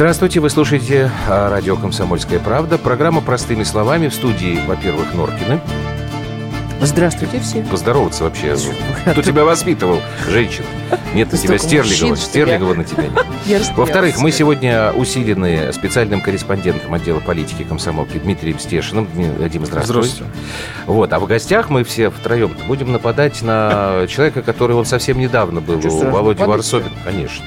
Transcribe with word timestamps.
Здравствуйте, 0.00 0.40
вы 0.40 0.48
слушаете 0.48 1.10
а, 1.28 1.50
радио 1.50 1.76
«Комсомольская 1.76 2.38
правда». 2.38 2.78
Программа 2.78 3.20
«Простыми 3.20 3.64
словами» 3.64 4.08
в 4.08 4.14
студии, 4.14 4.58
во-первых, 4.66 5.12
Норкины. 5.12 5.60
Здравствуйте 6.80 7.38
все. 7.40 7.62
Поздороваться 7.64 8.24
вообще. 8.24 8.56
Кто 9.04 9.20
тебя 9.20 9.44
воспитывал, 9.44 10.00
женщина? 10.26 10.64
Нет 11.12 11.30
на 11.30 11.36
тебя 11.36 11.58
Стерлигова. 11.58 12.16
Стерлигова 12.16 12.72
на 12.72 12.84
тебя 12.84 13.08
нет. 13.44 13.72
Во-вторых, 13.76 14.16
мы 14.16 14.32
сегодня 14.32 14.90
усилены 14.92 15.70
специальным 15.74 16.22
корреспондентом 16.22 16.94
отдела 16.94 17.20
политики 17.20 17.62
комсомолки 17.62 18.16
Дмитрием 18.16 18.58
Стешиным. 18.58 19.06
Дима, 19.50 19.66
здравствуй. 19.66 20.04
Здравствуйте. 20.04 20.32
Вот, 20.86 21.12
а 21.12 21.20
в 21.20 21.26
гостях 21.26 21.68
мы 21.68 21.84
все 21.84 22.08
втроем 22.08 22.56
будем 22.66 22.90
нападать 22.90 23.42
на 23.42 24.06
человека, 24.08 24.40
который 24.40 24.76
он 24.76 24.86
совсем 24.86 25.18
недавно 25.18 25.60
был 25.60 25.78
у 25.84 26.10
Володи 26.10 26.42
Варсобина. 26.42 26.96
Конечно. 27.04 27.44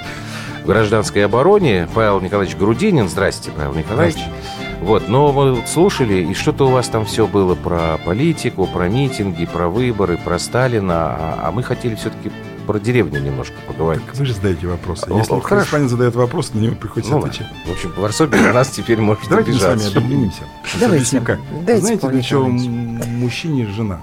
В 0.63 0.67
гражданской 0.67 1.26
обороне 1.26 1.90
Павел 1.94 2.22
Николаевич 2.22 2.55
Грудинин. 2.55 3.09
Здрасте, 3.09 3.52
Павел 3.52 3.73
Николаевич. 3.73 4.16
Здрасте. 4.16 4.80
Вот, 4.84 5.08
но 5.08 5.31
мы 5.31 5.66
слушали, 5.66 6.26
и 6.26 6.34
что-то 6.34 6.67
у 6.67 6.72
вас 6.72 6.89
там 6.89 7.05
все 7.05 7.26
было 7.26 7.55
про 7.55 7.98
политику, 8.05 8.67
про 8.67 8.89
митинги, 8.89 9.45
про 9.45 9.70
выборы, 9.70 10.17
про 10.17 10.38
Сталина, 10.39 10.94
а, 10.94 11.39
а 11.44 11.52
мы 11.52 11.63
хотели 11.63 11.95
все-таки 11.95 12.31
про 12.67 12.80
деревню 12.80 13.22
немножко 13.22 13.55
поговорить. 13.67 14.05
Так 14.05 14.16
вы 14.16 14.26
же 14.26 14.34
задаете 14.34 14.67
вопросы. 14.67 15.09
Если 15.09 15.39
корреспондент 15.39 15.91
задает 15.91 16.16
вопрос, 16.16 16.53
на 16.53 16.59
него 16.59 16.75
приходится 16.75 17.14
ну, 17.14 17.20
отвечать. 17.20 17.48
В 17.66 17.72
общем, 17.72 17.94
в 17.95 18.03
Арсобе 18.03 18.39
на 18.39 18.53
нас 18.53 18.70
теперь 18.70 19.00
может 19.00 19.27
Давайте 19.30 19.52
мы 19.52 19.58
с 19.58 19.61
вами 19.61 19.98
объединимся. 19.98 20.44
Давайте. 20.80 21.20
Как. 21.22 21.39
Знаете, 21.66 22.08
для 22.08 22.22
чего 22.22 22.48
мужчине 22.48 23.67
жена? 23.67 24.02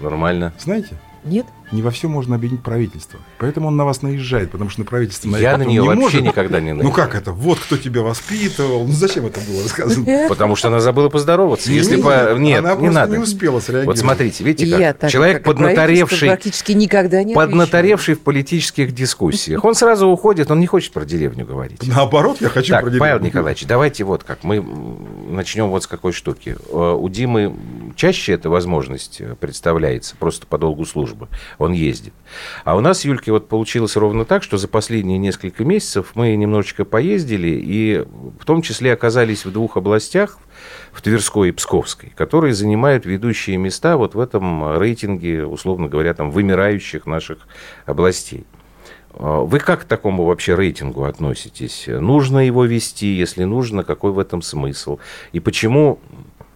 Нормально. 0.00 0.52
Знаете? 0.58 0.94
Нет 1.24 1.46
не 1.72 1.82
во 1.82 1.90
все 1.90 2.08
можно 2.08 2.36
обвинить 2.36 2.62
правительство. 2.62 3.18
Поэтому 3.38 3.68
он 3.68 3.76
на 3.76 3.84
вас 3.84 4.02
наезжает, 4.02 4.50
потому 4.52 4.70
что 4.70 4.80
на 4.80 4.86
правительство 4.86 5.28
на 5.28 5.36
Я 5.36 5.56
на 5.56 5.64
нее 5.64 5.82
не 5.82 5.88
вообще 5.88 6.02
может. 6.02 6.22
никогда 6.22 6.60
не 6.60 6.72
наезжаю. 6.72 6.88
Ну 6.88 6.92
как 6.92 7.14
это? 7.14 7.32
Вот 7.32 7.58
кто 7.58 7.76
тебя 7.76 8.02
воспитывал. 8.02 8.86
Ну 8.86 8.92
зачем 8.92 9.26
это 9.26 9.40
было 9.40 9.66
сказано? 9.66 10.26
Потому 10.28 10.54
что 10.54 10.68
она 10.68 10.80
забыла 10.80 11.08
поздороваться. 11.08 11.70
Если 11.70 11.96
бы... 11.96 12.36
Нет, 12.38 12.60
она 12.60 12.74
не 12.76 12.90
надо. 12.90 13.16
не 13.16 13.22
успела 13.22 13.58
среагировать. 13.58 13.98
Вот 13.98 13.98
смотрите, 13.98 14.44
видите 14.44 14.70
как? 14.70 14.80
Я 14.80 14.94
так, 14.94 15.10
Человек 15.10 15.38
как 15.38 15.44
поднаторевший... 15.44 16.28
Практически 16.28 16.72
никогда 16.72 17.22
не 17.24 17.34
Поднаторевший 17.34 18.14
в 18.14 18.20
политических 18.20 18.92
дискуссиях. 18.92 19.64
Он 19.64 19.74
сразу 19.74 20.06
уходит, 20.06 20.50
он 20.50 20.60
не 20.60 20.66
хочет 20.66 20.92
про 20.92 21.04
деревню 21.04 21.46
говорить. 21.46 21.86
Наоборот, 21.86 22.40
я 22.40 22.48
хочу 22.48 22.72
так, 22.72 22.82
про 22.82 22.90
деревню. 22.90 23.10
Павел 23.10 23.24
Николаевич, 23.24 23.66
давайте 23.66 24.04
вот 24.04 24.22
как. 24.22 24.44
Мы 24.44 24.64
начнем 25.28 25.68
вот 25.68 25.82
с 25.82 25.86
какой 25.86 26.12
штуки. 26.12 26.56
Э, 26.70 26.96
у 26.96 27.08
Димы 27.08 27.54
чаще 27.96 28.32
эта 28.32 28.50
возможность 28.50 29.20
представляется, 29.40 30.14
просто 30.16 30.46
по 30.46 30.58
долгу 30.58 30.84
службы. 30.84 31.28
Он 31.58 31.72
ездит. 31.72 32.12
А 32.64 32.76
у 32.76 32.80
нас, 32.80 33.04
Юльки, 33.04 33.30
вот 33.30 33.48
получилось 33.48 33.96
ровно 33.96 34.24
так, 34.24 34.42
что 34.42 34.58
за 34.58 34.68
последние 34.68 35.18
несколько 35.18 35.64
месяцев 35.64 36.12
мы 36.14 36.36
немножечко 36.36 36.84
поездили, 36.84 37.48
и 37.48 38.04
в 38.38 38.44
том 38.44 38.62
числе 38.62 38.92
оказались 38.92 39.44
в 39.44 39.52
двух 39.52 39.76
областях, 39.76 40.38
в 40.92 41.02
Тверской 41.02 41.50
и 41.50 41.52
Псковской, 41.52 42.12
которые 42.16 42.54
занимают 42.54 43.06
ведущие 43.06 43.56
места 43.56 43.96
вот 43.96 44.14
в 44.14 44.20
этом 44.20 44.78
рейтинге, 44.78 45.46
условно 45.46 45.88
говоря, 45.88 46.14
там, 46.14 46.30
вымирающих 46.30 47.06
наших 47.06 47.46
областей. 47.84 48.44
А 49.18 49.40
вы 49.40 49.58
как 49.58 49.82
к 49.82 49.84
такому 49.84 50.24
вообще 50.24 50.54
рейтингу 50.54 51.04
относитесь? 51.04 51.84
Нужно 51.86 52.46
его 52.46 52.64
вести? 52.64 53.06
Если 53.06 53.44
нужно, 53.44 53.82
какой 53.82 54.12
в 54.12 54.18
этом 54.18 54.42
смысл? 54.42 54.98
И 55.32 55.40
почему 55.40 56.00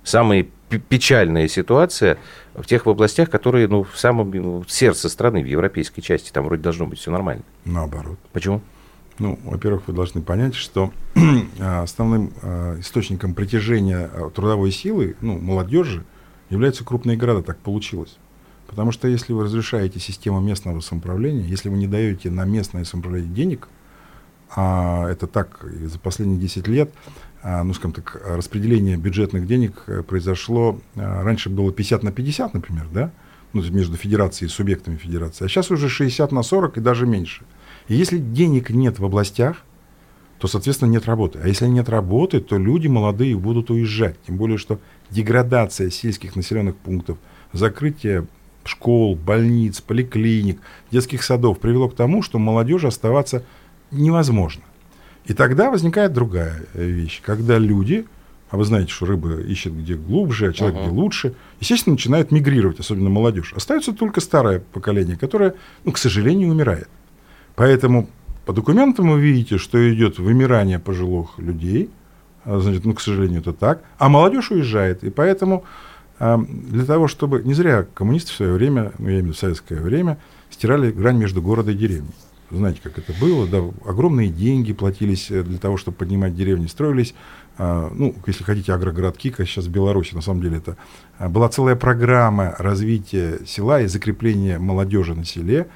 самые 0.03 0.49
печальная 0.89 1.49
ситуация 1.49 2.19
в 2.55 2.65
тех 2.65 2.87
областях, 2.87 3.31
которые 3.31 3.67
ну, 3.69 3.83
в 3.83 3.99
самом 3.99 4.31
ну, 4.31 4.65
сердце 4.69 5.09
страны, 5.09 5.43
в 5.43 5.47
европейской 5.47 6.01
части. 6.01 6.31
Там 6.31 6.45
вроде 6.45 6.63
должно 6.63 6.87
быть 6.87 6.99
все 6.99 7.11
нормально. 7.11 7.43
Наоборот. 7.65 8.19
Почему? 8.33 8.61
Ну, 9.19 9.39
во-первых, 9.45 9.83
вы 9.87 9.93
должны 9.93 10.23
понять, 10.23 10.55
что 10.55 10.93
основным 11.61 12.33
а, 12.43 12.79
источником 12.81 13.35
притяжения 13.35 14.11
а, 14.13 14.31
трудовой 14.31 14.71
силы, 14.71 15.17
ну, 15.21 15.39
молодежи, 15.39 16.05
являются 16.49 16.85
крупные 16.85 17.17
города. 17.17 17.43
Так 17.43 17.59
получилось. 17.59 18.17
Потому 18.67 18.93
что 18.93 19.09
если 19.09 19.33
вы 19.33 19.45
разрешаете 19.45 19.99
систему 19.99 20.41
местного 20.41 20.81
самоуправления, 20.81 21.45
если 21.45 21.69
вы 21.69 21.77
не 21.77 21.89
даете 21.89 22.31
на 22.31 22.45
местное 22.45 22.85
самоуправление 22.85 23.33
денег, 23.33 23.69
а 24.55 25.09
это 25.09 25.27
так 25.27 25.65
за 25.65 25.99
последние 25.99 26.39
10 26.41 26.67
лет, 26.69 26.93
а, 27.07 27.11
ну, 27.43 27.73
скажем 27.75 27.93
так, 27.93 28.21
распределение 28.25 28.97
бюджетных 28.97 29.47
денег 29.47 29.85
э, 29.87 30.03
произошло, 30.03 30.79
а, 30.97 31.23
раньше 31.23 31.49
было 31.49 31.73
50 31.73 32.03
на 32.03 32.13
50, 32.13 32.55
например, 32.55 32.87
да, 32.93 33.11
ну, 33.53 33.63
между 33.71 33.97
федерацией 33.97 34.49
и 34.49 34.53
субъектами 34.53 34.97
федерации, 34.97 35.47
а 35.47 35.49
сейчас 35.49 35.71
уже 35.71 35.89
60 35.89 36.33
на 36.33 36.43
40 36.43 36.77
и 36.77 36.81
даже 36.81 37.07
меньше. 37.07 37.45
И 37.89 37.95
если 37.95 38.19
денег 38.19 38.71
нет 38.71 38.99
в 38.99 39.05
областях, 39.05 39.65
то, 40.39 40.49
соответственно, 40.49 40.91
нет 40.91 41.07
работы. 41.07 41.39
А 41.43 41.49
если 41.49 41.67
нет 41.67 41.89
работы, 41.89 42.41
то 42.41 42.57
люди 42.57 42.89
молодые 42.89 43.37
будут 43.37 43.71
уезжать. 43.71 44.17
Тем 44.27 44.37
более, 44.37 44.57
что 44.57 44.81
деградация 45.11 45.91
сельских 45.91 46.35
населенных 46.35 46.77
пунктов, 46.77 47.19
закрытие 47.53 48.27
школ, 48.65 49.17
больниц, 49.17 49.81
поликлиник, 49.81 50.61
детских 50.91 51.23
садов 51.23 51.59
привело 51.59 51.89
к 51.89 51.97
тому, 51.97 52.23
что 52.23 52.39
молодежи 52.39 52.87
оставаться 52.87 53.45
невозможно. 53.91 54.63
И 55.25 55.35
тогда 55.35 55.71
возникает 55.71 56.13
другая 56.13 56.63
э, 56.75 56.85
вещь, 56.85 57.21
когда 57.25 57.59
люди, 57.59 58.07
а 58.51 58.57
вы 58.57 58.65
знаете, 58.65 58.91
что 58.91 59.07
рыба 59.07 59.41
ищет 59.41 59.77
где 59.77 59.95
глубже, 59.95 60.49
а 60.49 60.53
человек 60.53 60.79
uh-huh. 60.79 60.87
где 60.87 60.91
лучше, 60.91 61.35
естественно, 61.61 61.95
начинает 61.95 62.33
мигрировать, 62.33 62.81
особенно 62.81 63.11
молодежь. 63.11 63.53
Остается 63.55 63.93
только 63.93 64.21
старое 64.21 64.61
поколение, 64.73 65.17
которое, 65.17 65.55
ну, 65.85 65.93
к 65.93 65.99
сожалению, 65.99 66.51
умирает. 66.51 66.89
Поэтому 67.55 68.09
по 68.47 68.53
документам 68.53 69.11
вы 69.11 69.21
видите, 69.21 69.59
что 69.59 69.93
идет 69.93 70.19
вымирание 70.19 70.79
пожилых 70.79 71.39
людей, 71.39 71.91
а, 72.45 72.59
значит, 72.59 72.85
ну, 72.85 72.95
к 72.95 73.01
сожалению, 73.01 73.41
это 73.41 73.53
так, 73.53 73.85
а 73.99 74.09
молодежь 74.09 74.51
уезжает. 74.51 75.05
И 75.05 75.11
поэтому 75.11 75.65
для 76.19 76.85
того, 76.85 77.09
чтобы... 77.09 77.43
Не 77.45 77.55
зря 77.55 77.87
коммунисты 77.95 78.33
в 78.33 78.35
свое 78.35 78.53
время, 78.53 78.93
ну, 78.99 79.07
я 79.07 79.13
имею 79.13 79.23
в 79.23 79.25
виду 79.27 79.35
в 79.35 79.39
советское 79.39 79.81
время, 79.81 80.19
стирали 80.51 80.91
грань 80.91 81.17
между 81.17 81.41
городом 81.41 81.75
и 81.75 81.79
деревней 81.79 82.11
знаете, 82.57 82.81
как 82.83 82.99
это 82.99 83.13
было, 83.21 83.47
да, 83.47 83.63
огромные 83.85 84.29
деньги 84.29 84.73
платились 84.73 85.31
э, 85.31 85.43
для 85.43 85.59
того, 85.59 85.77
чтобы 85.77 85.97
поднимать 85.97 86.35
деревни, 86.35 86.67
строились, 86.67 87.15
а, 87.63 87.93
ну, 87.95 88.15
если 88.27 88.43
хотите, 88.43 88.73
агрогородки, 88.73 89.31
как 89.31 89.47
сейчас 89.47 89.67
в 89.67 89.71
Беларуси, 89.71 90.15
на 90.15 90.23
самом 90.23 90.41
деле 90.41 90.57
это 90.57 90.79
а, 91.19 91.29
была 91.29 91.49
целая 91.51 91.77
программа 91.77 92.55
развития 92.59 93.41
села 93.47 93.83
и 93.83 93.87
закрепления 93.87 94.59
молодежи 94.59 95.15
на 95.15 95.27
селе. 95.27 95.69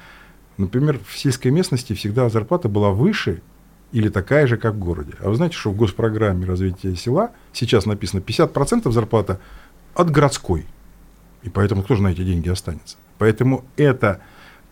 Например, 0.57 0.99
в 1.05 1.15
сельской 1.15 1.51
местности 1.51 1.93
всегда 1.93 2.27
зарплата 2.29 2.69
была 2.69 2.89
выше 2.89 3.41
или 3.91 4.09
такая 4.09 4.47
же, 4.47 4.57
как 4.57 4.73
в 4.73 4.79
городе. 4.79 5.13
А 5.19 5.29
вы 5.29 5.35
знаете, 5.35 5.55
что 5.55 5.69
в 5.69 5.75
госпрограмме 5.75 6.45
развития 6.45 6.95
села 6.95 7.31
сейчас 7.53 7.85
написано 7.85 8.19
50% 8.19 8.91
зарплата 8.91 9.39
от 9.93 10.09
городской. 10.09 10.65
И 11.43 11.49
поэтому 11.49 11.83
кто 11.83 11.95
же 11.95 12.01
на 12.01 12.07
эти 12.07 12.23
деньги 12.23 12.49
останется? 12.49 12.97
Поэтому 13.19 13.63
это 13.77 14.21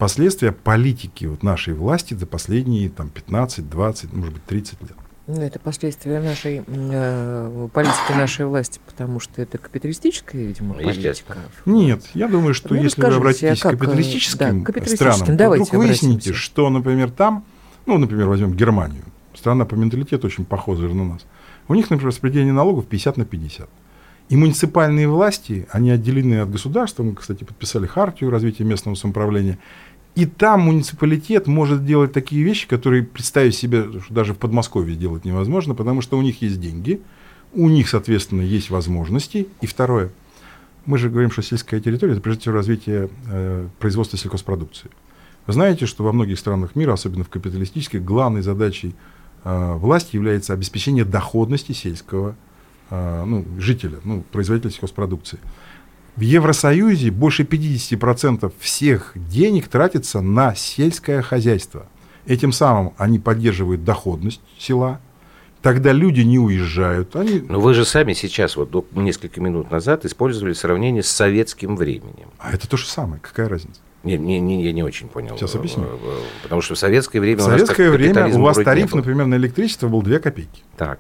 последствия 0.03 0.51
политики 0.51 1.23
вот 1.23 1.43
нашей 1.43 1.73
власти 1.73 2.13
за 2.13 2.25
последние 2.25 2.89
там, 2.89 3.07
15, 3.07 3.69
20, 3.69 4.11
может 4.11 4.33
быть, 4.33 4.43
30 4.43 4.81
лет. 4.81 4.91
Ну, 5.27 5.41
это 5.41 5.59
последствия 5.59 6.19
нашей 6.19 6.61
э, 6.67 7.69
политики 7.71 8.11
нашей 8.11 8.45
власти, 8.45 8.81
потому 8.85 9.21
что 9.21 9.41
это 9.41 9.57
капиталистическая, 9.57 10.45
видимо, 10.45 10.73
политика. 10.73 11.37
Нет, 11.65 12.03
я 12.15 12.27
думаю, 12.27 12.53
что 12.53 12.73
ну, 12.73 12.83
если 12.83 13.01
вы 13.01 13.15
обратитесь 13.15 13.63
а 13.63 13.69
к 13.69 13.71
капиталистическим, 13.71 14.59
да, 14.59 14.65
капиталистическим 14.65 15.13
странам, 15.13 15.37
то 15.37 15.49
вдруг 15.51 15.73
выясните, 15.73 16.33
что, 16.33 16.69
например, 16.69 17.09
там, 17.09 17.45
ну, 17.85 17.97
например, 17.97 18.27
возьмем 18.27 18.55
Германию, 18.55 19.05
страна 19.33 19.63
по 19.63 19.75
менталитету 19.75 20.27
очень 20.27 20.43
похожа 20.43 20.89
на 20.89 21.05
нас. 21.05 21.25
У 21.69 21.75
них, 21.75 21.89
например, 21.89 22.09
распределение 22.09 22.51
налогов 22.51 22.87
50 22.87 23.15
на 23.15 23.23
50. 23.23 23.69
И 24.29 24.35
муниципальные 24.35 25.07
власти, 25.07 25.67
они 25.71 25.91
отделены 25.91 26.39
от 26.39 26.49
государства, 26.49 27.03
мы, 27.03 27.13
кстати, 27.13 27.43
подписали 27.43 27.85
хартию 27.85 28.29
развития 28.29 28.63
местного 28.63 28.95
самоуправления, 28.95 29.59
и 30.15 30.25
там 30.25 30.61
муниципалитет 30.61 31.47
может 31.47 31.85
делать 31.85 32.13
такие 32.13 32.43
вещи, 32.43 32.67
которые 32.67 33.03
представить 33.03 33.55
себе 33.55 33.85
даже 34.09 34.33
в 34.33 34.37
Подмосковье 34.37 34.95
делать 34.95 35.25
невозможно, 35.25 35.73
потому 35.73 36.01
что 36.01 36.17
у 36.17 36.21
них 36.21 36.41
есть 36.41 36.59
деньги, 36.59 37.01
у 37.53 37.67
них, 37.67 37.89
соответственно, 37.89 38.41
есть 38.41 38.69
возможности. 38.69 39.47
И 39.61 39.65
второе, 39.65 40.11
мы 40.85 40.97
же 40.97 41.09
говорим, 41.09 41.31
что 41.31 41.41
сельская 41.41 41.79
территория– 41.79 42.11
это 42.13 42.21
прежде 42.21 42.41
всего 42.41 42.55
развитие 42.55 43.09
э, 43.27 43.67
производства 43.79 44.17
сельхозпродукции. 44.17 44.91
Вы 45.47 45.53
знаете, 45.53 45.87
что 45.87 46.03
во 46.03 46.13
многих 46.13 46.39
странах 46.39 46.75
мира, 46.75 46.93
особенно 46.93 47.23
в 47.23 47.29
капиталистических, 47.29 48.03
главной 48.03 48.41
задачей 48.41 48.95
э, 49.43 49.73
власти 49.73 50.15
является 50.15 50.53
обеспечение 50.53 51.05
доходности 51.05 51.71
сельского 51.71 52.35
э, 52.91 53.23
ну, 53.25 53.45
жителя, 53.57 53.97
ну, 54.03 54.23
производителя 54.31 54.71
сельхозпродукции. 54.71 55.39
В 56.15 56.21
Евросоюзе 56.21 57.09
больше 57.09 57.43
50% 57.43 58.51
всех 58.59 59.13
денег 59.15 59.67
тратится 59.67 60.21
на 60.21 60.53
сельское 60.53 61.21
хозяйство. 61.23 61.87
Этим 62.27 62.51
самым 62.51 62.93
они 62.97 63.17
поддерживают 63.17 63.83
доходность 63.83 64.41
села, 64.59 65.01
тогда 65.63 65.91
люди 65.91 66.21
не 66.21 66.37
уезжают. 66.37 67.15
Они... 67.15 67.39
Но 67.39 67.59
вы 67.59 67.73
же 67.73 67.83
сами 67.83 68.13
сейчас, 68.13 68.55
вот 68.55 68.95
несколько 68.95 69.41
минут 69.41 69.71
назад, 69.71 70.05
использовали 70.05 70.53
сравнение 70.53 71.01
с 71.01 71.07
советским 71.07 71.75
временем. 71.75 72.29
А 72.37 72.53
это 72.53 72.69
то 72.69 72.77
же 72.77 72.85
самое, 72.85 73.19
какая 73.19 73.49
разница? 73.49 73.81
Не, 74.03 74.17
не, 74.17 74.39
не, 74.39 74.63
я 74.63 74.73
не 74.73 74.83
очень 74.83 75.07
понял. 75.07 75.37
Сейчас 75.37 75.55
объясню. 75.55 75.87
Потому 76.43 76.61
что 76.61 76.75
в 76.75 76.77
советское 76.77 77.21
время 77.21 77.39
В 77.39 77.43
советское 77.43 77.89
время 77.89 78.27
у 78.35 78.41
вас 78.41 78.57
тариф, 78.57 78.93
например, 78.93 79.25
на 79.25 79.35
электричество 79.35 79.87
был 79.87 80.01
2 80.01 80.19
копейки. 80.19 80.61
Так. 80.77 80.99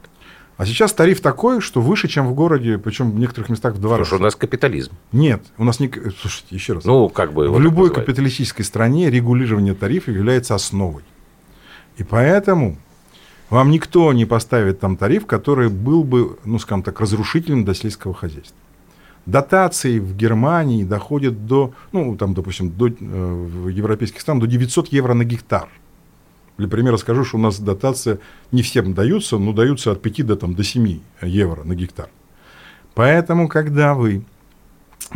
А 0.55 0.65
сейчас 0.65 0.93
тариф 0.93 1.19
такой, 1.19 1.61
что 1.61 1.81
выше, 1.81 2.07
чем 2.07 2.27
в 2.27 2.35
городе, 2.35 2.77
причем 2.77 3.11
в 3.11 3.19
некоторых 3.19 3.49
местах 3.49 3.73
в 3.73 3.79
два 3.79 3.91
Потому 3.91 4.05
что 4.05 4.15
у 4.15 4.17
раза. 4.19 4.23
нас 4.25 4.35
капитализм. 4.35 4.91
Нет, 5.11 5.43
у 5.57 5.63
нас 5.63 5.79
не... 5.79 5.89
Слушайте, 5.89 6.47
еще 6.51 6.73
раз. 6.73 6.85
Ну, 6.85 7.09
как 7.09 7.33
бы... 7.33 7.49
в 7.49 7.59
любой 7.59 7.87
называют. 7.87 7.95
капиталистической 7.95 8.63
стране 8.63 9.09
регулирование 9.09 9.73
тарифов 9.73 10.13
является 10.13 10.53
основой. 10.53 11.03
И 11.97 12.03
поэтому 12.03 12.77
вам 13.49 13.71
никто 13.71 14.13
не 14.13 14.25
поставит 14.25 14.79
там 14.79 14.95
тариф, 14.95 15.25
который 15.25 15.69
был 15.69 16.03
бы, 16.03 16.37
ну, 16.45 16.59
скажем 16.59 16.83
так, 16.83 16.99
разрушительным 16.99 17.65
для 17.65 17.73
сельского 17.73 18.13
хозяйства. 18.13 18.57
Дотации 19.25 19.99
в 19.99 20.15
Германии 20.15 20.83
доходят 20.83 21.45
до, 21.47 21.73
ну, 21.91 22.15
там, 22.17 22.33
допустим, 22.33 22.71
до, 22.71 22.87
э, 22.87 22.93
в 22.99 23.69
европейских 23.69 24.21
странах 24.21 24.43
до 24.43 24.47
900 24.47 24.89
евро 24.89 25.13
на 25.13 25.23
гектар. 25.23 25.69
Для 26.57 26.67
примера 26.67 26.97
скажу, 26.97 27.23
что 27.23 27.37
у 27.37 27.41
нас 27.41 27.59
дотация 27.59 28.19
не 28.51 28.61
всем 28.61 28.93
даются, 28.93 29.37
но 29.37 29.53
даются 29.53 29.91
от 29.91 30.01
5 30.01 30.25
до, 30.25 30.35
там, 30.35 30.53
до 30.53 30.63
7 30.63 30.99
евро 31.21 31.63
на 31.63 31.73
гектар. 31.75 32.09
Поэтому, 32.93 33.47
когда 33.47 33.95
вы 33.95 34.23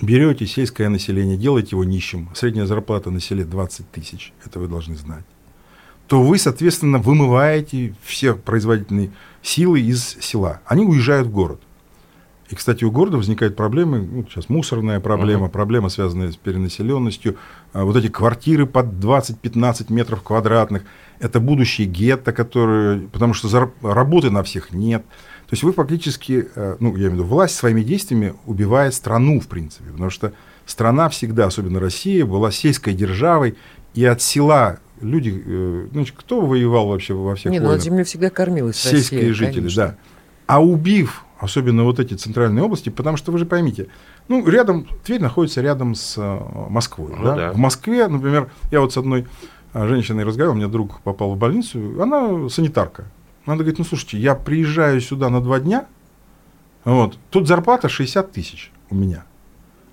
берете 0.01 0.47
сельское 0.47 0.89
население, 0.89 1.37
делаете 1.37 1.69
его 1.71 1.83
нищим, 1.83 2.29
средняя 2.33 2.65
зарплата 2.65 3.11
на 3.11 3.19
селе 3.19 3.45
20 3.45 3.91
тысяч, 3.91 4.33
это 4.45 4.59
вы 4.59 4.67
должны 4.67 4.95
знать, 4.95 5.25
то 6.07 6.23
вы, 6.23 6.37
соответственно, 6.39 6.97
вымываете 6.97 7.93
все 8.03 8.33
производительные 8.33 9.11
силы 9.43 9.79
из 9.81 10.17
села. 10.19 10.61
Они 10.65 10.83
уезжают 10.85 11.27
в 11.27 11.31
город. 11.31 11.61
И, 12.49 12.55
кстати, 12.55 12.85
у 12.85 12.91
города 12.91 13.17
возникают 13.17 13.57
проблемы, 13.57 13.99
ну, 13.99 14.25
сейчас 14.29 14.47
мусорная 14.47 15.01
проблема, 15.01 15.43
Мгм. 15.43 15.51
проблема, 15.51 15.89
связанная 15.89 16.31
с 16.31 16.37
перенаселенностью, 16.37 17.35
а, 17.73 17.83
вот 17.83 17.97
эти 17.97 18.07
квартиры 18.07 18.65
под 18.65 18.99
20-15 18.99 19.89
метров 19.89 20.23
квадратных, 20.23 20.83
это 21.19 21.39
будущие 21.39 21.87
гетто, 21.87 22.31
которые, 22.31 23.01
потому 23.09 23.33
что 23.33 23.47
зар- 23.47 23.71
работы 23.81 24.29
на 24.29 24.43
всех 24.43 24.71
нет. 24.71 25.03
То 25.47 25.53
есть 25.53 25.63
вы 25.63 25.71
фактически, 25.71 26.47
э, 26.55 26.77
ну, 26.79 26.89
я 26.95 27.03
имею 27.03 27.11
в 27.11 27.13
виду, 27.13 27.23
власть 27.23 27.55
своими 27.55 27.81
действиями 27.81 28.33
убивает 28.45 28.93
страну, 28.93 29.39
в 29.39 29.47
принципе, 29.47 29.91
потому 29.91 30.09
что 30.09 30.33
страна 30.65 31.09
всегда, 31.09 31.45
особенно 31.45 31.79
Россия, 31.79 32.25
была 32.25 32.51
сельской 32.51 32.93
державой, 32.93 33.55
и 33.93 34.03
от 34.05 34.21
села 34.21 34.79
люди, 35.01 35.41
э, 35.45 35.87
ну, 35.91 36.05
кто 36.15 36.41
воевал 36.41 36.87
вообще 36.89 37.13
во 37.13 37.35
всех 37.35 37.51
Не, 37.51 37.59
ну 37.59 37.65
от 37.65 37.69
войнах? 37.69 37.83
земли 37.85 38.03
всегда 38.03 38.29
кормилась 38.29 38.75
сельские 38.77 39.21
Россия, 39.21 39.33
жители, 39.33 39.59
конечно. 39.61 39.83
да. 39.87 39.97
А 40.47 40.63
убив, 40.63 41.23
особенно 41.39 41.83
вот 41.83 41.99
эти 41.99 42.13
центральные 42.13 42.63
области, 42.63 42.89
потому 42.89 43.17
что 43.17 43.31
вы 43.31 43.37
же 43.37 43.45
поймите, 43.45 43.87
ну, 44.27 44.45
рядом, 44.47 44.87
Тверь 45.03 45.21
находится 45.21 45.61
рядом 45.61 45.95
с 45.95 46.15
э, 46.17 46.39
Москвой. 46.69 47.13
Ну 47.17 47.23
да? 47.23 47.35
да. 47.35 47.53
В 47.53 47.57
Москве, 47.57 48.07
например, 48.07 48.49
я 48.71 48.81
вот 48.81 48.91
с 48.93 48.97
одной 48.97 49.27
женщиной 49.85 50.23
разговаривал, 50.23 50.55
у 50.55 50.57
меня 50.57 50.67
друг 50.67 51.01
попал 51.01 51.35
в 51.35 51.37
больницу, 51.37 52.01
она 52.01 52.49
санитарка. 52.49 53.05
Она 53.45 53.55
говорит, 53.55 53.77
ну, 53.77 53.85
слушайте, 53.85 54.17
я 54.17 54.33
приезжаю 54.33 54.99
сюда 55.01 55.29
на 55.29 55.41
два 55.41 55.59
дня, 55.59 55.85
вот, 56.83 57.17
тут 57.29 57.47
зарплата 57.47 57.89
60 57.89 58.31
тысяч 58.31 58.71
у 58.89 58.95
меня, 58.95 59.25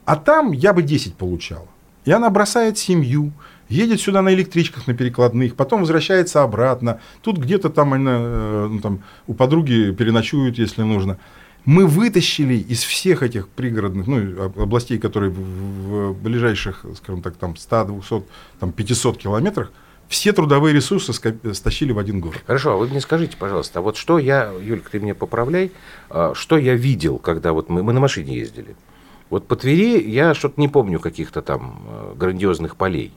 а 0.05 0.17
там 0.17 0.53
я 0.53 0.73
бы 0.73 0.83
10 0.83 1.17
получала. 1.17 1.67
И 2.05 2.13
она 2.13 2.31
бросает 2.31 2.79
семью, 2.79 3.33
едет 3.69 4.01
сюда 4.01 4.23
на 4.23 4.33
электричках, 4.35 4.87
на 4.87 4.95
перекладных, 4.95 5.57
потом 5.57 5.81
возвращается 5.81 6.43
обратно. 6.43 7.01
Тут 7.23 7.39
где-то 7.39 7.71
там, 7.71 7.95
она, 7.95 8.17
э, 8.21 8.69
ну, 8.71 8.81
там 8.81 9.03
у 9.27 9.35
подруги 9.35 9.93
переночуют, 9.93 10.59
если 10.59 10.83
нужно. 10.83 11.19
Мы 11.65 11.87
вытащили 11.87 12.55
из 12.55 12.83
всех 12.83 13.23
этих 13.23 13.49
пригородных 13.49 14.07
ну, 14.07 14.45
об- 14.45 14.59
областей, 14.59 14.99
которые 14.99 15.31
в, 15.31 16.13
ближайших, 16.13 16.85
скажем 16.97 17.23
так, 17.23 17.37
там 17.37 17.57
100, 17.57 17.85
200, 17.87 18.23
там 18.61 18.73
500 18.73 19.19
километрах, 19.19 19.73
все 20.09 20.33
трудовые 20.33 20.75
ресурсы 20.75 21.13
стащили 21.55 21.93
в 21.93 21.99
один 21.99 22.21
город. 22.21 22.43
Хорошо, 22.47 22.73
а 22.73 22.77
вы 22.77 22.89
мне 22.89 23.01
скажите, 23.01 23.37
пожалуйста, 23.39 23.79
а 23.79 23.83
вот 23.83 23.97
что 23.97 24.19
я, 24.19 24.53
Юлька, 24.61 24.91
ты 24.91 25.01
меня 25.01 25.15
поправляй, 25.15 25.73
а, 26.11 26.35
что 26.35 26.59
я 26.59 26.75
видел, 26.75 27.19
когда 27.19 27.53
вот 27.55 27.71
мы, 27.71 27.83
мы 27.83 27.95
на 27.95 28.01
машине 28.01 28.37
ездили? 28.37 28.77
Вот 29.31 29.49
по 29.49 29.57
Твери 29.57 30.07
я 30.09 30.35
что-то 30.35 30.61
не 30.61 30.69
помню 30.69 31.01
каких-то 31.01 31.41
там 31.41 31.83
э, 31.89 32.15
грандиозных 32.17 32.77
полей. 32.77 33.13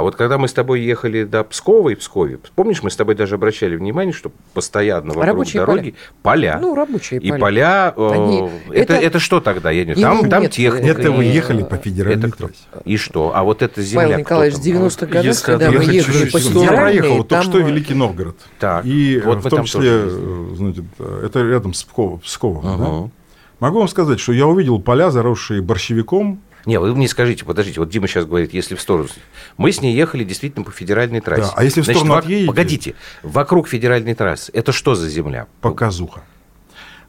А 0.00 0.02
вот 0.02 0.16
когда 0.16 0.38
мы 0.38 0.48
с 0.48 0.54
тобой 0.54 0.80
ехали 0.80 1.24
до 1.24 1.44
Пскова 1.44 1.90
и 1.90 1.94
Пскове, 1.94 2.38
помнишь, 2.54 2.82
мы 2.82 2.90
с 2.90 2.96
тобой 2.96 3.14
даже 3.14 3.34
обращали 3.34 3.76
внимание, 3.76 4.14
что 4.14 4.32
постоянно 4.54 5.08
вокруг 5.08 5.26
Рабочие 5.26 5.60
дороги 5.60 5.94
поля. 6.22 6.58
Ну, 6.58 6.74
рабочие 6.74 7.20
и 7.20 7.28
поля. 7.28 7.38
поля, 7.38 7.94
э, 7.94 8.12
Они- 8.14 8.50
это, 8.70 8.94
это- 8.94 9.06
это 9.06 9.18
что 9.18 9.40
тогда? 9.40 9.70
Я 9.70 9.84
не 9.84 9.94
там, 9.94 10.26
там 10.30 10.44
нет, 10.44 10.52
техника. 10.52 10.86
Это 10.86 11.12
вы 11.12 11.26
э, 11.26 11.32
ехали 11.32 11.64
по 11.64 11.76
федеральной 11.76 12.28
это 12.28 12.38
трассе. 12.38 12.54
И 12.86 12.96
что? 12.96 13.32
А 13.34 13.44
вот 13.44 13.60
эта 13.60 13.82
земля 13.82 14.04
Павел 14.06 14.18
Николаевич, 14.20 14.58
в 14.58 14.62
там? 14.62 14.72
90-х 14.72 15.06
годах, 15.06 15.24
Если 15.26 15.44
когда 15.44 15.70
мы 15.70 15.84
ехали 15.84 16.30
по 16.30 16.38
Я 16.38 16.68
проехал 16.72 17.16
вот 17.18 17.28
только 17.28 17.42
там, 17.42 17.42
что 17.42 17.58
э, 17.60 17.62
Великий 17.62 17.92
Новгород. 17.94 18.36
Так, 18.58 18.86
И 18.86 19.18
э, 19.18 19.22
вот 19.22 19.40
в 19.40 19.42
том 19.42 19.50
там 19.50 19.64
числе, 19.66 19.90
э, 19.92 20.48
знаете, 20.56 20.84
э, 20.98 21.22
это 21.26 21.42
рядом 21.42 21.74
с 21.74 21.84
Псковом. 21.84 22.20
Псковом, 22.20 22.62
да? 22.62 22.72
Ага. 22.72 23.10
Могу 23.58 23.78
вам 23.80 23.88
сказать, 23.88 24.18
что 24.18 24.32
я 24.32 24.46
увидел 24.46 24.80
поля, 24.80 25.10
заросшие 25.10 25.60
борщевиком. 25.60 26.40
Не, 26.66 26.78
вы 26.78 26.94
мне 26.94 27.08
скажите, 27.08 27.44
подождите, 27.44 27.80
вот 27.80 27.88
Дима 27.90 28.06
сейчас 28.06 28.26
говорит, 28.26 28.52
если 28.54 28.74
в 28.74 28.80
сторону. 28.80 29.08
Мы 29.56 29.72
с 29.72 29.80
ней 29.80 29.94
ехали 29.94 30.24
действительно 30.24 30.64
по 30.64 30.70
федеральной 30.70 31.20
трассе. 31.20 31.42
Да, 31.42 31.52
а 31.56 31.64
если 31.64 31.80
в 31.80 31.84
Значит, 31.84 32.00
сторону 32.02 32.18
вок- 32.18 32.24
отъедете? 32.24 32.46
Погодите, 32.46 32.94
вокруг 33.22 33.68
федеральной 33.68 34.14
трассы, 34.14 34.50
это 34.52 34.72
что 34.72 34.94
за 34.94 35.08
земля? 35.08 35.46
Показуха. 35.60 36.22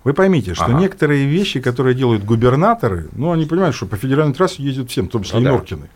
Вы 0.03 0.13
поймите, 0.13 0.53
что 0.55 0.65
Ага. 0.65 0.79
некоторые 0.79 1.25
вещи, 1.27 1.59
которые 1.59 1.93
делают 1.93 2.23
губернаторы, 2.23 3.09
ну, 3.11 3.31
они 3.31 3.45
понимают, 3.45 3.75
что 3.75 3.85
по 3.85 3.97
федеральной 3.97 4.33
трассе 4.33 4.63
ездят 4.63 4.89
всем, 4.89 5.07
в 5.07 5.11
том 5.11 5.23
числе 5.23 5.39
Ну 5.39 5.41
и 5.41 5.45
да. 5.45 5.51
Норкины. 5.51 5.89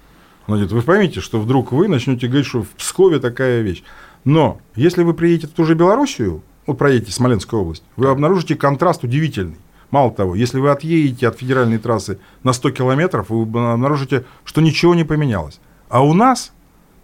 Она 0.47 0.57
говорит, 0.57 0.71
вы 0.73 0.81
поймите, 0.83 1.21
что 1.21 1.39
вдруг 1.39 1.71
вы 1.71 1.87
начнете 1.87 2.27
говорить, 2.27 2.45
что 2.45 2.61
в 2.61 2.69
Пскове 2.69 3.19
такая 3.19 3.61
вещь. 3.61 3.81
Но 4.25 4.59
если 4.75 5.01
вы 5.01 5.15
приедете 5.15 5.47
в 5.47 5.51
ту 5.51 5.65
же 5.65 5.73
Белоруссию, 5.73 6.43
вот 6.67 6.77
проедете 6.77 7.11
Смоленскую 7.11 7.61
область, 7.63 7.83
вы 7.95 8.07
обнаружите 8.09 8.55
контраст 8.55 9.03
удивительный. 9.03 9.55
Мало 9.91 10.11
того, 10.11 10.35
если 10.35 10.59
вы 10.59 10.69
отъедете 10.71 11.27
от 11.27 11.37
федеральной 11.37 11.77
трассы 11.77 12.19
на 12.43 12.53
100 12.53 12.71
километров, 12.71 13.29
вы 13.29 13.43
обнаружите, 13.43 14.25
что 14.43 14.61
ничего 14.61 14.95
не 14.95 15.03
поменялось. 15.03 15.59
А 15.89 16.03
у 16.03 16.13
нас 16.13 16.51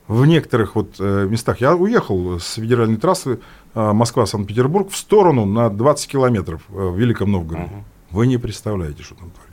в 0.08 0.26
некоторых 0.26 0.76
вот 0.76 0.96
э, 1.00 1.28
местах, 1.30 1.62
я 1.62 1.76
уехал 1.76 2.40
с 2.40 2.56
федеральной 2.56 2.98
трассы 2.98 3.40
э, 3.74 3.94
Москва-Санкт-Петербург 3.94 4.90
в 4.90 4.98
сторону 4.98 5.46
на 5.46 5.70
20 5.70 6.12
километров 6.12 6.64
э, 6.70 6.74
в 6.74 6.98
Великом 6.98 7.32
Новгороде. 7.32 7.72
Вы 8.10 8.28
не 8.28 8.38
представляете, 8.38 9.04
что 9.04 9.16
там 9.16 9.32
творится. 9.32 9.51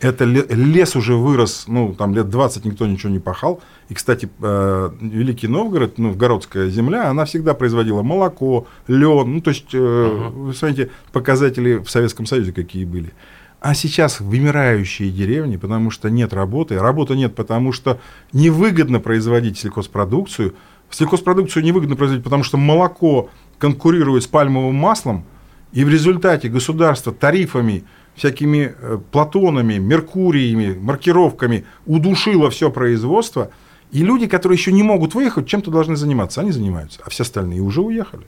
Это 0.00 0.24
ле- 0.24 0.46
лес 0.48 0.94
уже 0.94 1.14
вырос, 1.14 1.64
ну, 1.68 1.94
там 1.94 2.14
лет 2.14 2.28
20 2.28 2.64
никто 2.66 2.86
ничего 2.86 3.10
не 3.10 3.18
пахал. 3.18 3.62
И, 3.88 3.94
кстати, 3.94 4.28
э, 4.42 4.90
Великий 5.00 5.48
Новгород, 5.48 5.96
ну, 5.96 6.12
городская 6.12 6.68
земля, 6.68 7.08
она 7.08 7.24
всегда 7.24 7.54
производила 7.54 8.02
молоко, 8.02 8.66
лен, 8.88 9.34
ну, 9.34 9.40
то 9.40 9.50
есть, 9.50 9.68
э, 9.72 10.30
вы 10.34 10.52
смотрите, 10.52 10.90
показатели 11.12 11.76
в 11.78 11.88
Советском 11.88 12.26
Союзе 12.26 12.52
какие 12.52 12.84
были. 12.84 13.12
А 13.60 13.74
сейчас 13.74 14.20
вымирающие 14.20 15.10
деревни, 15.10 15.56
потому 15.56 15.90
что 15.90 16.10
нет 16.10 16.34
работы. 16.34 16.78
Работы 16.78 17.16
нет, 17.16 17.34
потому 17.34 17.72
что 17.72 17.98
невыгодно 18.34 19.00
производить 19.00 19.58
сельхозпродукцию. 19.58 20.54
Сельхозпродукцию 20.90 21.64
невыгодно 21.64 21.96
производить, 21.96 22.22
потому 22.22 22.44
что 22.44 22.58
молоко 22.58 23.30
конкурирует 23.58 24.24
с 24.24 24.26
пальмовым 24.26 24.74
маслом, 24.74 25.24
и 25.72 25.84
в 25.84 25.88
результате 25.88 26.48
государство 26.48 27.12
тарифами, 27.12 27.84
всякими 28.16 28.74
э, 28.78 28.98
платонами, 29.12 29.74
меркуриями, 29.74 30.76
маркировками 30.78 31.64
удушило 31.86 32.50
все 32.50 32.70
производство, 32.70 33.50
и 33.92 34.02
люди, 34.02 34.26
которые 34.26 34.56
еще 34.56 34.72
не 34.72 34.82
могут 34.82 35.14
выехать, 35.14 35.46
чем-то 35.46 35.70
должны 35.70 35.96
заниматься. 35.96 36.40
Они 36.40 36.50
занимаются, 36.50 37.00
а 37.04 37.10
все 37.10 37.22
остальные 37.22 37.60
уже 37.60 37.82
уехали. 37.82 38.26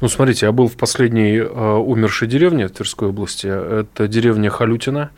Ну, 0.00 0.08
смотрите, 0.08 0.46
я 0.46 0.52
был 0.52 0.68
в 0.68 0.76
последней 0.76 1.38
э, 1.38 1.74
умершей 1.76 2.28
деревне 2.28 2.68
в 2.68 2.70
Тверской 2.70 3.08
области. 3.08 3.46
Это 3.46 4.06
деревня 4.06 4.48
Халютина, 4.48 5.10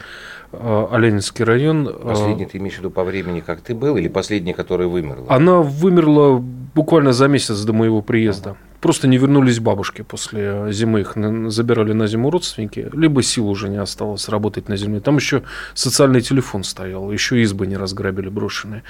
э, 0.52 0.86
Оленинский 0.90 1.44
район. 1.44 1.86
Э, 1.88 1.92
Последний 1.92 2.46
ты 2.46 2.56
имеешь 2.58 2.76
в 2.76 2.78
виду 2.78 2.90
по 2.90 3.04
времени, 3.04 3.40
как 3.40 3.60
ты 3.60 3.74
был, 3.74 3.98
или 3.98 4.08
последний, 4.08 4.54
который 4.54 4.86
вымерла? 4.86 5.26
Она 5.28 5.58
вымерла 5.58 6.38
буквально 6.38 7.12
за 7.12 7.28
месяц 7.28 7.60
до 7.62 7.74
моего 7.74 8.00
приезда. 8.00 8.56
Просто 8.80 9.08
не 9.08 9.18
вернулись 9.18 9.58
бабушки 9.60 10.02
после 10.02 10.72
зимы. 10.72 11.00
Их 11.00 11.14
забирали 11.48 11.92
на 11.92 12.06
зиму 12.06 12.30
родственники. 12.30 12.88
Либо 12.92 13.22
сил 13.22 13.48
уже 13.48 13.68
не 13.68 13.76
осталось 13.76 14.28
работать 14.28 14.68
на 14.68 14.76
земле. 14.76 15.00
Там 15.00 15.16
еще 15.16 15.42
социальный 15.74 16.22
телефон 16.22 16.64
стоял. 16.64 17.12
Еще 17.12 17.42
избы 17.42 17.66
не 17.66 17.76
разграбили 17.76 18.28
брошенные. 18.30 18.82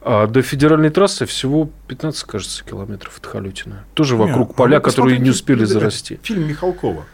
А 0.00 0.26
до 0.28 0.42
федеральной 0.42 0.90
трассы 0.90 1.26
всего 1.26 1.68
15, 1.88 2.22
кажется, 2.24 2.64
километров 2.64 3.18
от 3.18 3.26
Халютина. 3.26 3.84
Тоже 3.94 4.16
вокруг 4.16 4.48
Не, 4.50 4.54
а 4.54 4.56
поля, 4.56 4.80
которые 4.80 5.18
не 5.18 5.30
успели 5.30 5.64
зарасти. 5.64 6.20
Фильм 6.22 6.46
Михалкова. 6.48 7.04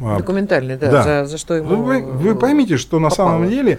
А, 0.00 0.16
Документальный, 0.16 0.78
да, 0.78 0.90
Да. 0.90 1.02
За, 1.02 1.26
за 1.26 1.36
что 1.38 1.54
ему... 1.54 1.68
Вы, 1.68 2.02
вы- 2.02 2.12
вы 2.12 2.34
поймите, 2.34 2.78
что 2.78 2.98
на 2.98 3.10
попало. 3.10 3.28
самом 3.28 3.50
деле 3.50 3.78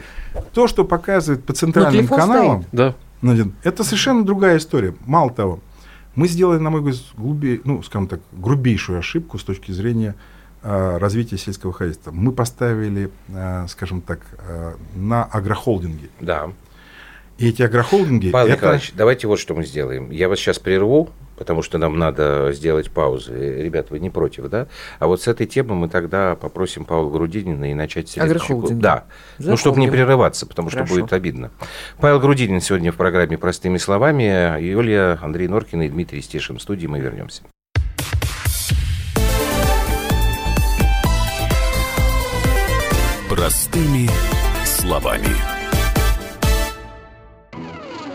то, 0.54 0.68
что 0.68 0.86
показывает 0.86 1.44
по 1.44 1.54
центральным 1.54 2.08
каналам, 2.08 2.66
Да. 2.72 2.94
Надин, 3.24 3.54
это 3.64 3.84
совершенно 3.84 4.24
другая 4.24 4.58
история. 4.58 4.94
Мало 5.06 5.32
того, 5.32 5.60
мы 6.16 6.28
сделали, 6.28 6.60
на 6.60 6.70
мой 6.70 6.82
взгляд, 6.82 7.06
глубе, 7.18 7.62
ну, 7.64 7.82
скажем 7.84 8.08
так, 8.08 8.20
грубейшую 8.32 9.00
ошибку 9.00 9.38
с 9.38 9.44
точки 9.44 9.72
зрения 9.72 10.16
а, 10.62 11.00
развития 11.00 11.38
сельского 11.38 11.74
хозяйства. 11.74 12.12
Мы 12.12 12.32
поставили, 12.32 13.10
а, 13.34 13.68
скажем 13.68 14.02
так, 14.02 14.20
а, 14.38 14.76
на 14.96 15.24
агрохолдинги. 15.24 16.10
Да. 16.20 16.52
И 17.38 17.50
эти 17.50 17.64
агрохолдинги... 17.64 18.30
Павел 18.30 18.50
это... 18.50 18.58
Николаевич, 18.58 18.94
давайте 18.96 19.28
вот 19.28 19.40
что 19.40 19.56
мы 19.56 19.66
сделаем. 19.66 20.12
Я 20.12 20.30
вас 20.30 20.40
сейчас 20.40 20.60
прерву, 20.60 21.10
потому 21.44 21.62
что 21.62 21.78
нам 21.78 22.00
надо 22.00 22.54
сделать 22.54 22.90
паузу. 22.90 23.34
Ребята, 23.34 23.90
вы 23.92 24.00
не 24.00 24.10
против, 24.10 24.48
да? 24.48 24.68
А 25.00 25.08
вот 25.08 25.22
с 25.22 25.28
этой 25.28 25.46
темы 25.46 25.76
мы 25.76 25.90
тогда 25.90 26.38
попросим 26.38 26.86
Павла 26.86 27.10
Грудинина 27.12 27.70
и 27.70 27.74
начать 27.74 28.08
следующий 28.08 28.54
Агрохолдинги. 28.54 28.82
Да. 28.82 29.04
Ну, 29.40 29.58
чтобы 29.58 29.82
не 29.82 29.90
прерываться, 29.90 30.46
потому 30.46 30.70
что 30.70 30.78
Хорошо. 30.78 30.96
будет 31.02 31.12
обидно. 31.12 31.52
Павел 32.00 32.22
Грудинин 32.22 32.62
сегодня 32.62 32.94
в 32.94 32.96
программе 32.96 33.38
«Простыми 33.38 33.78
словами». 33.78 34.58
Юлия, 34.62 35.20
Андрей 35.22 35.50
Норкин 35.50 35.82
и 35.82 35.90
Дмитрий 35.90 36.22
Стешин 36.22 36.60
в 36.60 36.62
студии. 36.62 36.88
Мы 36.88 37.02
вернемся. 37.02 37.44
Простыми 43.30 44.08
словами. 44.64 45.53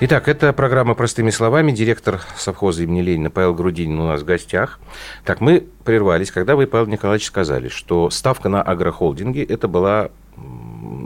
Итак, 0.00 0.28
это 0.28 0.52
программа 0.52 0.94
«Простыми 0.94 1.30
словами». 1.30 1.70
Директор 1.70 2.20
совхоза 2.36 2.82
имени 2.82 3.00
Ленина 3.00 3.30
Павел 3.30 3.54
Грудинин 3.54 4.00
у 4.00 4.08
нас 4.08 4.22
в 4.22 4.24
гостях. 4.24 4.80
Так, 5.24 5.40
мы 5.40 5.66
прервались, 5.84 6.32
когда 6.32 6.56
вы, 6.56 6.66
Павел 6.66 6.86
Николаевич, 6.86 7.26
сказали, 7.26 7.68
что 7.68 8.10
ставка 8.10 8.48
на 8.48 8.60
агрохолдинги– 8.60 9.40
это 9.48 9.68
была 9.68 10.10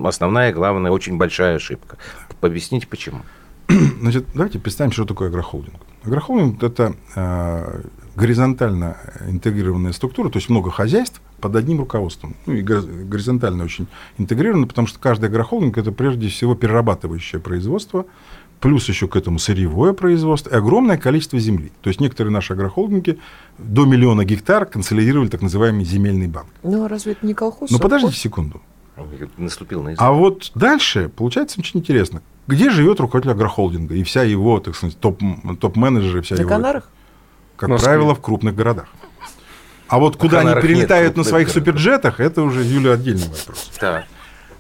основная, 0.04 0.54
главная, 0.54 0.90
очень 0.90 1.18
большая 1.18 1.56
ошибка. 1.56 1.98
Объясните, 2.40 2.86
почему. 2.86 3.20
Значит, 4.00 4.24
давайте 4.34 4.58
представим, 4.58 4.90
что 4.90 5.04
такое 5.04 5.28
агрохолдинг. 5.28 5.76
Агрохолдинг– 6.04 6.62
это 6.62 6.94
э, 7.14 7.82
горизонтально 8.16 8.96
интегрированная 9.28 9.92
структура, 9.92 10.30
то 10.30 10.38
есть 10.38 10.48
много 10.48 10.70
хозяйств 10.70 11.20
под 11.40 11.54
одним 11.54 11.80
руководством. 11.80 12.36
Ну, 12.46 12.54
и 12.54 12.62
гор- 12.62 12.82
горизонтально 12.82 13.64
очень 13.64 13.86
интегрировано, 14.16 14.66
потому 14.66 14.88
что 14.88 14.98
каждый 14.98 15.26
агрохолдинг– 15.26 15.76
это 15.78 15.92
прежде 15.92 16.28
всего 16.28 16.54
перерабатывающее 16.54 17.40
производство, 17.40 18.06
плюс 18.60 18.88
еще 18.88 19.08
к 19.08 19.16
этому 19.16 19.38
сырьевое 19.38 19.92
производство 19.92 20.50
и 20.50 20.54
огромное 20.54 20.96
количество 20.98 21.38
земли. 21.38 21.70
То 21.82 21.88
есть 21.88 22.00
некоторые 22.00 22.32
наши 22.32 22.52
агрохолдинги 22.54 23.18
до 23.58 23.84
миллиона 23.84 24.24
гектар 24.24 24.66
консолидировали 24.66 25.28
так 25.28 25.42
называемый 25.42 25.84
земельный 25.84 26.26
банк. 26.26 26.48
Ну, 26.62 26.84
а 26.84 26.88
разве 26.88 27.12
это 27.12 27.26
не 27.26 27.34
колхоз? 27.34 27.70
Но 27.70 27.78
совхоз? 27.78 27.82
подождите 27.82 28.16
секунду. 28.20 28.60
Наступил 29.36 29.82
на 29.82 29.90
язык. 29.90 30.02
А 30.02 30.10
вот 30.12 30.50
дальше 30.56 31.08
получается 31.08 31.60
очень 31.60 31.78
интересно. 31.80 32.20
Где 32.48 32.70
живет 32.70 32.98
руководитель 32.98 33.32
агрохолдинга 33.32 33.94
и 33.94 34.02
вся 34.02 34.22
его, 34.24 34.58
так 34.58 34.74
сказать, 34.74 34.98
топ, 34.98 35.20
топ-менеджеры, 35.60 36.22
вся 36.22 36.34
На 36.34 36.40
его, 36.40 36.48
Канарах? 36.48 36.90
как 37.56 37.68
Москве. 37.68 37.88
правило, 37.90 38.14
в 38.14 38.20
крупных 38.20 38.56
городах. 38.56 38.88
А 39.86 39.98
вот 39.98 40.16
куда 40.16 40.38
они 40.40 40.48
Канарах 40.48 40.64
нет 40.64 40.72
прилетают 40.72 41.16
на 41.16 41.24
своих 41.24 41.48
городов. 41.48 41.64
суперджетах, 41.66 42.20
это 42.20 42.42
уже, 42.42 42.62
Юля, 42.64 42.92
отдельный 42.92 43.28
вопрос. 43.28 43.70
Так. 43.78 44.04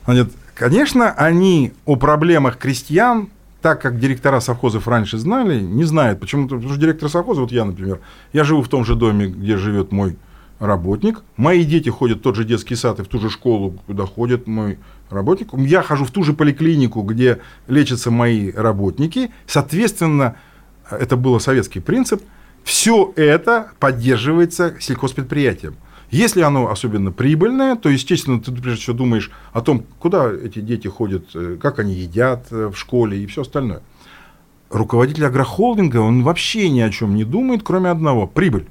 Значит, 0.04 0.32
конечно, 0.54 1.10
они 1.12 1.72
о 1.84 1.96
проблемах 1.96 2.58
крестьян, 2.58 3.30
так 3.60 3.82
как 3.82 3.98
директора 3.98 4.40
совхозов 4.40 4.86
раньше 4.86 5.18
знали, 5.18 5.60
не 5.60 5.84
знают. 5.84 6.20
Почему-то, 6.20 6.56
потому 6.56 6.72
что 6.72 6.80
директор 6.80 7.08
совхоза, 7.08 7.40
вот 7.40 7.52
я, 7.52 7.64
например, 7.64 8.00
я 8.32 8.44
живу 8.44 8.62
в 8.62 8.68
том 8.68 8.84
же 8.84 8.94
доме, 8.94 9.26
где 9.26 9.56
живет 9.56 9.92
мой 9.92 10.16
работник. 10.58 11.22
Мои 11.36 11.64
дети 11.64 11.88
ходят 11.88 12.18
в 12.18 12.22
тот 12.22 12.36
же 12.36 12.44
детский 12.44 12.74
сад 12.74 13.00
и 13.00 13.02
в 13.02 13.08
ту 13.08 13.18
же 13.18 13.30
школу, 13.30 13.78
куда 13.86 14.06
ходит 14.06 14.46
мой 14.46 14.78
работник. 15.10 15.48
Я 15.52 15.82
хожу 15.82 16.04
в 16.04 16.10
ту 16.10 16.22
же 16.22 16.32
поликлинику, 16.32 17.02
где 17.02 17.40
лечатся 17.66 18.10
мои 18.10 18.50
работники. 18.52 19.30
Соответственно, 19.46 20.36
это 20.90 21.16
был 21.16 21.38
советский 21.40 21.80
принцип. 21.80 22.22
Все 22.64 23.12
это 23.16 23.70
поддерживается 23.78 24.74
сельхозпредприятием. 24.80 25.76
Если 26.10 26.40
оно 26.40 26.70
особенно 26.70 27.12
прибыльное, 27.12 27.76
то, 27.76 27.90
естественно, 27.90 28.40
ты 28.40 28.50
прежде 28.50 28.80
всего 28.80 28.96
думаешь 28.96 29.30
о 29.52 29.60
том, 29.60 29.84
куда 29.98 30.32
эти 30.32 30.60
дети 30.60 30.88
ходят, 30.88 31.24
э, 31.34 31.58
как 31.60 31.78
они 31.78 31.92
едят 31.92 32.46
э, 32.50 32.68
в 32.68 32.78
школе 32.78 33.22
и 33.22 33.26
все 33.26 33.42
остальное. 33.42 33.82
Руководитель 34.70 35.26
агрохолдинга, 35.26 35.98
он 35.98 36.22
вообще 36.22 36.70
ни 36.70 36.80
о 36.80 36.90
чем 36.90 37.14
не 37.14 37.24
думает, 37.24 37.62
кроме 37.62 37.90
одного– 37.90 38.26
прибыль, 38.26 38.66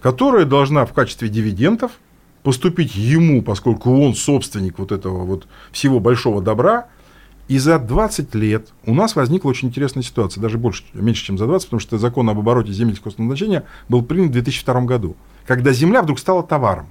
которая 0.00 0.44
должна 0.44 0.86
в 0.86 0.92
качестве 0.92 1.28
дивидендов 1.28 1.92
поступить 2.44 2.94
ему, 2.94 3.42
поскольку 3.42 3.92
он 4.00 4.14
собственник 4.14 4.78
вот 4.78 4.92
этого 4.92 5.24
вот 5.24 5.48
всего 5.72 5.98
большого 5.98 6.40
добра. 6.40 6.86
И 7.46 7.58
за 7.58 7.78
20 7.78 8.34
лет 8.36 8.68
у 8.86 8.94
нас 8.94 9.16
возникла 9.16 9.50
очень 9.50 9.68
интересная 9.68 10.02
ситуация, 10.02 10.40
даже 10.40 10.56
больше, 10.56 10.84
меньше, 10.94 11.24
чем 11.24 11.36
за 11.36 11.46
20, 11.46 11.66
потому 11.66 11.80
что 11.80 11.98
закон 11.98 12.28
об 12.30 12.38
обороте 12.38 12.72
земель 12.72 12.94
сельскохозяйственного 12.94 13.30
назначения 13.32 13.64
был 13.88 14.02
принят 14.02 14.30
в 14.30 14.32
2002 14.32 14.80
году, 14.82 15.16
когда 15.46 15.72
земля 15.72 16.02
вдруг 16.02 16.18
стала 16.18 16.42
товаром. 16.42 16.86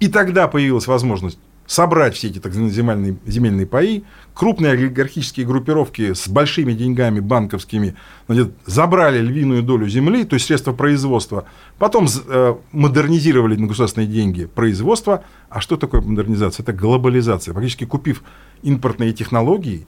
И 0.00 0.08
тогда 0.08 0.48
появилась 0.48 0.86
возможность 0.86 1.38
собрать 1.66 2.14
все 2.16 2.28
эти 2.28 2.38
так 2.38 2.54
называемые 2.54 3.16
земельные, 3.24 3.66
паи, 3.66 4.04
крупные 4.34 4.72
олигархические 4.72 5.46
группировки 5.46 6.12
с 6.12 6.28
большими 6.28 6.72
деньгами 6.72 7.20
банковскими 7.20 7.94
значит, 8.26 8.52
забрали 8.66 9.20
львиную 9.20 9.62
долю 9.62 9.88
земли, 9.88 10.24
то 10.24 10.34
есть 10.34 10.46
средства 10.46 10.72
производства, 10.72 11.46
потом 11.78 12.06
э, 12.26 12.54
модернизировали 12.72 13.56
на 13.56 13.66
государственные 13.68 14.08
деньги 14.08 14.46
производство. 14.46 15.24
А 15.48 15.60
что 15.60 15.76
такое 15.76 16.00
модернизация? 16.00 16.62
Это 16.62 16.72
глобализация. 16.72 17.54
Фактически 17.54 17.84
купив 17.84 18.22
импортные 18.62 19.12
технологии, 19.12 19.86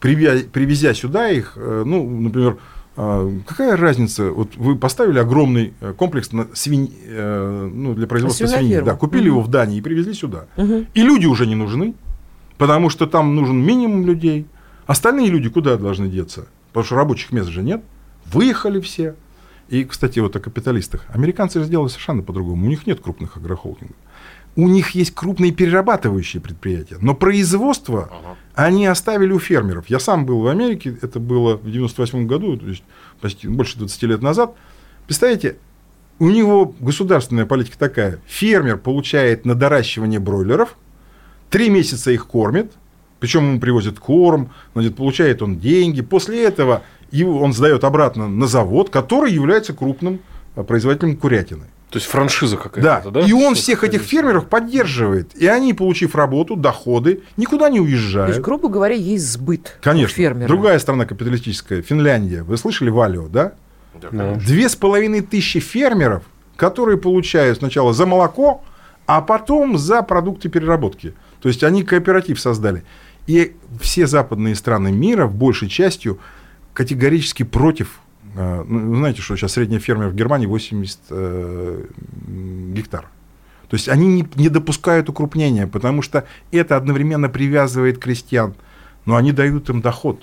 привезя 0.00 0.94
сюда 0.94 1.28
их, 1.28 1.54
э, 1.56 1.82
ну, 1.84 2.08
например, 2.08 2.58
какая 2.96 3.76
разница? 3.76 4.30
Вот 4.30 4.56
вы 4.56 4.76
поставили 4.76 5.18
огромный 5.18 5.74
э, 5.80 5.92
комплекс 5.96 6.32
на 6.32 6.46
свинь, 6.54 6.92
э, 7.04 7.70
ну, 7.72 7.94
для 7.94 8.06
производства 8.06 8.46
свиньи, 8.46 8.60
Свиноферму. 8.68 8.86
да, 8.86 8.94
купили 8.96 9.22
Мгм. 9.28 9.28
его 9.32 9.40
в 9.42 9.48
Дании 9.48 9.78
и 9.78 9.80
привезли 9.82 10.14
сюда. 10.14 10.46
Мгм. 10.56 10.86
И 10.94 11.02
люди 11.02 11.26
уже 11.26 11.46
не 11.46 11.54
нужны, 11.54 11.94
потому 12.58 12.88
что 12.90 13.06
там 13.06 13.34
нужен 13.36 13.58
минимум 13.58 14.06
людей. 14.06 14.46
Остальные 14.86 15.28
люди 15.28 15.48
куда 15.48 15.76
должны 15.76 16.08
деться? 16.08 16.46
Потому 16.68 16.84
что 16.86 16.94
рабочих 16.96 17.32
мест 17.32 17.48
же 17.48 17.62
нет. 17.62 17.82
Выехали 18.32 18.80
все. 18.80 19.14
И, 19.68 19.84
кстати, 19.84 20.20
вот 20.20 20.34
о 20.36 20.40
капиталистах. 20.40 21.04
Американцы 21.08 21.58
же 21.58 21.64
сделали 21.66 21.88
совершенно 21.88 22.22
по-другому. 22.22 22.66
У 22.66 22.68
них 22.68 22.86
нет 22.86 23.00
крупных 23.00 23.36
агрохолдингов. 23.36 23.96
У 24.56 24.68
них 24.68 24.90
есть 24.90 25.14
крупные 25.14 25.52
перерабатывающие 25.52 26.40
предприятия. 26.40 26.96
Но 27.00 27.14
производство 27.14 28.10
они 28.54 28.86
оставили 28.86 29.32
у 29.32 29.38
фермеров. 29.38 29.88
Я 29.88 30.00
сам 30.00 30.24
был 30.24 30.40
в 30.40 30.46
Америке, 30.48 30.96
это 31.02 31.20
было 31.20 31.56
в 31.56 31.70
98 31.70 32.26
году, 32.26 32.56
то 32.56 32.66
есть 32.66 32.82
почти 33.20 33.48
больше 33.48 33.78
20 33.78 34.02
лет 34.04 34.22
назад. 34.22 34.54
Представляете, 35.06 35.56
у 36.18 36.30
него 36.30 36.74
государственная 36.80 37.44
политика 37.44 37.78
такая. 37.78 38.18
Фермер 38.26 38.78
получает 38.78 39.44
на 39.44 39.54
доращивание 39.54 40.18
бройлеров, 40.18 40.76
три 41.50 41.68
месяца 41.68 42.10
их 42.10 42.26
кормит, 42.26 42.72
причем 43.20 43.46
ему 43.48 43.60
привозят 43.60 43.98
корм, 43.98 44.50
значит, 44.72 44.96
получает 44.96 45.42
он 45.42 45.58
деньги. 45.58 46.00
После 46.00 46.44
этого 46.44 46.82
его 47.10 47.40
он 47.40 47.52
сдает 47.52 47.84
обратно 47.84 48.28
на 48.28 48.46
завод, 48.46 48.90
который 48.90 49.32
является 49.32 49.74
крупным 49.74 50.20
а, 50.54 50.62
производителем 50.62 51.16
курятины. 51.16 51.64
То 51.90 51.98
есть 51.98 52.06
франшиза 52.08 52.56
Да. 52.56 52.62
какая-то, 52.62 53.10
да? 53.10 53.20
И 53.20 53.32
он 53.32 53.54
Что 53.54 53.62
всех 53.62 53.84
этих 53.84 54.02
фермеров 54.02 54.48
поддерживает. 54.48 55.34
И 55.36 55.46
они, 55.46 55.72
получив 55.72 56.14
работу, 56.16 56.56
доходы, 56.56 57.22
никуда 57.36 57.70
не 57.70 57.78
То 57.78 57.84
уезжают. 57.84 58.28
есть, 58.30 58.40
грубо 58.40 58.68
говоря, 58.68 58.94
есть 58.94 59.30
сбыт 59.30 59.78
Конечно. 59.82 60.14
фермера. 60.14 60.48
Другая 60.48 60.78
страна 60.80 61.04
капиталистическая, 61.06 61.82
Финляндия. 61.82 62.42
Вы 62.42 62.56
слышали 62.56 62.90
Валио, 62.90 63.28
да? 63.28 63.52
Да. 64.10 64.34
Две 64.34 64.68
с 64.68 64.74
половиной 64.76 65.20
тысячи 65.22 65.60
фермеров, 65.60 66.24
которые 66.56 66.98
получают 66.98 67.58
сначала 67.58 67.92
за 67.92 68.04
молоко, 68.04 68.62
а 69.06 69.22
потом 69.22 69.78
за 69.78 70.02
продукты 70.02 70.48
переработки. 70.48 71.14
То 71.40 71.48
есть 71.48 71.62
они 71.62 71.84
кооператив 71.84 72.40
создали. 72.40 72.82
И 73.28 73.54
все 73.80 74.06
западные 74.08 74.54
страны 74.56 74.90
мира, 74.92 75.26
в 75.26 75.34
большей 75.34 75.68
частью, 75.68 76.18
категорически 76.74 77.44
против. 77.44 78.00
Э, 78.36 78.64
Ну, 78.66 78.96
знаете, 78.96 79.22
что 79.22 79.36
сейчас 79.36 79.52
средняя 79.52 79.80
фермер 79.80 80.08
в 80.08 80.14
Германии 80.14 80.46
80 80.46 80.98
э, 81.10 81.84
гектар. 82.74 83.08
То 83.68 83.74
есть 83.74 83.88
они 83.88 84.06
не, 84.06 84.28
не 84.36 84.48
допускают 84.48 85.08
укрупнения, 85.08 85.66
потому 85.66 86.02
что 86.02 86.24
это 86.52 86.76
одновременно 86.76 87.28
привязывает 87.28 87.98
крестьян, 87.98 88.54
но 89.04 89.16
они 89.16 89.32
дают 89.32 89.68
им 89.70 89.80
доход. 89.80 90.22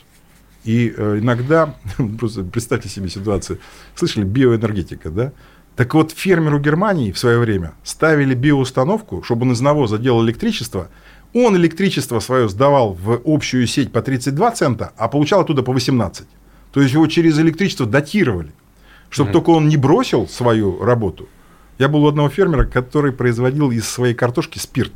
И 0.64 0.94
э, 0.96 1.20
иногда, 1.20 1.76
просто 2.20 2.44
представьте 2.44 2.90
себе 2.90 3.10
ситуацию, 3.10 3.60
слышали, 3.96 4.24
биоэнергетика, 4.24 5.10
да? 5.10 5.34
Так 5.76 5.94
вот, 5.96 6.12
фермеру 6.12 6.60
Германии 6.60 7.12
в 7.12 7.18
свое 7.18 7.40
время 7.40 7.74
ставили 7.84 8.36
биоустановку, 8.36 9.24
чтобы 9.24 9.44
он 9.44 9.54
из 9.54 9.62
навоза 9.62 9.98
делал 9.98 10.24
электричество. 10.24 10.88
Он 11.34 11.58
электричество 11.58 12.20
свое 12.20 12.48
сдавал 12.48 12.94
в 12.94 13.22
общую 13.26 13.66
сеть 13.66 13.92
по 13.92 14.04
32 14.04 14.52
цента, 14.52 14.94
а 14.98 15.08
получал 15.08 15.42
оттуда 15.42 15.64
по 15.64 15.74
18. 15.74 16.28
То 16.74 16.82
есть 16.82 16.94
его 16.94 17.06
через 17.08 17.40
электричество 17.40 17.86
датировали, 17.86 18.52
чтобы 19.10 19.30
mm-hmm. 19.30 19.34
только 19.34 19.50
он 19.52 19.70
не 19.70 19.78
бросил 19.78 20.28
свою 20.28 20.84
работу. 20.84 21.30
Я 21.78 21.88
был 21.88 22.04
у 22.04 22.08
одного 22.08 22.30
фермера, 22.30 22.66
который 22.66 23.12
производил 23.12 23.72
из 23.72 23.88
своей 23.88 24.16
картошки 24.16 24.58
спирт. 24.58 24.92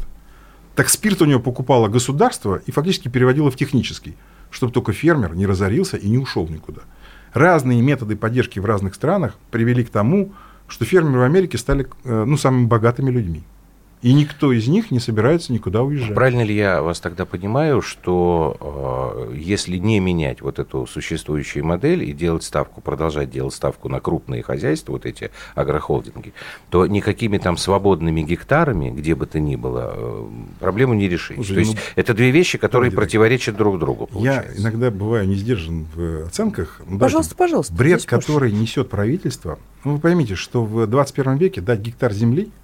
Так 0.75 0.89
спирт 0.89 1.21
у 1.21 1.25
него 1.25 1.39
покупало 1.39 1.87
государство 1.87 2.61
и 2.65 2.71
фактически 2.71 3.07
переводило 3.09 3.51
в 3.51 3.55
технический, 3.55 4.15
чтобы 4.49 4.73
только 4.73 4.91
фермер 4.91 5.35
не 5.35 5.45
разорился 5.45 5.97
и 5.97 6.09
не 6.09 6.17
ушел 6.17 6.47
никуда. 6.47 6.81
Разные 7.33 7.81
методы 7.81 8.15
поддержки 8.15 8.59
в 8.59 8.65
разных 8.65 8.95
странах 8.95 9.37
привели 9.51 9.83
к 9.83 9.89
тому, 9.89 10.33
что 10.67 10.83
фермеры 10.83 11.19
в 11.19 11.23
Америке 11.23 11.57
стали 11.57 11.87
э, 12.03 12.23
ну, 12.25 12.37
самыми 12.37 12.65
богатыми 12.65 13.11
людьми. 13.11 13.43
И 14.03 14.13
никто 14.13 14.51
из 14.51 14.67
них 14.67 14.91
не 14.91 14.99
собирается 14.99 15.51
никуда 15.51 15.81
уезжать. 15.81 16.13
Правильно 16.13 16.43
ли 16.43 16.55
я 16.55 16.83
вас 16.83 16.99
тогда 16.99 17.25
понимаю, 17.25 17.81
что 17.81 19.25
э, 19.31 19.33
если 19.35 19.77
не 19.77 19.99
менять 19.99 20.41
вот 20.41 20.59
эту 20.59 20.85
существующую 20.85 21.65
модель 21.65 22.03
и 22.03 22.13
делать 22.13 22.43
ставку, 22.43 22.79
продолжать 22.79 23.31
делать 23.31 23.55
ставку 23.55 23.89
на 23.89 23.99
крупные 23.99 24.43
хозяйства, 24.43 24.91
вот 24.91 25.07
эти 25.07 25.31
агрохолдинги, 25.55 26.33
то 26.69 26.85
никакими 26.85 27.39
там 27.39 27.57
свободными 27.57 28.21
гектарами, 28.21 28.91
где 28.91 29.15
бы 29.15 29.25
то 29.25 29.39
ни 29.39 29.55
было, 29.55 29.93
э, 29.95 30.27
проблему 30.59 30.93
не 30.93 31.09
решить. 31.09 31.37
Слушай, 31.37 31.53
то 31.53 31.59
есть 31.59 31.73
ну, 31.73 31.79
это 31.95 32.13
две 32.13 32.29
вещи, 32.29 32.59
которые 32.59 32.91
противоречат 32.91 33.57
друг 33.57 33.79
другу. 33.79 34.05
Получается. 34.05 34.53
Я 34.53 34.61
иногда 34.61 34.91
бываю 34.91 35.27
не 35.27 35.35
сдержан 35.35 35.87
в 35.95 36.27
оценках. 36.27 36.81
Ну, 36.87 36.99
пожалуйста, 36.99 37.33
да, 37.33 37.37
пожалуйста. 37.39 37.73
Бред, 37.73 38.05
который 38.05 38.51
несет 38.51 38.89
правительство. 38.89 39.57
Ну, 39.83 39.93
вы 39.93 39.99
поймите, 39.99 40.35
что 40.35 40.63
в 40.63 40.85
21 40.85 41.37
веке 41.37 41.61
дать 41.61 41.79
гектар 41.79 42.13
земли– 42.13 42.51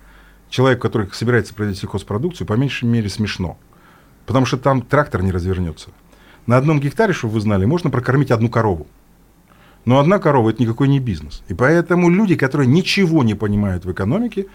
человек, 0.54 0.80
который 0.80 1.08
собирается 1.12 1.56
производить 1.56 1.82
сельхозпродукцию, 1.82 2.46
по 2.46 2.54
меньшей 2.54 2.86
мере 2.86 3.10
смешно. 3.10 3.58
Потому 4.28 4.46
что 4.46 4.58
там 4.58 4.84
трактор 4.84 5.24
не 5.24 5.32
развернется. 5.32 5.90
На 6.46 6.58
одном 6.58 6.80
гектаре, 6.80 7.12
чтобы 7.12 7.34
вы 7.34 7.40
знали, 7.40 7.66
можно 7.66 7.90
прокормить 7.90 8.30
одну 8.30 8.50
корову. 8.50 8.86
Но 9.86 9.98
одна 9.98 10.20
корова– 10.20 10.50
это 10.52 10.62
никакой 10.62 10.90
не 10.90 11.00
бизнес. 11.00 11.42
И 11.48 11.56
поэтому 11.56 12.12
люди, 12.12 12.36
которые 12.36 12.68
ничего 12.68 13.24
не 13.24 13.34
понимают 13.34 13.84
в 13.86 13.92
экономике, 13.92 14.46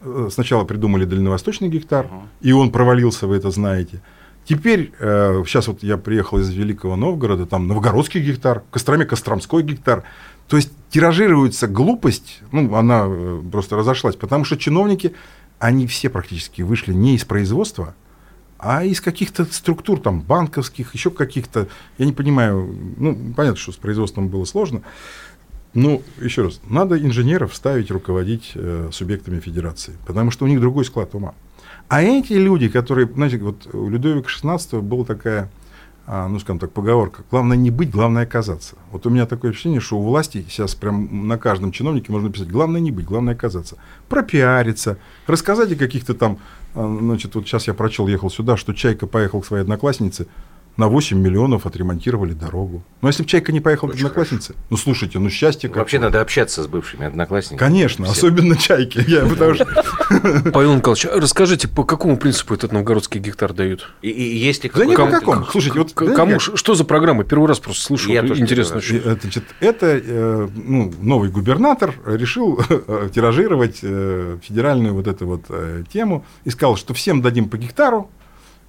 э, 0.00 0.28
сначала 0.32 0.64
придумали 0.64 1.04
дальневосточный 1.04 1.68
гектар, 1.68 2.06
uh-huh. 2.06 2.22
и 2.40 2.52
он 2.52 2.70
провалился, 2.70 3.26
вы 3.26 3.36
это 3.36 3.50
знаете. 3.50 4.00
Теперь, 4.46 4.92
э, 4.98 5.42
сейчас 5.46 5.68
вот 5.68 5.82
я 5.82 5.98
приехал 5.98 6.38
из 6.38 6.48
Великого 6.48 6.96
Новгорода, 6.96 7.44
там 7.44 7.68
Новгородский 7.68 8.22
гектар, 8.22 8.60
в 8.60 8.72
Костроме 8.72 9.04
Костромской 9.04 9.62
гектар. 9.62 10.02
То 10.48 10.56
есть 10.56 10.72
тиражируется 10.90 11.68
глупость, 11.68 12.40
ну, 12.52 12.74
она 12.74 13.04
э, 13.06 13.42
просто 13.52 13.76
разошлась, 13.76 14.16
потому 14.16 14.44
что 14.44 14.56
чиновники 14.56 15.14
они 15.62 15.86
все 15.86 16.10
практически 16.10 16.62
вышли 16.62 16.92
не 16.92 17.14
из 17.14 17.24
производства, 17.24 17.94
а 18.58 18.82
из 18.82 19.00
каких-то 19.00 19.44
структур, 19.44 20.00
там, 20.00 20.20
банковских, 20.20 20.92
еще 20.92 21.10
каких-то, 21.10 21.68
я 21.98 22.06
не 22.06 22.12
понимаю, 22.12 22.74
ну, 22.96 23.32
понятно, 23.36 23.56
что 23.56 23.70
с 23.70 23.76
производством 23.76 24.28
было 24.28 24.44
сложно, 24.44 24.82
но, 25.72 26.02
еще 26.20 26.42
раз, 26.42 26.60
надо 26.68 27.00
инженеров 27.00 27.54
ставить 27.54 27.92
руководить 27.92 28.52
э, 28.56 28.88
субъектами 28.92 29.38
федерации, 29.38 29.92
потому 30.04 30.32
что 30.32 30.46
у 30.46 30.48
них 30.48 30.60
другой 30.60 30.84
склад 30.84 31.14
ума. 31.14 31.32
А 31.86 32.02
эти 32.02 32.32
люди, 32.32 32.68
которые, 32.68 33.06
знаете, 33.06 33.38
вот 33.38 33.72
у 33.72 33.88
Людовика 33.88 34.28
XVI 34.28 34.80
была 34.80 35.04
такая 35.04 35.48
ну, 36.28 36.38
скажем 36.40 36.58
так, 36.58 36.72
поговорка. 36.72 37.22
Главное 37.30 37.56
не 37.56 37.70
быть, 37.70 37.90
главное 37.90 38.24
оказаться. 38.24 38.76
Вот 38.90 39.06
у 39.06 39.10
меня 39.10 39.24
такое 39.24 39.50
впечатление, 39.50 39.80
что 39.80 39.98
у 39.98 40.02
власти 40.02 40.44
сейчас 40.46 40.74
прям 40.74 41.26
на 41.26 41.38
каждом 41.38 41.72
чиновнике 41.72 42.12
можно 42.12 42.30
писать, 42.30 42.50
главное 42.50 42.82
не 42.82 42.90
быть, 42.90 43.06
главное 43.06 43.34
оказаться. 43.34 43.78
Пропиариться, 44.10 44.98
рассказать 45.26 45.72
о 45.72 45.76
каких-то 45.76 46.12
там, 46.12 46.38
а, 46.74 46.98
значит, 47.00 47.34
вот 47.34 47.46
сейчас 47.46 47.66
я 47.66 47.72
прочел, 47.72 48.08
ехал 48.08 48.28
сюда, 48.28 48.58
что 48.58 48.74
Чайка 48.74 49.06
поехал 49.06 49.40
к 49.40 49.46
своей 49.46 49.62
однокласснице, 49.62 50.26
на 50.76 50.88
8 50.88 51.18
миллионов 51.18 51.66
отремонтировали 51.66 52.32
дорогу. 52.32 52.82
Но 53.02 53.08
если 53.08 53.22
бы 53.22 53.28
Чайка 53.28 53.52
не 53.52 53.60
поехал 53.60 53.88
к 53.88 53.94
однокласснице, 53.94 54.54
ну 54.70 54.76
слушайте, 54.76 55.18
ну 55.18 55.28
счастье 55.28 55.68
как 55.68 55.78
Вообще 55.78 55.98
надо 55.98 56.20
общаться 56.20 56.62
с 56.62 56.66
бывшими 56.66 57.06
одноклассниками. 57.06 57.58
Конечно, 57.58 58.06
Все. 58.06 58.12
особенно 58.12 58.56
Чайки. 58.56 59.04
Я, 59.06 59.26
потому 59.26 59.54
что... 59.54 59.66
Павел 60.52 60.74
Николаевич, 60.74 61.06
расскажите, 61.12 61.68
по 61.68 61.84
какому 61.84 62.16
принципу 62.16 62.54
этот 62.54 62.72
новгородский 62.72 63.20
гектар 63.20 63.52
дают? 63.52 63.92
И, 64.02 64.10
и 64.10 64.36
есть 64.38 64.64
ли 64.64 64.70
да 64.74 64.86
не 64.86 64.96
по 64.96 65.08
какому. 65.08 65.44
Слушайте, 65.44 65.78
вот... 65.78 65.92
Кому, 65.92 66.38
что 66.38 66.74
за 66.74 66.84
программа? 66.84 67.24
Первый 67.24 67.46
раз 67.46 67.60
просто 67.60 67.84
слушаю. 67.84 68.14
Я 68.14 68.22
Интересно. 68.22 68.78
Это, 68.78 69.20
значит, 69.22 69.44
это 69.60 70.00
э, 70.02 70.48
ну, 70.54 70.92
новый 71.00 71.30
губернатор 71.30 71.94
решил 72.06 72.60
э, 72.68 73.08
тиражировать 73.14 73.80
э, 73.82 74.38
федеральную 74.42 74.94
вот 74.94 75.06
эту 75.06 75.26
вот 75.26 75.44
тему 75.92 76.24
и 76.44 76.50
сказал, 76.50 76.76
что 76.76 76.94
всем 76.94 77.22
дадим 77.22 77.48
по 77.48 77.58
гектару, 77.58 78.10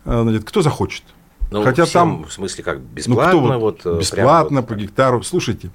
кто 0.04 0.62
захочет. 0.62 1.04
Ну, 1.52 1.64
Хотя 1.64 1.86
там... 1.86 2.26
В 2.26 2.34
смысле, 2.34 2.64
как 2.64 2.80
бесплатно? 2.80 3.42
Ну, 3.42 3.48
кто, 3.48 3.60
вот, 3.60 3.82
э, 3.86 4.00
бесплатно 4.00 4.62
вот, 4.62 4.68
по 4.68 4.76
гектару. 4.76 5.24
Слушайте, 5.24 5.70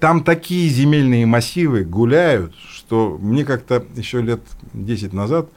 там 0.00 0.22
такие 0.22 0.68
земельные 0.68 1.24
массивы 1.26 1.84
гуляют, 1.84 2.54
что 2.56 3.18
мне 3.20 3.44
как-то 3.44 3.84
еще 3.94 4.20
лет 4.20 4.40
10 4.74 5.12
назад 5.12 5.48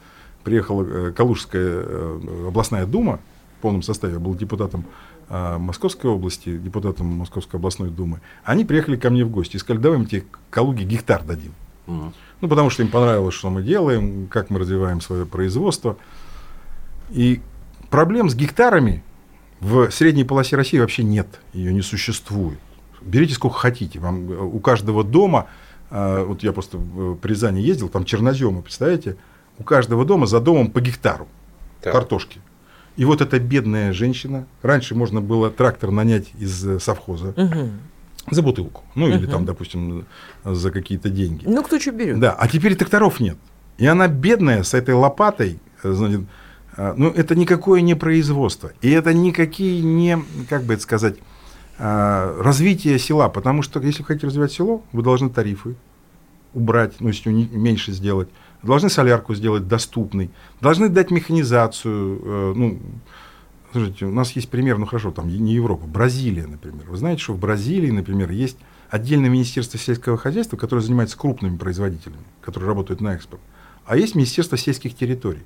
приехала 0.44 0.84
э, 0.84 1.12
Калужская 1.12 1.82
э, 1.84 2.46
областная 2.48 2.86
дума 2.86 3.20
в 3.58 3.62
полном 3.62 3.82
составе, 3.82 4.14
я 4.14 4.20
был 4.20 4.34
депутатом 4.34 4.84
Московской 5.30 6.10
области, 6.10 6.56
депутатом 6.56 7.08
Московской 7.08 7.58
областной 7.58 7.90
думы. 7.90 8.22
Они 8.44 8.64
приехали 8.64 8.96
ко 8.96 9.10
мне 9.10 9.26
в 9.26 9.30
гости 9.30 9.56
и 9.56 9.58
сказали, 9.58 9.82
давай 9.82 9.98
мы 9.98 10.06
тебе 10.06 10.24
Калуге 10.48 10.84
гектар 10.84 11.22
дадим. 11.22 11.52
Угу. 11.86 12.12
Ну, 12.40 12.48
потому 12.48 12.70
что 12.70 12.82
им 12.82 12.88
понравилось, 12.88 13.34
что 13.34 13.50
мы 13.50 13.62
делаем, 13.62 14.28
как 14.28 14.50
мы 14.50 14.58
развиваем 14.58 15.00
свое 15.00 15.26
производство. 15.26 15.96
И 17.10 17.40
проблем 17.90 18.30
с 18.30 18.34
гектарами 18.34 19.02
в 19.60 19.90
средней 19.90 20.24
полосе 20.24 20.56
России 20.56 20.78
вообще 20.78 21.02
нет, 21.02 21.40
ее 21.52 21.72
не 21.72 21.82
существует. 21.82 22.58
Берите 23.00 23.34
сколько 23.34 23.56
хотите. 23.56 23.98
Вам, 23.98 24.30
э, 24.30 24.36
у 24.36 24.58
каждого 24.60 25.04
дома, 25.04 25.46
э, 25.90 26.24
вот 26.24 26.42
я 26.42 26.52
просто 26.52 26.78
в 26.78 27.24
Рязани 27.24 27.60
ездил, 27.60 27.88
там 27.88 28.04
черноземы, 28.04 28.62
представляете, 28.62 29.16
у 29.58 29.64
каждого 29.64 30.04
дома 30.04 30.26
за 30.26 30.40
домом 30.40 30.70
по 30.70 30.80
гектару 30.80 31.26
так. 31.82 31.92
картошки. 31.92 32.40
И 32.96 33.04
вот 33.04 33.20
эта 33.20 33.38
бедная 33.38 33.92
женщина, 33.92 34.46
раньше 34.62 34.94
можно 34.94 35.20
было 35.20 35.50
трактор 35.50 35.90
нанять 35.90 36.26
из 36.38 36.66
э, 36.66 36.80
совхоза, 36.80 37.28
угу. 37.36 37.70
За 38.30 38.42
бутылку. 38.42 38.82
Ну, 38.94 39.06
угу. 39.06 39.14
или 39.14 39.26
там, 39.26 39.46
допустим, 39.46 40.04
за 40.44 40.70
какие-то 40.70 41.08
деньги. 41.08 41.44
Ну, 41.46 41.62
кто 41.62 41.80
что 41.80 41.92
берет. 41.92 42.20
Да, 42.20 42.32
а 42.32 42.46
теперь 42.46 42.76
тракторов 42.76 43.20
нет. 43.20 43.38
И 43.78 43.86
она 43.86 44.06
бедная 44.08 44.64
с 44.64 44.74
этой 44.74 44.94
лопатой, 44.94 45.60
значит, 45.82 46.22
ну, 46.96 47.10
это 47.10 47.34
никакое 47.34 47.80
не 47.80 47.94
производство. 47.94 48.70
И 48.82 48.90
это 48.90 49.12
никакие 49.12 49.82
не, 49.82 50.16
как 50.48 50.62
бы 50.62 50.74
это 50.74 50.82
сказать, 50.82 51.16
а, 51.76 52.40
развитие 52.40 52.98
села. 53.00 53.28
Потому 53.28 53.62
что, 53.62 53.80
если 53.80 54.02
вы 54.02 54.06
хотите 54.06 54.28
развивать 54.28 54.52
село, 54.52 54.84
вы 54.92 55.02
должны 55.02 55.28
тарифы 55.28 55.74
убрать, 56.54 56.94
ну, 57.00 57.08
если 57.08 57.30
меньше 57.30 57.90
сделать. 57.90 58.28
Должны 58.62 58.90
солярку 58.90 59.34
сделать 59.34 59.66
доступной. 59.66 60.30
Должны 60.60 60.88
дать 60.88 61.10
механизацию. 61.10 62.20
Э, 62.24 62.52
ну, 62.56 62.78
слушайте, 63.72 64.06
у 64.06 64.12
нас 64.12 64.32
есть 64.32 64.48
пример, 64.48 64.78
ну 64.78 64.86
хорошо, 64.86 65.10
там 65.10 65.28
не 65.28 65.54
Европа, 65.54 65.86
Бразилия, 65.86 66.46
например. 66.46 66.86
Вы 66.88 66.96
знаете, 66.96 67.22
что 67.22 67.34
в 67.34 67.38
Бразилии, 67.38 67.90
например, 67.90 68.30
есть 68.30 68.56
отдельное 68.88 69.30
Министерство 69.30 69.78
сельского 69.78 70.16
хозяйства, 70.16 70.56
которое 70.56 70.82
занимается 70.82 71.16
крупными 71.16 71.56
производителями, 71.56 72.22
которые 72.40 72.68
работают 72.68 73.00
на 73.00 73.14
экспорт. 73.14 73.42
А 73.84 73.96
есть 73.96 74.14
Министерство 74.14 74.56
сельских 74.56 74.96
территорий 74.96 75.44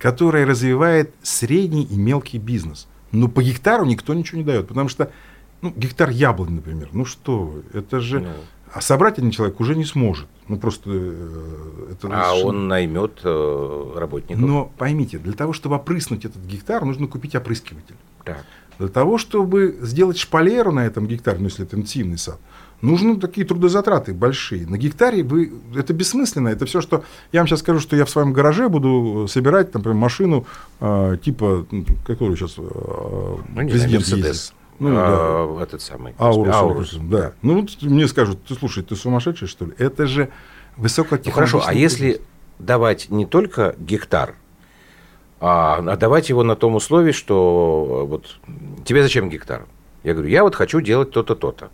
которая 0.00 0.46
развивает 0.46 1.14
средний 1.22 1.84
и 1.84 1.96
мелкий 1.96 2.38
бизнес. 2.38 2.88
Но 3.12 3.28
по 3.28 3.42
гектару 3.42 3.84
никто 3.84 4.14
ничего 4.14 4.38
не 4.38 4.44
дает, 4.44 4.66
потому 4.66 4.88
что 4.88 5.12
ну, 5.60 5.72
гектар 5.76 6.08
яблонь, 6.08 6.54
например, 6.54 6.88
ну 6.92 7.04
что, 7.04 7.62
это 7.74 8.00
же... 8.00 8.20
Ну. 8.20 8.28
А 8.72 8.80
собрать 8.80 9.18
один 9.18 9.32
человек 9.32 9.58
уже 9.58 9.74
не 9.74 9.84
сможет. 9.84 10.28
Ну 10.46 10.56
просто 10.56 10.90
э, 10.92 11.92
это. 11.92 12.06
А 12.06 12.28
совершенно... 12.28 12.48
он 12.48 12.68
наймет 12.68 13.20
э, 13.24 13.92
работников. 13.96 14.40
Но 14.40 14.72
поймите, 14.78 15.18
для 15.18 15.32
того, 15.32 15.52
чтобы 15.52 15.74
опрыснуть 15.74 16.24
этот 16.24 16.42
гектар, 16.44 16.84
нужно 16.84 17.08
купить 17.08 17.34
опрыскиватель. 17.34 17.96
Так. 18.24 18.44
Для 18.78 18.86
того, 18.86 19.18
чтобы 19.18 19.76
сделать 19.82 20.18
шпалеру 20.18 20.70
на 20.70 20.86
этом 20.86 21.08
гектаре, 21.08 21.38
ну 21.40 21.46
если 21.46 21.64
это 21.64 21.76
интенсивный 21.76 22.16
сад, 22.16 22.38
нужны 22.82 23.16
такие 23.16 23.46
трудозатраты 23.46 24.14
большие. 24.14 24.66
На 24.66 24.78
гектаре 24.78 25.22
вы, 25.22 25.52
это 25.76 25.92
бессмысленно. 25.92 26.48
Это 26.48 26.66
все, 26.66 26.80
что... 26.80 27.04
Я 27.32 27.40
вам 27.40 27.46
сейчас 27.46 27.60
скажу, 27.60 27.80
что 27.80 27.96
я 27.96 28.04
в 28.04 28.10
своем 28.10 28.32
гараже 28.32 28.68
буду 28.68 29.26
собирать, 29.28 29.72
например, 29.74 29.96
машину 29.96 30.46
э, 30.80 31.16
типа... 31.22 31.66
Какой 32.06 32.36
сейчас 32.36 32.54
э, 32.58 32.62
ну, 32.62 33.68
президент 33.68 34.06
знаю, 34.06 34.24
ездит? 34.24 34.54
Ну, 34.78 34.94
а, 34.94 35.56
да. 35.56 35.62
Этот 35.62 35.82
самый. 35.82 36.14
Аурус. 36.18 36.54
Аурус, 36.54 36.94
да. 36.94 37.18
да. 37.18 37.32
Ну, 37.42 37.60
вот 37.60 37.82
мне 37.82 38.08
скажут, 38.08 38.42
ты 38.44 38.54
слушай, 38.54 38.82
ты 38.82 38.96
сумасшедший, 38.96 39.46
что 39.46 39.66
ли? 39.66 39.72
Это 39.76 40.06
же 40.06 40.30
высокотехнологичный... 40.76 41.58
Ну, 41.58 41.60
хорошо, 41.60 41.62
а 41.66 41.74
если 41.74 42.20
давать 42.58 43.10
не 43.10 43.26
только 43.26 43.74
гектар, 43.78 44.36
а, 45.40 45.76
а 45.78 45.96
давать 45.96 46.28
его 46.28 46.42
на 46.42 46.56
том 46.56 46.74
условии, 46.74 47.12
что 47.12 48.06
вот 48.08 48.38
тебе 48.84 49.02
зачем 49.02 49.28
гектар? 49.28 49.66
Я 50.02 50.14
говорю, 50.14 50.30
я 50.30 50.42
вот 50.44 50.54
хочу 50.54 50.80
делать 50.80 51.10
то-то, 51.10 51.34
то-то. 51.34 51.70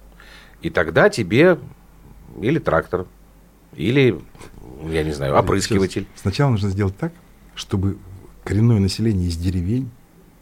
И 0.63 0.71
тогда 0.71 1.09
тебе 1.09 1.59
или 2.41 2.59
трактор, 2.59 3.07
или, 3.75 4.19
я 4.91 5.03
не 5.03 5.13
знаю, 5.13 5.37
опрыскиватель. 5.37 6.07
Сначала 6.17 6.51
нужно 6.51 6.71
сделать 6.71 6.97
так, 6.97 7.13
чтобы 7.55 7.99
коренное 8.45 8.79
население 8.79 9.29
из 9.29 9.37
деревень 9.37 9.91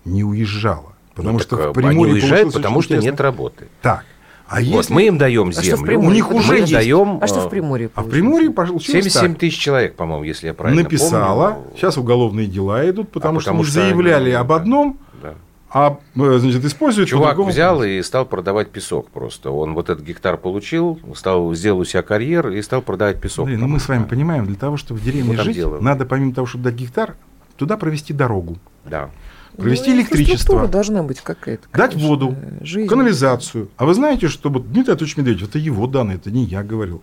не 0.05 0.25
уезжало. 0.25 0.93
Потому 1.15 1.35
Ну, 1.35 1.39
что 1.41 1.57
так, 1.57 1.67
в 1.67 1.71
а 1.71 1.73
Приморье 1.73 2.03
они 2.05 2.13
уезжают, 2.15 2.53
потому 2.53 2.83
что 2.83 2.95
интересно. 2.95 3.11
нет 3.13 3.21
работы. 3.21 3.69
Так. 3.83 4.05
А 4.47 4.57
Вот, 4.57 4.63
если... 4.63 4.93
мы 4.93 5.07
им 5.07 5.17
даем 5.17 5.49
А 5.49 5.53
что 5.53 5.61
в 5.61 5.65
землю, 5.65 5.87
Приморье? 5.87 6.11
У 6.11 6.13
них 6.13 6.31
уже 6.33 6.49
мы 6.49 6.55
им 6.57 6.61
есть. 6.63 6.73
даем 6.73 7.19
А 7.23 7.27
что 7.27 7.41
в 7.41 7.47
э, 7.47 7.51
Приморье 7.51 7.91
А 7.95 8.03
в? 8.03 8.11
Приморье 8.11 8.51
получилось 8.51 9.05
77 9.05 9.31
так. 9.33 9.39
тысяч 9.41 9.59
человек, 9.59 9.95
по-моему, 9.95 10.25
если 10.25 10.49
я 10.49 10.55
правильно 10.55 10.83
Написала, 10.83 11.53
помню. 11.53 11.71
сейчас 11.77 11.97
уголовные 11.97 12.47
дела 12.47 12.89
идут, 12.91 13.11
потому, 13.11 13.39
А 13.39 13.41
что 13.41 13.51
потому 13.51 13.63
они 13.63 13.71
что 13.71 13.81
заявляли 13.81 14.25
они- 14.31 14.33
об 14.33 14.53
одном, 14.53 14.99
Да. 15.23 15.35
А 15.75 15.99
э, 16.15 16.39
значит, 16.39 16.65
используют 16.65 17.09
Чувак 17.09 17.37
взял 17.37 17.83
и 17.83 18.01
стал 18.03 18.25
продавать 18.27 18.71
песок 18.71 19.11
просто. 19.11 19.51
Он 19.51 19.75
вот 19.75 19.91
этот 19.91 20.05
гектар 20.05 20.37
получил, 20.37 21.01
стал, 21.17 21.53
сделал 21.55 21.81
у 21.81 21.85
себя 21.85 22.03
карьер 22.03 22.49
и 22.51 22.63
стал 22.63 22.81
продавать 22.81 23.21
песок. 23.21 23.47
Андрей, 23.49 23.57
ну 23.61 23.67
мы 23.67 23.81
с 23.81 23.89
вами 23.89 24.05
понимаем, 24.05 24.47
для 24.47 24.55
того, 24.55 24.77
чтобы 24.77 25.01
в 25.01 25.05
деревне 25.05 25.37
жить, 25.37 25.57
делаем. 25.57 25.83
надо 25.83 26.07
помимо 26.07 26.33
того, 26.33 26.47
чтобы 26.47 26.65
дать 26.65 26.75
гектар, 26.75 27.17
туда 27.57 27.77
провести 27.77 28.13
дорогу, 28.13 28.57
Да. 28.85 29.11
провести 29.57 29.91
Ну, 29.91 29.97
электричество, 29.97 30.69
должна 30.69 31.03
быть 31.03 31.21
какая-то. 31.21 31.67
дать 31.73 31.97
воду, 31.97 32.37
жизнь. 32.61 32.89
канализацию. 32.89 33.69
А 33.77 33.85
вы 33.85 33.95
знаете, 33.95 34.29
что 34.29 34.51
вот 34.51 34.71
Дмитрий 34.73 34.93
Анатольевич 34.93 35.17
Медведев, 35.17 35.49
это 35.49 35.59
его 35.59 35.89
данные, 35.89 36.19
это 36.19 36.31
не 36.31 36.45
я 36.45 36.63
говорил, 36.63 37.03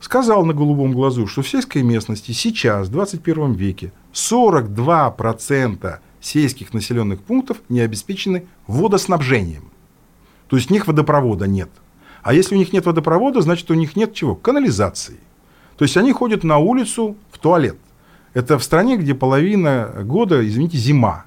сказал 0.00 0.46
на 0.46 0.54
голубом 0.54 0.92
глазу, 0.92 1.26
что 1.26 1.42
в 1.42 1.48
сельской 1.48 1.82
местности 1.82 2.32
сейчас, 2.32 2.88
в 2.88 2.90
21 2.92 3.52
веке, 3.52 3.92
42% 4.14 5.98
сельских 6.20 6.74
населенных 6.74 7.20
пунктов 7.20 7.58
не 7.68 7.80
обеспечены 7.80 8.46
водоснабжением. 8.66 9.70
То 10.48 10.56
есть 10.56 10.70
у 10.70 10.74
них 10.74 10.86
водопровода 10.86 11.46
нет. 11.46 11.68
А 12.22 12.34
если 12.34 12.54
у 12.54 12.58
них 12.58 12.72
нет 12.72 12.86
водопровода, 12.86 13.40
значит 13.40 13.70
у 13.70 13.74
них 13.74 13.96
нет 13.96 14.14
чего? 14.14 14.34
Канализации. 14.34 15.18
То 15.76 15.84
есть 15.84 15.96
они 15.96 16.12
ходят 16.12 16.44
на 16.44 16.58
улицу 16.58 17.16
в 17.30 17.38
туалет. 17.38 17.76
Это 18.34 18.58
в 18.58 18.64
стране, 18.64 18.96
где 18.96 19.14
половина 19.14 19.92
года, 20.04 20.46
извините, 20.46 20.76
зима. 20.76 21.24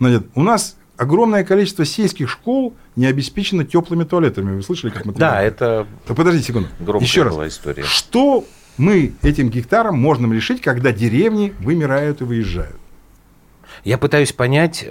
Значит, 0.00 0.26
у 0.34 0.42
нас 0.42 0.76
огромное 0.96 1.44
количество 1.44 1.84
сельских 1.84 2.28
школ 2.28 2.74
не 2.96 3.06
обеспечено 3.06 3.64
теплыми 3.64 4.04
туалетами. 4.04 4.56
Вы 4.56 4.62
слышали, 4.62 4.90
как 4.90 5.04
мы 5.04 5.12
Да, 5.14 5.42
это 5.42 5.86
Да 6.08 6.14
подождите 6.14 6.48
секунду. 6.48 6.68
Еще 7.00 7.22
раз. 7.22 7.34
история. 7.48 7.82
Что 7.82 8.44
мы 8.76 9.12
этим 9.22 9.50
гектаром 9.50 10.00
можем 10.00 10.32
решить, 10.32 10.60
когда 10.60 10.92
деревни 10.92 11.54
вымирают 11.60 12.20
и 12.20 12.24
выезжают? 12.24 12.76
Я 13.84 13.98
пытаюсь 13.98 14.32
понять... 14.32 14.84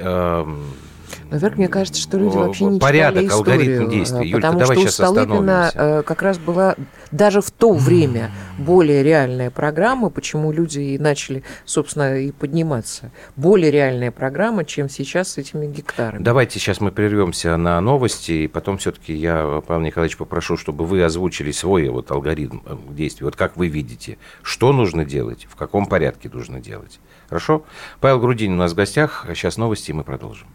Наверное, 1.30 1.58
мне 1.58 1.67
кажется, 1.67 2.02
что 2.02 2.17
люди 2.17 2.36
вообще 2.36 2.65
не 2.65 2.80
порядок, 2.80 3.23
читали 3.23 3.34
алгоритм 3.38 3.71
историю, 3.71 3.89
действий. 3.89 4.19
а, 4.19 4.23
Юлька, 4.23 4.38
потому 4.38 4.60
давай 4.60 4.76
что 4.76 4.82
у 4.82 4.88
сейчас 4.88 4.93
Столыпина 4.95 5.67
остановимся. 5.67 5.99
э, 5.99 6.04
как 6.04 6.21
раз 6.21 6.38
была 6.38 6.76
даже 7.12 7.41
в 7.41 7.52
то 7.52 7.73
время 7.73 8.32
более 8.58 9.04
реальная 9.04 9.49
программа, 9.52 10.10
почему 10.10 10.52
люди 10.52 10.80
и 10.80 10.97
начали, 10.97 11.43
собственно, 11.65 12.17
и 12.19 12.32
подниматься. 12.32 13.12
Более 13.36 13.71
реальная 13.71 14.12
программа, 14.12 14.65
чем 14.65 14.89
сейчас 14.89 15.30
с 15.34 15.38
этими 15.38 15.65
гектарами. 15.65 16.23
Давайте 16.23 16.60
сейчас 16.60 16.82
мы 16.82 16.91
прервемся 16.91 17.56
на 17.58 17.80
новости, 17.82 18.32
и 18.32 18.47
потом 18.47 18.78
все-таки 18.78 19.13
я, 19.13 19.62
Павел 19.67 19.82
Николаевич, 19.82 20.17
попрошу, 20.17 20.58
чтобы 20.58 20.86
вы 20.86 21.04
озвучили 21.04 21.52
свой 21.52 21.88
вот 21.89 22.12
алгоритм 22.12 22.60
э, 22.65 22.76
действий. 22.89 23.26
Вот 23.26 23.36
как 23.36 23.58
вы 23.58 23.67
видите, 23.67 24.17
что 24.41 24.71
нужно 24.71 25.06
делать, 25.06 25.47
в 25.49 25.56
каком 25.56 25.86
порядке 25.86 26.30
нужно 26.32 26.60
делать. 26.60 26.99
Хорошо? 27.30 27.63
Павел 27.99 28.19
Грудинин 28.19 28.54
у 28.54 28.58
нас 28.58 28.73
в 28.73 28.76
гостях. 28.76 29.26
Сейчас 29.30 29.58
новости, 29.58 29.91
и 29.91 29.93
мы 29.93 30.04
продолжим. 30.04 30.47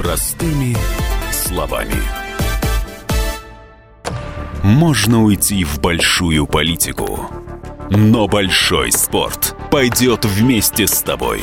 Простыми 0.00 0.74
словами. 1.30 2.02
Можно 4.62 5.22
уйти 5.22 5.62
в 5.62 5.78
большую 5.78 6.46
политику, 6.46 7.28
но 7.90 8.26
большой 8.26 8.92
спорт 8.92 9.54
пойдет 9.70 10.24
вместе 10.24 10.86
с 10.86 11.02
тобой. 11.02 11.42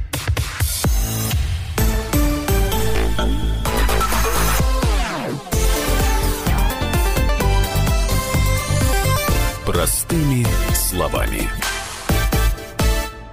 Простыми 9.71 10.45
словами. 10.73 11.49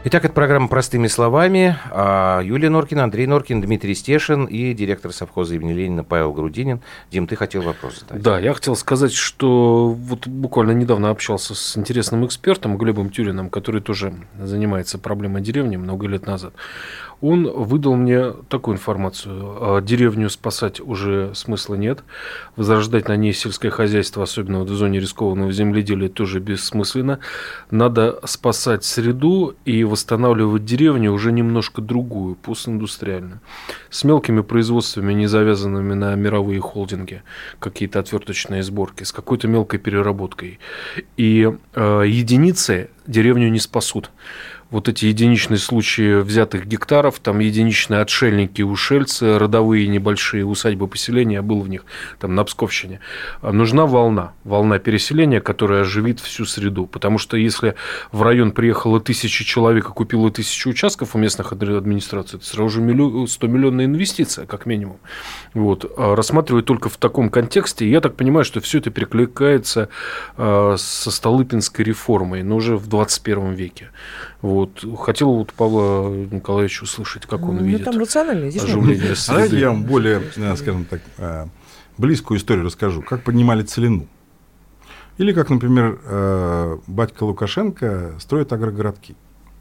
Итак, 0.05 0.25
это 0.25 0.33
программа 0.33 0.69
«Простыми 0.69 1.09
словами». 1.09 1.77
А, 1.91 2.41
Юлия 2.43 2.71
Норкина, 2.71 3.03
Андрей 3.03 3.27
Норкин, 3.27 3.61
Дмитрий 3.61 3.97
Стешин 3.97 4.45
и 4.45 4.73
директор 4.73 5.13
совхоза 5.13 5.57
имени 5.57 5.73
Ленина 5.73 6.05
Павел 6.05 6.33
Грудинин. 6.33 6.81
Дим, 7.11 7.27
ты 7.27 7.35
хотел 7.35 7.63
вопрос 7.63 7.99
задать? 8.01 8.23
Да, 8.23 8.39
я 8.39 8.55
хотел 8.55 8.77
сказать, 8.77 9.13
что 9.13 9.89
вот 9.89 10.29
буквально 10.29 10.71
недавно 10.71 11.11
общался 11.11 11.57
с 11.57 11.77
интересным 11.77 12.25
экспертом 12.25 12.79
Глебом 12.79 13.11
Тюриным, 13.11 13.51
который 13.51 13.81
тоже 13.81 14.15
занимается 14.41 14.97
проблемой 14.99 15.43
деревни 15.43 15.77
много 15.77 16.07
лет 16.07 16.25
назад. 16.25 16.55
Он 17.21 17.51
выдал 17.51 17.97
мне 17.97 18.33
такую 18.49 18.77
информацию. 18.77 19.77
А, 19.77 19.81
Деревню 19.81 20.31
спасать 20.31 20.81
уже 20.81 21.35
смысла 21.35 21.75
нет. 21.75 22.05
Возрождать 22.55 23.09
на 23.09 23.17
ней 23.17 23.33
сельское 23.33 23.71
хозяйство, 23.71 24.23
особенно 24.23 24.61
в 24.61 24.69
зоне 24.69 25.01
рискованного 25.01 25.51
земледелия, 25.51 26.09
тоже 26.09 26.39
бессмысленно. 26.39 27.19
Надо 27.71 28.21
спасать 28.25 28.85
среду 28.85 29.57
и 29.65 29.83
восстанавливать 29.83 30.65
деревню 30.65 31.13
уже 31.13 31.33
немножко 31.33 31.83
другую, 31.83 32.37
постиндустриальную. 32.37 33.41
С 33.91 34.05
мелкими 34.05 34.43
производствами, 34.43 35.13
не 35.13 35.27
завязанными 35.27 35.95
на 35.95 36.15
мировые 36.15 36.61
холдинги, 36.61 37.23
какие-то 37.59 37.99
отверточные 37.99 38.63
сборки, 38.63 39.03
с 39.03 39.13
какой-то 39.13 39.49
мелкой 39.49 39.81
переработкой. 39.81 40.61
И 41.17 41.51
э, 41.75 42.03
единицы 42.07 42.91
деревню 43.09 43.49
не 43.49 43.59
спасут 43.59 44.11
вот 44.71 44.89
эти 44.89 45.07
единичные 45.07 45.59
случаи 45.59 46.21
взятых 46.21 46.67
гектаров, 46.67 47.19
там 47.21 47.39
единичные 47.39 48.01
отшельники, 48.01 48.61
ушельцы, 48.61 49.39
родовые 49.39 49.89
небольшие 49.89 50.45
усадьбы 50.45 50.89
поселения, 50.89 51.41
был 51.41 51.61
в 51.61 51.69
них 51.69 51.85
там 52.19 52.35
на 52.35 52.45
Псковщине. 52.45 53.01
А 53.41 53.53
Нужна 53.53 53.87
волна, 53.87 54.33
волна 54.45 54.79
переселения, 54.79 55.41
которая 55.41 55.83
оживит 55.83 56.21
всю 56.21 56.45
среду. 56.45 56.87
Потому 56.87 57.19
что 57.19 57.37
если 57.37 57.75
в 58.13 58.23
район 58.23 58.53
приехало 58.53 59.01
тысяча 59.01 59.45
человек 59.45 59.89
и 59.89 59.93
купило 59.93 60.31
тысячу 60.31 60.71
участков 60.71 61.15
у 61.15 61.19
местных 61.19 61.53
адми- 61.53 61.77
администраций, 61.77 62.39
это 62.39 62.47
сразу 62.47 62.69
же 62.69 62.81
миллион, 62.83 63.27
100 63.27 63.47
миллионная 63.47 63.87
инвестиция, 63.87 64.45
как 64.47 64.67
минимум. 64.67 64.99
Вот. 65.55 65.91
А 65.97 66.15
Рассматривать 66.15 66.67
только 66.67 66.91
в 66.91 66.99
таком 66.99 67.31
контексте, 67.31 67.89
я 67.89 68.01
так 68.01 68.17
понимаю, 68.17 68.45
что 68.45 68.61
все 68.61 68.79
это 68.79 68.91
перекликается 68.91 69.89
а, 70.37 70.77
со 70.77 71.11
Столыпинской 71.11 71.85
реформой, 71.85 72.43
но 72.43 72.57
уже 72.57 72.77
в 72.77 72.87
21 72.87 73.55
веке. 73.55 73.91
Вот. 74.41 74.85
Хотел 75.01 75.35
вот 75.35 75.53
Павла 75.53 76.15
Николаевича 76.15 76.85
услышать, 76.85 77.27
как 77.27 77.43
он 77.43 77.57
Ну, 77.57 77.65
видит 77.65 77.85
там 77.85 77.99
рационально. 77.99 78.51
Здесь 78.51 78.65
оживление 78.65 79.13
А 79.13 79.27
Давайте 79.27 79.49
среды. 79.51 79.57
я 79.59 79.69
вам 79.71 79.83
более, 79.83 80.23
э, 80.37 80.57
скажем 80.57 80.85
так, 80.85 81.01
э, 81.19 81.47
близкую 81.97 82.39
историю 82.39 82.65
расскажу. 82.67 83.03
Как 83.03 83.23
поднимали 83.25 83.63
целину. 83.63 84.07
Или 85.17 85.33
как, 85.33 85.51
например, 85.51 85.99
э, 86.05 86.79
батька 86.87 87.25
Лукашенко 87.25 88.13
строит 88.21 88.53
агрогородки, 88.53 89.17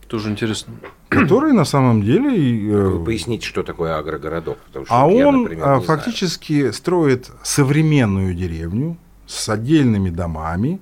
Тоже 0.08 0.30
интересно. 0.30 0.76
которые 1.10 1.54
на 1.54 1.66
самом 1.66 2.04
деле... 2.04 2.78
Вы 2.90 3.04
поясните, 3.04 3.48
что 3.48 3.64
такое 3.64 3.98
агрогородок. 3.98 4.60
потому 4.60 4.86
что 4.86 4.94
А 4.94 5.06
вот 5.08 5.14
я, 5.18 5.28
он 5.28 5.42
например, 5.42 5.64
а, 5.68 5.78
не 5.80 5.84
знаю. 5.86 6.00
фактически 6.00 6.70
строит 6.70 7.32
современную 7.42 8.36
деревню 8.36 8.98
с 9.26 9.50
отдельными 9.50 10.12
домами, 10.12 10.80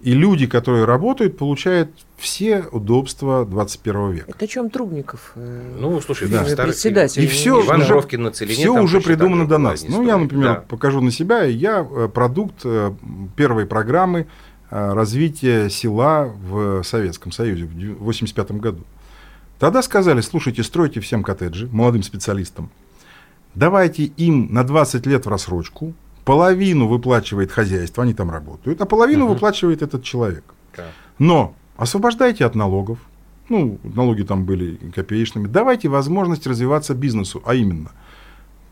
и 0.00 0.12
люди, 0.12 0.48
которые 0.48 0.84
работают, 0.84 1.38
получают 1.38 1.90
все 2.16 2.64
удобства 2.72 3.44
21 3.44 4.10
века. 4.12 4.30
Это 4.30 4.44
о 4.44 4.48
чем 4.48 4.70
Трубников? 4.70 5.32
э, 5.34 5.76
Ну, 5.78 6.00
слушай, 6.00 6.28
Да. 6.28 6.44
в 6.44 6.48
старых 6.48 6.74
Председатель. 6.74 7.22
И 7.22 7.26
все, 7.26 7.62
Иван 7.64 7.82
уже, 7.82 8.18
на 8.18 8.30
Целине 8.30 8.54
все 8.54 8.74
там 8.74 8.84
уже 8.84 9.00
придумано 9.00 9.46
до 9.46 9.58
нас. 9.58 9.84
Ну, 9.86 10.02
я, 10.04 10.16
например, 10.16 10.54
Да. 10.54 10.60
покажу 10.68 11.00
на 11.00 11.10
себя. 11.10 11.42
Я 11.44 11.86
э, 11.88 12.08
продукт 12.12 12.62
э, 12.64 12.92
первой 13.36 13.66
программы 13.66 14.26
развития 14.68 15.68
села 15.70 16.24
в 16.24 16.82
Советском 16.82 17.30
Союзе 17.30 17.66
в 17.66 17.70
1985 17.70 18.50
году. 18.58 18.82
Тогда 19.58 19.80
сказали, 19.82 20.20
слушайте, 20.20 20.62
стройте 20.64 21.00
всем 21.00 21.22
коттеджи, 21.22 21.68
молодым 21.70 22.02
специалистам. 22.02 22.70
Давайте 23.54 24.04
им 24.04 24.52
на 24.52 24.64
20 24.64 25.06
лет 25.06 25.24
в 25.24 25.28
рассрочку, 25.28 25.94
половину 26.26 26.88
выплачивает 26.88 27.52
хозяйство, 27.52 28.02
они 28.02 28.12
там 28.12 28.30
работают, 28.30 28.80
а 28.80 28.86
половину 28.86 29.24
угу. 29.24 29.34
выплачивает 29.34 29.80
этот 29.80 30.02
человек. 30.02 30.44
Да. 30.76 30.88
Но 31.18 31.54
освобождайте 31.76 32.44
от 32.44 32.54
налогов, 32.54 32.98
ну, 33.48 33.78
налоги 33.82 34.22
там 34.22 34.44
были 34.44 34.76
копеечными, 34.94 35.46
давайте 35.46 35.88
возможность 35.88 36.46
развиваться 36.46 36.94
бизнесу, 36.94 37.42
а 37.44 37.54
именно 37.54 37.90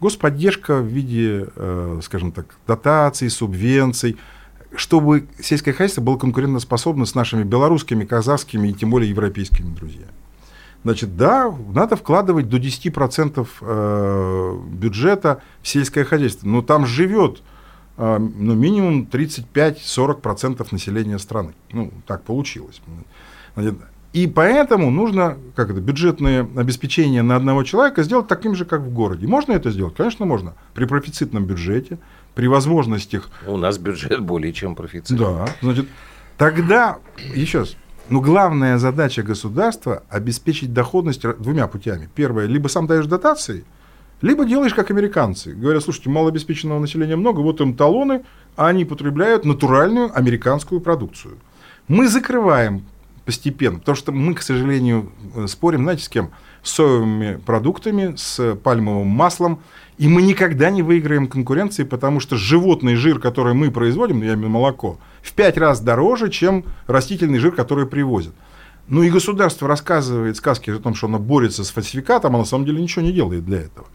господдержка 0.01 0.81
в 0.81 0.87
виде, 0.87 1.47
э, 1.55 2.01
скажем 2.03 2.33
так, 2.33 2.57
дотаций, 2.67 3.31
субвенций, 3.31 4.17
чтобы 4.75 5.27
сельское 5.41 5.73
хозяйство 5.73 6.01
было 6.01 6.19
конкурентоспособно 6.19 7.07
с 7.07 7.15
нашими 7.15 7.45
белорусскими, 7.45 8.05
казахскими 8.05 8.69
и 8.69 8.73
тем 8.73 8.91
более 8.91 9.11
европейскими 9.11 9.75
друзьями. 9.75 10.11
Значит, 10.83 11.17
да, 11.17 11.55
надо 11.73 11.97
вкладывать 11.97 12.49
до 12.49 12.59
10% 12.59 13.49
э, 13.61 14.59
бюджета 14.69 15.41
в 15.63 15.69
сельское 15.69 16.05
хозяйство, 16.05 16.47
но 16.47 16.61
там 16.61 16.85
живет 16.85 17.43
ну, 17.97 18.55
минимум 18.55 19.09
35-40% 19.11 20.67
населения 20.71 21.19
страны. 21.19 21.55
Ну, 21.73 21.93
так 22.07 22.23
получилось. 22.23 22.81
И 24.13 24.29
поэтому 24.29 24.91
нужно 24.91 25.37
как 25.57 25.71
это, 25.71 25.81
бюджетное 25.81 26.49
обеспечение 26.57 27.23
на 27.23 27.35
одного 27.35 27.65
человека 27.65 28.05
сделать 28.05 28.29
таким 28.29 28.55
же, 28.55 28.65
как 28.65 28.81
в 28.81 28.93
городе. 28.93 29.27
Можно 29.27 29.53
это 29.53 29.73
сделать? 29.73 29.97
Конечно, 29.97 30.25
можно. 30.25 30.55
При 30.73 30.85
профицитном 30.85 31.47
бюджете, 31.47 31.99
при 32.37 32.47
возможностях... 32.47 33.29
У 33.47 33.57
нас 33.57 33.77
бюджет 33.79 34.21
более 34.21 34.53
чем 34.53 34.77
профицитный. 34.77 35.19
Да, 35.19 35.49
значит, 35.63 35.89
тогда, 36.37 36.99
еще 37.35 37.61
раз, 37.61 37.77
но 38.09 38.21
главная 38.21 38.79
задача 38.79 39.23
государства– 39.23 40.05
обеспечить 40.11 40.73
доходность 40.73 41.23
двумя 41.39 41.67
путями. 41.67 42.09
Первое, 42.15 42.47
либо 42.47 42.69
сам 42.69 42.87
даешь 42.87 43.07
дотации, 43.07 43.65
либо 44.25 44.47
делаешь 44.47 44.73
как 44.73 44.91
американцы. 44.91 45.53
Говорят, 45.53 45.85
слушайте, 45.85 46.09
малообеспеченного 46.09 46.79
населения 46.79 47.15
много, 47.15 47.41
вот 47.41 47.61
им 47.61 47.75
талоны, 47.75 48.23
а 48.57 48.69
они 48.69 48.87
потребляют 48.87 49.45
натуральную 49.45 50.11
американскую 50.17 50.81
продукцию. 50.81 51.37
Мы 51.89 52.09
закрываем 52.09 52.87
постепенно, 53.27 53.81
потому 53.81 53.97
что 53.97 54.13
мы, 54.13 54.33
к 54.33 54.41
сожалению, 54.41 55.13
спорим, 55.47 55.83
знаете, 55.83 56.05
с 56.05 56.09
кем? 56.09 56.31
С 56.63 56.71
соевыми 56.71 57.39
продуктами, 57.45 58.15
с 58.17 58.55
пальмовым 58.55 59.09
маслом, 59.09 59.61
и 59.99 60.09
мы 60.09 60.23
никогда 60.23 60.71
не 60.71 60.81
выиграем 60.81 61.27
конкуренции, 61.27 61.85
потому 61.85 62.19
что 62.19 62.37
животный 62.37 62.95
жир, 62.95 63.19
который 63.19 63.53
мы 63.53 63.71
производим, 63.71 64.23
я 64.23 64.33
имею 64.33 64.49
молоко, 64.49 64.97
в 65.21 65.35
пять 65.35 65.59
раз 65.59 65.81
дороже, 65.81 66.31
чем 66.31 66.65
растительный 66.87 67.41
жир, 67.41 67.53
который 67.53 67.87
привозят. 67.87 68.33
Ну 68.89 69.03
и 69.03 69.11
государство 69.11 69.69
рассказывает 69.69 70.39
сказки 70.39 70.71
о 70.71 70.79
том, 70.79 70.95
что 70.95 71.09
оно 71.09 71.19
борется 71.19 71.63
с 71.63 71.71
фальсификатом, 71.71 72.35
а 72.35 72.39
на 72.39 72.45
самом 72.47 72.65
деле 72.65 72.81
ничего 72.81 73.05
не 73.05 73.13
делает 73.13 73.45
для 73.45 73.59
этого. 73.59 73.87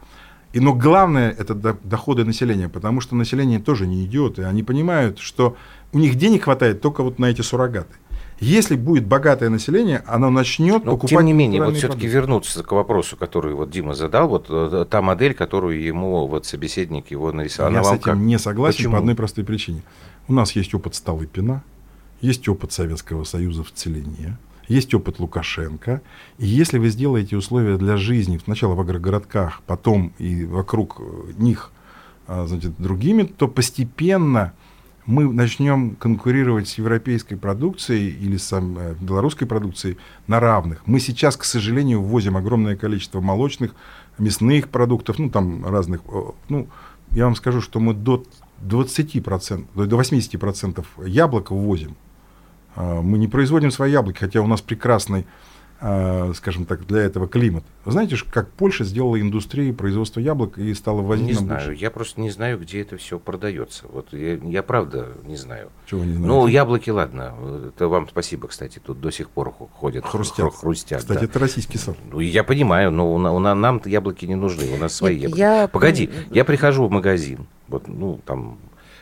И, 0.51 0.59
но 0.59 0.73
главное 0.73 1.35
это 1.37 1.53
доходы 1.53 2.25
населения, 2.25 2.69
потому 2.69 3.01
что 3.01 3.15
население 3.15 3.59
тоже 3.59 3.85
не 3.85 4.05
идиоты. 4.05 4.43
Они 4.43 4.63
понимают, 4.63 5.19
что 5.19 5.55
у 5.93 5.99
них 5.99 6.15
денег 6.15 6.45
хватает 6.45 6.81
только 6.81 7.03
вот 7.03 7.19
на 7.19 7.25
эти 7.25 7.41
суррогаты. 7.41 7.93
Если 8.39 8.75
будет 8.75 9.05
богатое 9.05 9.49
население, 9.49 10.01
оно 10.07 10.29
начнет 10.29 10.85
Но, 10.85 10.91
покупать. 10.91 11.09
Тем 11.09 11.25
не 11.25 11.33
менее, 11.33 11.63
вот 11.63 11.75
все-таки 11.75 12.07
вернуться 12.07 12.63
к 12.63 12.71
вопросу, 12.71 13.17
который 13.17 13.53
вот 13.53 13.69
Дима 13.69 13.93
задал, 13.93 14.29
вот 14.29 14.45
э, 14.49 14.85
та 14.89 15.01
модель, 15.01 15.33
которую 15.33 15.83
ему 15.83 16.25
вот 16.25 16.45
собеседник 16.45 17.11
его 17.11 17.33
нарисовал. 17.33 17.73
Я 17.73 17.83
с 17.83 17.91
этим 17.91 18.01
как? 18.01 18.17
не 18.17 18.39
согласен 18.39 18.77
Почему? 18.77 18.93
по 18.93 18.99
одной 18.99 19.15
простой 19.15 19.43
причине. 19.43 19.83
У 20.29 20.33
нас 20.33 20.53
есть 20.53 20.73
опыт 20.73 20.95
Столыпина, 20.95 21.63
есть 22.21 22.47
опыт 22.47 22.71
Советского 22.71 23.25
Союза 23.25 23.63
в 23.63 23.71
целине, 23.73 24.37
есть 24.69 24.93
опыт 24.93 25.19
Лукашенко. 25.19 26.01
И 26.37 26.45
если 26.45 26.77
вы 26.77 26.89
сделаете 26.89 27.35
условия 27.35 27.77
для 27.77 27.97
жизни 27.97 28.39
сначала 28.43 28.75
в 28.75 28.79
агрогородках, 28.79 29.61
потом 29.65 30.13
и 30.19 30.45
вокруг 30.45 31.01
них 31.37 31.71
а, 32.27 32.45
значит, 32.47 32.73
другими, 32.77 33.23
то 33.23 33.47
постепенно 33.47 34.53
мы 35.07 35.33
начнем 35.33 35.95
конкурировать 35.95 36.67
с 36.67 36.77
европейской 36.77 37.35
продукцией 37.35 38.09
или 38.11 38.37
с 38.37 38.53
э, 38.53 38.95
белорусской 39.01 39.47
продукцией 39.47 39.97
на 40.27 40.39
равных. 40.39 40.83
Мы 40.85 40.99
сейчас, 40.99 41.35
к 41.35 41.45
сожалению, 41.45 42.03
ввозим 42.03 42.37
огромное 42.37 42.75
количество 42.75 43.19
молочных, 43.19 43.73
мясных 44.19 44.69
продуктов, 44.69 45.17
ну, 45.17 45.31
там 45.31 45.65
разных, 45.65 46.01
ну, 46.49 46.67
я 47.11 47.25
вам 47.25 47.35
скажу, 47.35 47.59
что 47.61 47.79
мы 47.79 47.95
до 47.95 48.23
20%, 48.61 49.87
до 49.87 49.99
80% 49.99 50.85
яблок 51.07 51.49
ввозим. 51.49 51.95
А, 52.79 53.01
мы 53.01 53.17
не 53.17 53.27
производим 53.27 53.71
свои 53.71 53.91
яблоки, 53.91 54.19
хотя 54.19 54.41
у 54.41 54.47
нас 54.47 54.61
прекрасный 54.61 55.27
а, 55.81 56.33
скажем 56.35 56.65
так, 56.65 56.85
для 56.85 57.01
этого 57.01 57.27
климат. 57.27 57.63
Вы 57.85 57.93
знаете, 57.93 58.17
как 58.29 58.49
Польша 58.51 58.83
сделала 58.83 59.19
индустрию 59.19 59.73
производства 59.73 60.19
яблок 60.19 60.57
и 60.57 60.73
стала 60.73 61.01
возить 61.01 61.25
Не 61.25 61.33
знаю, 61.33 61.67
больше? 61.67 61.81
я 61.81 61.89
просто 61.89 62.19
не 62.19 62.29
знаю, 62.31 62.59
где 62.59 62.81
это 62.81 62.97
все 62.97 63.17
продается. 63.17 63.85
Вот 63.87 64.11
я, 64.11 64.35
я 64.35 64.61
правда 64.61 65.07
не 65.23 65.37
знаю. 65.37 65.69
Чего 65.85 66.03
не 66.03 66.15
знаю? 66.15 66.27
Ну, 66.27 66.47
яблоки, 66.47 66.89
ладно. 66.89 67.33
Это 67.69 67.87
вам 67.87 68.09
спасибо, 68.09 68.49
кстати, 68.49 68.79
тут 68.79 68.99
до 68.99 69.09
сих 69.09 69.29
пор 69.29 69.51
ходят. 69.51 70.05
Хрустят. 70.05 70.53
хрустят 70.53 70.99
кстати, 70.99 71.19
да. 71.19 71.25
это 71.25 71.39
российский 71.39 71.77
сорт. 71.77 71.97
Ну, 72.11 72.19
я 72.19 72.43
понимаю, 72.43 72.91
но 72.91 73.13
у, 73.13 73.15
у, 73.15 73.39
нам 73.39 73.81
яблоки 73.85 74.25
не 74.25 74.35
нужны, 74.35 74.73
у 74.73 74.77
нас 74.77 74.93
свои 74.93 75.15
Нет, 75.15 75.21
яблоки. 75.29 75.39
Я... 75.39 75.67
Погоди, 75.69 76.09
я 76.31 76.43
прихожу 76.43 76.87
в 76.87 76.91
магазин, 76.91 77.47
вот, 77.69 77.87
ну, 77.87 78.19
там, 78.25 78.57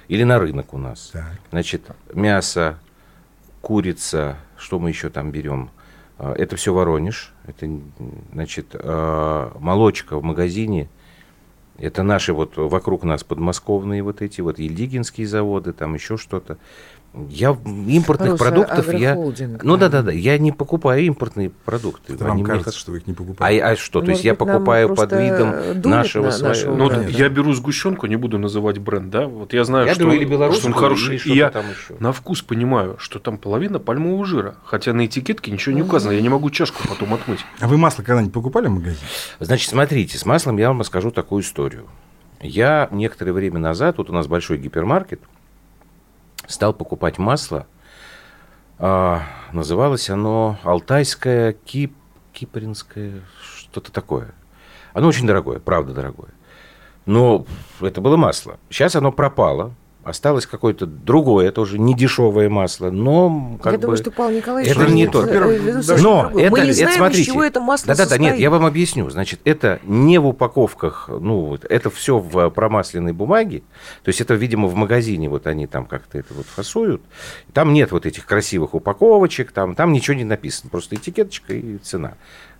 или 0.09 0.23
на 0.23 0.37
рынок 0.37 0.75
у 0.75 0.77
нас. 0.77 1.09
Так. 1.11 1.39
Значит, 1.49 1.87
мясо, 2.13 2.77
курица, 3.61 4.37
что 4.57 4.79
мы 4.79 4.89
еще 4.89 5.09
там 5.09 5.31
берем? 5.31 5.69
А, 6.17 6.33
это 6.33 6.55
все 6.55 6.73
Воронеж. 6.73 7.33
Это, 7.45 7.69
значит, 8.33 8.67
а, 8.73 9.55
молочка 9.59 10.17
в 10.17 10.23
магазине. 10.23 10.89
Это 11.77 12.01
наши 12.01 12.33
вот 12.33 12.57
вокруг 12.57 13.03
нас 13.03 13.23
подмосковные 13.23 14.01
вот 14.01 14.21
эти 14.21 14.41
вот 14.41 14.57
Ельдигинские 14.57 15.27
заводы, 15.27 15.73
там 15.73 15.93
еще 15.93 16.17
что-то. 16.17 16.57
Я 17.29 17.57
импортных 17.87 18.31
Руса 18.31 18.43
продуктов 18.43 18.93
я... 18.93 19.15
Ну 19.15 19.77
да, 19.77 19.89
да, 19.89 20.01
да. 20.01 20.11
Я 20.11 20.37
не 20.37 20.51
покупаю 20.51 21.03
импортные 21.05 21.49
продукты. 21.49 22.13
Это 22.13 22.25
вам 22.25 22.43
кажется, 22.43 22.69
мне... 22.69 22.77
что 22.77 22.91
вы 22.91 22.97
их 22.97 23.07
не 23.07 23.13
покупаете. 23.13 23.63
А, 23.63 23.71
а 23.71 23.75
что? 23.75 23.99
Может 23.99 24.05
то 24.05 24.11
есть 24.11 24.23
я 24.23 24.35
покупаю 24.35 24.95
под 24.95 25.11
видом 25.11 25.81
нашего 25.83 26.25
на, 26.25 26.31
своего. 26.31 26.75
Ну, 26.75 26.89
да. 26.89 27.01
я 27.03 27.29
беру 27.29 27.53
сгущенку, 27.53 28.07
не 28.07 28.15
буду 28.15 28.37
называть 28.37 28.79
бренд, 28.79 29.09
да. 29.09 29.27
Вот 29.27 29.53
я 29.53 29.63
знаю, 29.63 29.87
я 29.87 29.95
что, 29.95 30.11
или 30.11 30.53
что 30.53 30.67
он 30.67 30.73
хороший. 30.73 31.15
Или 31.17 31.33
и 31.33 31.37
я 31.37 31.49
там 31.49 31.65
еще. 31.69 31.95
на 31.99 32.11
вкус 32.11 32.41
понимаю, 32.41 32.95
что 32.99 33.19
там 33.19 33.37
половина 33.37 33.79
пальмового 33.79 34.25
жира. 34.25 34.55
Хотя 34.63 34.93
на 34.93 35.05
этикетке 35.05 35.51
ничего 35.51 35.75
не 35.75 35.81
указано. 35.81 36.11
Я 36.11 36.21
не 36.21 36.29
могу 36.29 36.49
чашку 36.49 36.87
потом 36.87 37.13
отмыть. 37.13 37.39
А 37.59 37.67
вы 37.67 37.77
масло 37.77 38.03
когда-нибудь 38.03 38.33
покупали 38.33 38.67
в 38.67 38.71
магазине? 38.71 39.07
Значит, 39.39 39.69
смотрите, 39.69 40.17
с 40.17 40.25
маслом 40.25 40.57
я 40.57 40.67
вам 40.69 40.81
расскажу 40.81 41.11
такую 41.11 41.41
историю. 41.41 41.87
Я 42.39 42.87
некоторое 42.91 43.31
время 43.31 43.59
назад, 43.59 43.97
вот 43.97 44.09
у 44.09 44.13
нас 44.13 44.27
большой 44.27 44.57
гипермаркет, 44.57 45.21
стал 46.47 46.73
покупать 46.73 47.17
масло. 47.17 47.67
А, 48.79 49.23
называлось 49.51 50.09
оно 50.09 50.57
Алтайское, 50.63 51.53
Кип, 51.53 51.93
Кипринское, 52.33 53.21
что-то 53.41 53.91
такое. 53.91 54.33
Оно 54.93 55.07
очень 55.07 55.27
дорогое, 55.27 55.59
правда 55.59 55.93
дорогое. 55.93 56.29
Но 57.05 57.45
это 57.81 58.01
было 58.01 58.17
масло. 58.17 58.59
Сейчас 58.69 58.95
оно 58.95 59.11
пропало 59.11 59.73
осталось 60.07 60.45
какое-то 60.45 60.85
другое, 60.85 61.51
тоже 61.51 61.79
недешевое 61.79 62.49
масло, 62.49 62.91
но 62.91 63.57
как 63.61 63.73
я 63.73 63.77
бы... 63.77 63.81
думаю, 63.83 63.97
что 63.97 64.11
Павел 64.11 64.37
Николаевич... 64.37 64.71
Это 64.71 64.91
не 64.91 65.07
то. 65.07 65.23
Но 65.23 66.31
это, 66.35 66.51
Мы 66.51 66.61
не 66.61 66.71
знаем, 66.71 66.89
это, 66.89 66.97
смотрите, 66.97 67.21
из 67.21 67.25
чего 67.25 67.43
это 67.43 67.59
масло 67.59 67.87
Да-да-да, 67.87 68.17
нет, 68.17 68.37
я 68.39 68.49
вам 68.49 68.65
объясню. 68.65 69.09
Значит, 69.09 69.41
это 69.43 69.79
не 69.83 70.17
в 70.17 70.27
упаковках, 70.27 71.09
ну, 71.09 71.57
это 71.69 71.89
все 71.89 72.19
в 72.19 72.49
промасленной 72.49 73.13
бумаге, 73.13 73.63
то 74.03 74.09
есть 74.09 74.21
это, 74.21 74.33
видимо, 74.33 74.67
в 74.67 74.75
магазине 74.75 75.29
вот 75.29 75.47
они 75.47 75.67
там 75.67 75.85
как-то 75.85 76.17
это 76.17 76.33
вот 76.33 76.45
фасуют. 76.45 77.01
Там 77.53 77.73
нет 77.73 77.91
вот 77.91 78.05
этих 78.05 78.25
красивых 78.25 78.73
упаковочек, 78.73 79.51
там, 79.51 79.75
там 79.75 79.91
ничего 79.91 80.15
не 80.15 80.23
написано, 80.23 80.69
просто 80.69 80.95
этикеточка 80.95 81.53
и 81.53 81.77
цена. 81.79 82.13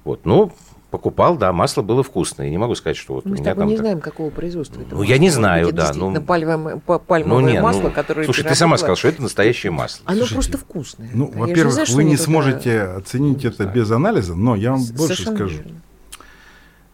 Вот, 0.03 0.25
ну, 0.25 0.51
покупал, 0.97 1.37
да, 1.37 1.53
масло 1.53 1.83
было 1.83 2.01
вкусное. 2.01 2.47
Я 2.47 2.51
не 2.51 2.57
могу 2.57 2.73
сказать, 2.73 2.97
что 2.97 3.13
вот 3.13 3.25
Мы 3.25 3.31
у 3.31 3.33
меня 3.35 3.53
там... 3.53 3.67
не 3.67 3.75
так... 3.75 3.81
знаем, 3.83 4.01
какого 4.01 4.31
производства 4.31 4.81
это 4.81 4.95
Ну, 4.95 5.03
я 5.03 5.19
не 5.19 5.29
знаю, 5.29 5.71
да. 5.71 5.91
Ну, 5.93 6.19
пальмовое, 6.21 6.77
пальмовое 6.77 7.43
ну, 7.43 7.49
нет, 7.49 7.61
масло, 7.61 7.83
ну, 7.83 7.91
которое... 7.91 8.25
Слушай, 8.25 8.45
ты 8.45 8.55
сама 8.55 8.77
сказала, 8.77 8.97
что 8.97 9.07
это 9.09 9.21
настоящее 9.21 9.71
масло. 9.71 10.01
Оно 10.05 10.25
Слушайте, 10.25 10.33
просто 10.33 10.57
вкусное. 10.57 11.09
Ну, 11.13 11.31
во-первых, 11.33 11.87
вы 11.89 12.03
не 12.03 12.17
сможете 12.17 12.81
оценить 12.81 13.45
это 13.45 13.65
без 13.65 13.91
анализа, 13.91 14.33
но 14.33 14.55
я 14.55 14.71
вам 14.71 14.81
больше 14.97 15.21
скажу. 15.21 15.59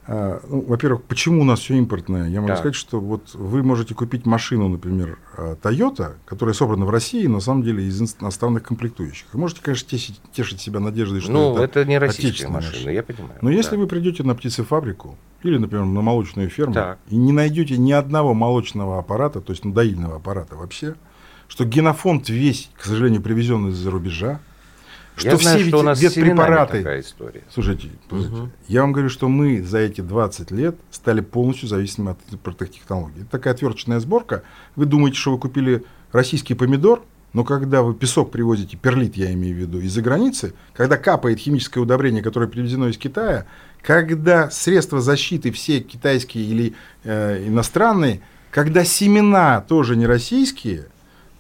А, 0.06 0.42
ну, 0.48 0.62
во-первых, 0.62 1.04
почему 1.04 1.42
у 1.42 1.44
нас 1.44 1.60
все 1.60 1.76
импортное? 1.76 2.28
Я 2.28 2.42
могу 2.42 2.50
да. 2.50 2.58
сказать, 2.58 2.76
что 2.76 3.00
вот 3.00 3.34
вы 3.34 3.64
можете 3.64 3.96
купить 3.96 4.26
машину, 4.26 4.68
например, 4.68 5.18
а, 5.38 5.56
Toyota, 5.56 6.14
которая 6.26 6.54
собрана 6.54 6.86
в 6.86 6.90
России, 6.90 7.26
на 7.28 7.40
самом 7.40 7.64
деле 7.64 7.86
из 7.86 8.02
иностранных 8.02 8.64
комплектующих. 8.64 9.28
Вы 9.32 9.40
можете, 9.40 9.62
конечно, 9.62 9.88
тешить, 9.88 10.20
тешить 10.34 10.60
себя 10.60 10.80
надеждой, 10.80 11.22
что 11.22 11.32
ну, 11.32 11.56
это, 11.56 11.80
это 11.80 11.86
не 11.86 11.98
российская 11.98 12.50
машина, 12.50 12.74
машина, 12.74 12.90
я 12.90 13.04
понимаю. 13.04 13.40
Но 13.42 13.50
да. 13.50 13.56
если 13.56 13.78
вы 13.78 13.88
придете 13.88 14.24
на 14.24 14.36
птицефабрику 14.36 15.18
или, 15.42 15.58
например, 15.58 15.86
на 15.86 16.02
молочную 16.02 16.50
ферму 16.50 16.74
так. 16.74 17.00
и 17.10 17.16
не 17.16 17.32
найдете 17.32 17.78
ни 17.78 17.94
одного 17.94 18.34
молочного 18.34 19.00
аппарата, 19.00 19.40
то 19.40 19.52
есть 19.52 19.64
доильного 19.64 20.18
аппарата 20.18 20.56
вообще, 20.56 20.96
что 21.48 21.64
генофонд 21.66 22.28
весь, 22.28 22.70
к 22.76 22.84
сожалению, 22.84 23.22
привезен 23.22 23.70
из-за 23.70 23.90
рубежа, 23.90 24.40
что 25.16 25.30
Я 25.30 25.38
все 25.38 25.50
знаю, 25.50 25.66
что 25.68 25.80
у 25.80 25.82
нас 25.84 26.00
с 26.00 26.02
ветпрепараты... 26.02 26.78
такая 26.80 27.02
история. 27.02 27.44
Слушайте, 27.50 27.90
подождите. 28.10 28.50
я 28.68 28.82
вам 28.82 28.94
говорю, 28.94 29.10
что 29.10 29.30
мы 29.30 29.62
за 29.62 29.80
эти 29.80 30.02
20 30.02 30.52
лет 30.52 30.76
стали 30.92 31.22
полностью 31.22 31.68
зависимы 31.68 32.12
от 32.12 32.20
импортных 32.32 32.72
технологий. 32.72 33.22
Это 33.22 33.32
такая 33.32 33.54
отверточная 33.54 34.00
сборка. 34.00 34.44
Вы 34.76 34.86
думаете, 34.86 35.18
что 35.18 35.32
вы 35.32 35.40
купили 35.40 35.84
российский 36.12 36.56
помидор, 36.56 37.04
но 37.34 37.44
когда 37.44 37.82
вы 37.82 37.96
песок 37.96 38.32
привозите, 38.32 38.78
перлит 38.78 39.16
я 39.16 39.34
имею 39.34 39.56
в 39.56 39.60
виду, 39.60 39.80
из-за 39.80 40.02
границы, 40.02 40.54
когда 40.74 40.98
капает 40.98 41.40
химическое 41.40 41.80
удобрение, 41.80 42.22
которое 42.22 42.48
привезено 42.48 42.86
из 42.86 42.98
Китая, 42.98 43.46
когда 43.82 44.50
средства 44.52 45.02
защиты 45.02 45.52
все 45.52 45.80
китайские 45.80 46.46
или 46.46 46.74
э, 47.04 47.48
иностранные, 47.48 48.22
когда 48.52 48.86
семена 48.86 49.62
тоже 49.62 49.96
не 49.96 50.06
российские, 50.06 50.86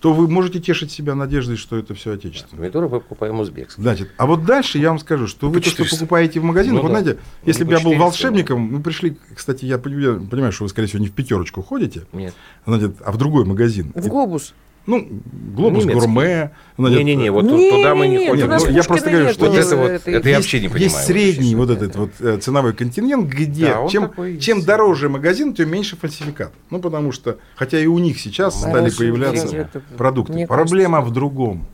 то 0.03 0.11
вы 0.11 0.27
можете 0.27 0.59
тешить 0.59 0.91
себя 0.91 1.15
надеждой, 1.15 1.55
что 1.55 1.77
это 1.77 1.93
все 1.93 2.11
отечественное. 2.11 2.59
Помидоры 2.63 2.89
мы 2.89 2.99
покупаем 2.99 3.39
узбекские. 3.39 3.83
Значит, 3.83 4.09
а 4.17 4.25
вот 4.25 4.43
дальше 4.43 4.77
я 4.77 4.89
вам 4.89 4.99
скажу, 4.99 5.27
что 5.27 5.47
вы 5.49 5.61
то, 5.61 5.69
что 5.69 5.77
400. 5.77 5.95
покупаете 5.95 6.41
в 6.41 6.43
магазинах, 6.43 6.83
Ну 6.83 6.89
вот 6.89 6.93
да. 6.93 6.99
знаете, 7.01 7.19
Ну, 7.23 7.47
если 7.47 7.63
бы 7.63 7.71
я 7.71 7.77
был 7.77 7.91
400, 7.91 8.03
волшебником, 8.03 8.59
мы 8.59 8.81
пришли, 8.81 9.15
кстати, 9.33 9.63
я 9.63 9.77
понимаю, 9.77 10.19
понимаю, 10.29 10.51
что 10.51 10.65
вы, 10.65 10.69
скорее 10.71 10.87
всего, 10.89 11.01
не 11.01 11.07
в 11.07 11.13
пятерочку 11.13 11.61
ходите, 11.61 12.03
Нет. 12.11 12.33
значит, 12.65 12.97
а 13.01 13.13
в 13.13 13.17
другой 13.17 13.45
магазин. 13.45 13.93
В 13.95 14.05
глобус. 14.09 14.53
Ну, 14.85 15.07
глобус, 15.55 15.85
Немецкий. 15.85 15.99
гурме. 16.07 16.51
Не-не-не, 16.77 17.31
вот 17.31 17.45
Не, 17.45 17.69
туда 17.71 17.95
мы 17.95 18.07
не, 18.07 18.11
не 18.11 18.17
нет, 18.23 18.29
ходим. 18.31 18.47
нас 18.49 18.63
ну, 18.65 18.69
я 18.71 18.83
просто 18.83 19.09
говорю, 19.09 19.25
нет 19.27 19.33
что 19.35 19.45
Вот 19.45 19.55
есть- 19.55 19.67
это 19.71 19.77
вот, 19.77 19.91
это 19.91 20.09
я 20.11 20.17
есть, 20.17 20.25
вообще 20.35 20.57
не 20.59 20.63
есть 20.65 20.73
понимаю. 20.73 21.05
средний 21.07 21.55
вот 21.55 21.69
этот 21.69 21.95
вот 21.95 22.09
э, 22.19 22.37
ценовой 22.39 22.73
контингент, 22.73 23.29
где 23.29 23.67
Да, 23.67 23.87
чем, 23.87 24.03
такой 24.09 24.37
чем 24.39 24.57
есть. 24.57 24.67
дороже 24.67 25.07
магазин, 25.07 25.53
тем 25.53 25.71
меньше 25.71 25.95
фальсификат. 25.95 26.51
Ну, 26.69 26.79
потому 26.79 27.13
что, 27.13 27.37
хотя 27.55 27.79
и 27.79 27.85
у 27.85 27.97
них 27.99 28.19
сейчас 28.19 28.61
Ну, 28.61 28.69
стали 28.71 28.89
появляться 28.89 29.55
это- 29.55 29.81
продукты. 29.97 30.33
мне 30.33 30.47
Проблема 30.47 30.97
кажется, 30.97 31.11
в 31.11 31.13
другом. 31.13 31.65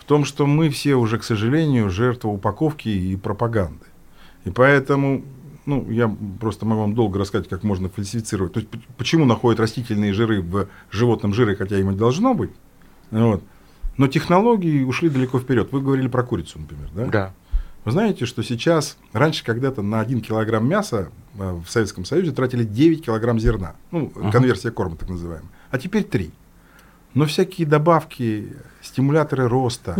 В 0.00 0.04
том, 0.04 0.24
что 0.24 0.46
мы 0.46 0.68
все 0.68 0.96
уже, 0.96 1.18
к 1.18 1.22
сожалению, 1.24 1.90
жертва 1.90 2.28
упаковки 2.30 2.88
и 2.88 3.14
пропаганды. 3.14 3.84
И 4.44 4.50
поэтому, 4.50 5.22
ну, 5.66 5.88
я 5.90 6.14
просто 6.40 6.66
могу 6.66 6.80
вам 6.82 6.94
долго 6.94 7.18
рассказать, 7.18 7.48
как 7.48 7.62
можно 7.62 7.88
фальсифицировать. 7.88 8.52
То 8.52 8.60
есть, 8.60 8.70
почему 8.96 9.24
находят 9.24 9.60
растительные 9.60 10.12
жиры 10.12 10.42
в 10.42 10.68
животном 10.90 11.34
жире, 11.34 11.54
хотя 11.54 11.78
им 11.78 11.90
и 11.90 11.94
должно 11.94 12.34
быть. 12.34 12.50
Вот. 13.10 13.42
Но 13.96 14.08
технологии 14.08 14.82
ушли 14.82 15.08
далеко 15.08 15.38
вперед. 15.38 15.70
Вы 15.70 15.80
говорили 15.80 16.08
про 16.08 16.22
курицу, 16.22 16.58
например, 16.58 16.88
да? 16.94 17.06
Да. 17.06 17.34
Вы 17.84 17.92
знаете, 17.92 18.26
что 18.26 18.42
сейчас, 18.42 18.96
раньше 19.12 19.44
когда-то 19.44 19.82
на 19.82 20.00
1 20.00 20.20
килограмм 20.20 20.68
мяса 20.68 21.10
э, 21.36 21.60
в 21.64 21.68
Советском 21.68 22.04
Союзе 22.04 22.30
тратили 22.30 22.64
9 22.64 23.04
килограмм 23.04 23.40
зерна. 23.40 23.74
Ну, 23.90 24.08
конверсия 24.30 24.70
корма 24.70 24.96
так 24.96 25.08
называемая. 25.08 25.50
А 25.70 25.78
теперь 25.78 26.04
3. 26.04 26.30
Но 27.14 27.26
всякие 27.26 27.66
добавки, 27.66 28.56
стимуляторы 28.80 29.46
роста 29.48 29.94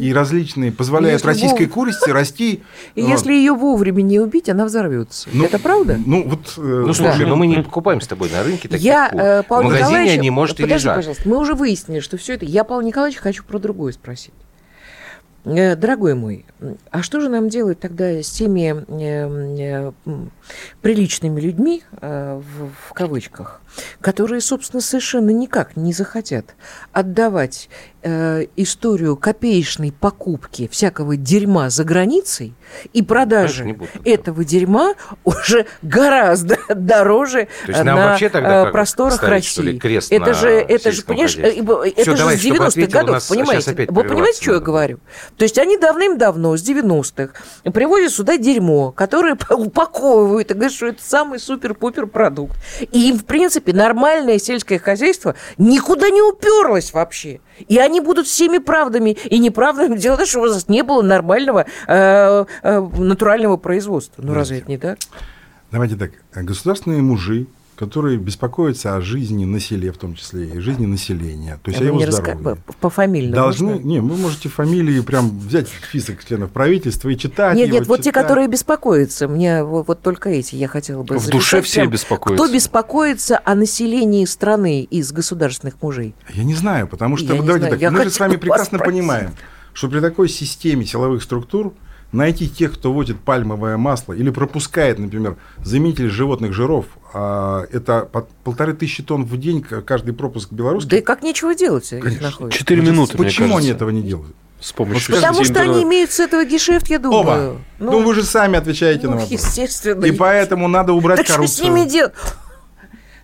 и 0.00 0.12
различные 0.12 0.70
позволяют 0.72 1.14
Если 1.22 1.26
российской 1.26 1.64
вов- 1.66 1.72
курице 1.74 2.12
расти. 2.12 2.62
И 2.94 3.02
вот. 3.02 3.08
если 3.10 3.32
ее 3.32 3.52
вовремя 3.52 4.00
не 4.02 4.20
убить, 4.20 4.48
она 4.48 4.64
взорвется. 4.64 5.28
Ну, 5.32 5.44
Это 5.44 5.58
правда? 5.58 5.98
Ну, 6.06 6.28
вот, 6.28 6.54
э, 6.56 6.60
Ну, 6.86 6.94
слушай, 6.94 7.24
Да. 7.24 7.26
ну 7.26 7.36
мы 7.36 7.46
не 7.46 7.56
покупаем 7.62 8.00
с 8.00 8.06
тобой 8.06 8.30
на 8.30 8.42
рынке 8.44 8.68
таких 8.68 8.84
Я, 8.86 9.10
кур. 9.10 9.20
э, 9.20 9.42
В 9.42 9.46
Павел 9.46 9.64
магазине 9.64 9.88
Николаевич, 9.88 10.18
они, 10.18 10.30
может, 10.30 10.60
и 10.60 10.62
подожди, 10.62 10.84
лежат. 10.86 10.96
пожалуйста, 10.96 11.28
мы 11.28 11.36
уже 11.38 11.54
выяснили, 11.54 12.00
что 12.00 12.16
все 12.16 12.34
это... 12.34 12.44
Я, 12.46 12.64
Павел 12.64 12.82
Николаевич, 12.86 13.18
хочу 13.18 13.44
про 13.44 13.58
другое 13.58 13.92
спросить. 13.92 14.32
Э, 15.44 15.74
Дорогой 15.74 16.14
мой, 16.14 16.44
а 16.92 17.02
что 17.02 17.20
же 17.20 17.28
нам 17.28 17.48
делать 17.48 17.80
тогда 17.80 18.22
с 18.22 18.30
теми 18.30 18.84
э, 18.88 19.88
э, 19.88 19.92
м, 20.06 20.30
приличными 20.80 21.40
людьми, 21.40 21.82
э, 22.00 22.40
в, 22.40 22.70
в 22.90 22.92
кавычках, 22.92 23.60
которые, 24.00 24.40
собственно, 24.40 24.80
совершенно 24.80 25.30
никак 25.30 25.76
не 25.76 25.92
захотят 25.92 26.54
отдавать 26.92 27.68
э, 28.02 28.46
историю 28.56 29.16
копеечной 29.16 29.92
покупки 29.92 30.68
всякого 30.68 31.16
дерьма 31.16 31.70
за 31.70 31.84
границей 31.84 32.54
и 32.92 33.02
продажи 33.02 33.78
этого 34.04 34.44
дерьма 34.44 34.94
уже 35.24 35.66
гораздо 35.82 36.58
дороже 36.74 37.48
То 37.66 37.72
есть 37.72 37.84
на 37.84 37.96
вообще 37.96 38.28
тогда 38.28 38.68
э, 38.68 38.72
просторах 38.72 39.14
ставить, 39.14 39.44
что 39.44 39.62
ли, 39.62 39.68
России. 39.68 39.78
крест 39.78 40.12
это 40.12 40.34
же, 40.34 40.48
это 40.48 40.92
же, 40.92 41.02
понимаешь, 41.02 41.36
хозяйстве? 41.36 41.62
это 41.86 42.02
Всё, 42.02 42.10
же 42.12 42.16
давай, 42.16 42.36
с 42.36 42.40
чтобы 42.40 42.56
90-х 42.56 42.66
ответил, 42.66 42.88
у 42.88 43.00
годов, 43.00 43.14
нас 43.14 43.28
понимаете? 43.28 43.86
Вы 43.88 44.04
понимаете, 44.04 44.42
что 44.42 44.54
я 44.54 44.60
говорю? 44.60 44.98
То 45.36 45.44
есть 45.44 45.58
они 45.58 45.76
давным-давно, 45.76 46.56
с 46.56 46.68
90-х, 46.68 47.70
привозят 47.70 48.12
сюда 48.12 48.36
дерьмо, 48.36 48.90
которое 48.90 49.36
упаковывают 49.50 50.50
и 50.50 50.54
говорят, 50.54 50.72
что 50.72 50.86
это 50.86 51.02
самый 51.02 51.38
супер-пупер 51.38 52.06
продукт. 52.06 52.56
И 52.80 53.10
им, 53.10 53.18
в 53.18 53.24
принципе, 53.24 53.61
нормальное 53.70 54.38
сельское 54.38 54.78
хозяйство 54.78 55.34
никуда 55.58 56.10
не 56.10 56.22
уперлось 56.22 56.92
вообще. 56.92 57.40
И 57.68 57.78
они 57.78 58.00
будут 58.00 58.26
всеми 58.26 58.58
правдами 58.58 59.10
и 59.10 59.38
неправдами 59.38 59.96
делать, 59.96 60.28
чтобы 60.28 60.48
у 60.48 60.52
нас 60.52 60.68
не 60.68 60.82
было 60.82 61.02
нормального 61.02 61.66
э, 61.86 62.44
э, 62.62 62.80
натурального 62.80 63.56
производства. 63.56 64.22
Ну, 64.22 64.34
разве 64.34 64.58
это 64.58 64.68
не 64.68 64.78
так? 64.78 64.98
Давайте 65.70 65.96
так. 65.96 66.10
Государственные 66.34 67.02
мужи, 67.02 67.46
которые 67.76 68.18
беспокоятся 68.18 68.94
о 68.96 69.00
жизни 69.00 69.44
на 69.44 69.58
селе, 69.58 69.90
в 69.92 69.96
том 69.96 70.14
числе, 70.14 70.46
и 70.46 70.58
жизни 70.60 70.86
населения, 70.86 71.58
то 71.62 71.70
есть 71.70 71.80
о 71.80 71.84
Вы 71.84 71.88
его 71.88 72.00
раска- 72.02 72.10
здоровье. 72.36 72.56
по- 72.66 72.72
по 72.74 72.90
фамилии 72.90 73.32
Должны, 73.32 73.72
не, 73.82 74.00
вы 74.00 74.16
можете 74.16 74.48
фамилии 74.48 75.00
прям 75.00 75.36
взять 75.38 75.68
список 75.68 76.24
членов 76.24 76.50
правительства 76.50 77.08
и 77.08 77.16
читать. 77.16 77.56
Нет, 77.56 77.68
его, 77.68 77.78
нет, 77.78 77.88
вот 77.88 77.96
те, 77.98 78.10
читать. 78.10 78.22
которые 78.22 78.46
беспокоятся, 78.48 79.26
мне 79.26 79.64
вот, 79.64 79.88
вот 79.88 80.02
только 80.02 80.28
эти 80.30 80.54
я 80.54 80.68
хотела 80.68 81.02
бы 81.02 81.18
В 81.18 81.28
душе 81.30 81.56
записать 81.56 81.64
все 81.64 81.80
прям. 81.80 81.90
беспокоятся. 81.92 82.44
Кто 82.44 82.52
беспокоится 82.54 83.40
о 83.44 83.54
населении 83.54 84.24
страны 84.26 84.82
из 84.82 85.10
государственных 85.12 85.80
мужей? 85.82 86.14
Я 86.34 86.44
не 86.44 86.54
знаю, 86.54 86.86
потому 86.86 87.16
что, 87.16 87.28
Я 87.28 87.34
вот 87.34 87.40
не 87.42 87.46
давайте 87.46 87.64
знаю, 87.66 87.72
так, 87.72 87.80
я 87.82 87.90
мы 87.90 88.04
же 88.04 88.10
с 88.10 88.20
вами 88.20 88.36
прекрасно 88.36 88.78
спросить. 88.78 88.84
понимаем, 88.86 89.30
что 89.72 89.88
при 89.88 90.00
такой 90.00 90.28
системе 90.28 90.84
силовых 90.84 91.22
структур 91.22 91.72
найти 92.12 92.48
тех, 92.48 92.74
кто 92.74 92.92
возит 92.92 93.18
пальмовое 93.18 93.76
масло 93.76 94.12
или 94.12 94.30
пропускает, 94.30 94.98
например, 94.98 95.36
заменитель 95.64 96.08
животных 96.10 96.52
жиров, 96.52 96.86
а, 97.14 97.64
это 97.72 98.08
по 98.10 98.26
полторы 98.44 98.74
тысячи 98.74 99.02
тонн 99.02 99.24
в 99.24 99.36
день 99.38 99.62
каждый 99.62 100.14
пропуск 100.14 100.52
белорусский. 100.52 100.90
Да 100.90 100.96
и 100.98 101.00
как 101.00 101.22
нечего 101.22 101.54
делать 101.54 101.88
Конечно. 101.88 102.50
Четыре 102.50 102.82
минуты, 102.82 103.16
мне 103.16 103.26
Почему 103.26 103.56
они 103.56 103.68
этого 103.68 103.90
не 103.90 104.02
делают? 104.02 104.34
С 104.60 104.72
помощью 104.72 105.16
Потому 105.16 105.42
что 105.42 105.54
они 105.60 105.70
интернета. 105.70 105.88
имеют 105.88 106.12
с 106.12 106.20
этого 106.20 106.44
гешефт, 106.44 106.88
я 106.88 107.00
думаю. 107.00 107.20
Оба. 107.20 107.56
Ну, 107.80 108.00
вы 108.04 108.14
же 108.14 108.22
сами 108.22 108.56
отвечаете 108.56 109.08
ну, 109.08 109.14
на 109.14 109.20
вопрос. 109.22 109.32
естественно. 109.32 110.04
И 110.04 110.12
поэтому 110.12 110.68
надо 110.68 110.92
убрать 110.92 111.16
Так 111.16 111.26
что 111.26 111.34
коррупцию. 111.34 111.58
с 111.58 111.68
ними 111.68 111.88
делать? 111.88 112.12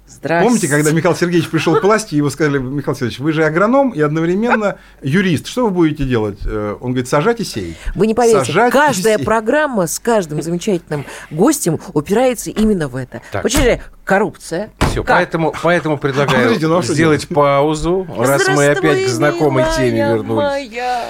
Здрасте. 0.09 0.45
Помните, 0.47 0.69
когда 0.69 0.91
Михаил 0.93 1.15
Сергеевич 1.15 1.51
пришел 1.51 1.77
к 1.77 1.83
власти, 1.85 2.15
его 2.15 2.31
сказали, 2.31 2.59
Михаил 2.59 2.97
Сергеевич, 2.97 3.19
вы 3.21 3.33
же 3.33 3.45
агроном 3.45 3.91
и 3.91 4.01
одновременно 4.01 4.79
юрист. 5.03 5.47
Что 5.47 5.65
вы 5.67 5.71
будете 5.71 6.05
делать? 6.05 6.39
Э, 6.45 6.77
Он 6.81 6.93
говорит, 6.93 7.09
сажать 7.09 7.41
и 7.41 7.45
сеять. 7.45 7.77
Вы 7.95 8.07
не 8.07 8.15
поверите, 8.15 8.47
Сажать 8.47 8.71
и 8.71 8.73
каждая 8.73 9.15
сеять. 9.17 9.25
программа 9.27 9.87
с 9.87 9.99
каждым 9.99 10.41
замечательным 10.43 11.05
гостем 11.31 11.79
упирается 11.93 12.51
именно 12.51 12.89
в 12.89 12.97
это. 12.97 13.21
Так. 13.31 13.43
Почему? 13.43 13.81
Коррупция. 14.05 14.71
Все, 14.91 15.05
Как? 15.05 15.17
поэтому, 15.19 15.55
поэтому 15.63 15.99
предлагаю 15.99 16.39
Подождите, 16.45 16.67
ну 16.69 16.79
а 16.79 16.83
сделать 16.83 17.29
паузу, 17.29 18.07
раз 18.19 18.49
мы 18.49 18.69
опять 18.69 19.05
к 19.05 19.09
знакомой 19.09 19.65
теме 19.77 19.99
вернулись. 20.15 20.43
моя, 20.73 21.05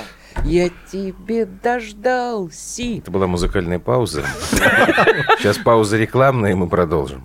я 0.45 0.71
тебе 0.91 1.47
дождался. 1.47 2.83
Это 2.99 3.11
была 3.13 3.27
музыкальная 3.29 3.79
пауза. 3.79 4.25
Сейчас 5.39 5.59
пауза 5.59 5.97
рекламная, 5.97 6.51
и 6.51 6.55
мы 6.55 6.69
продолжим. 6.69 7.25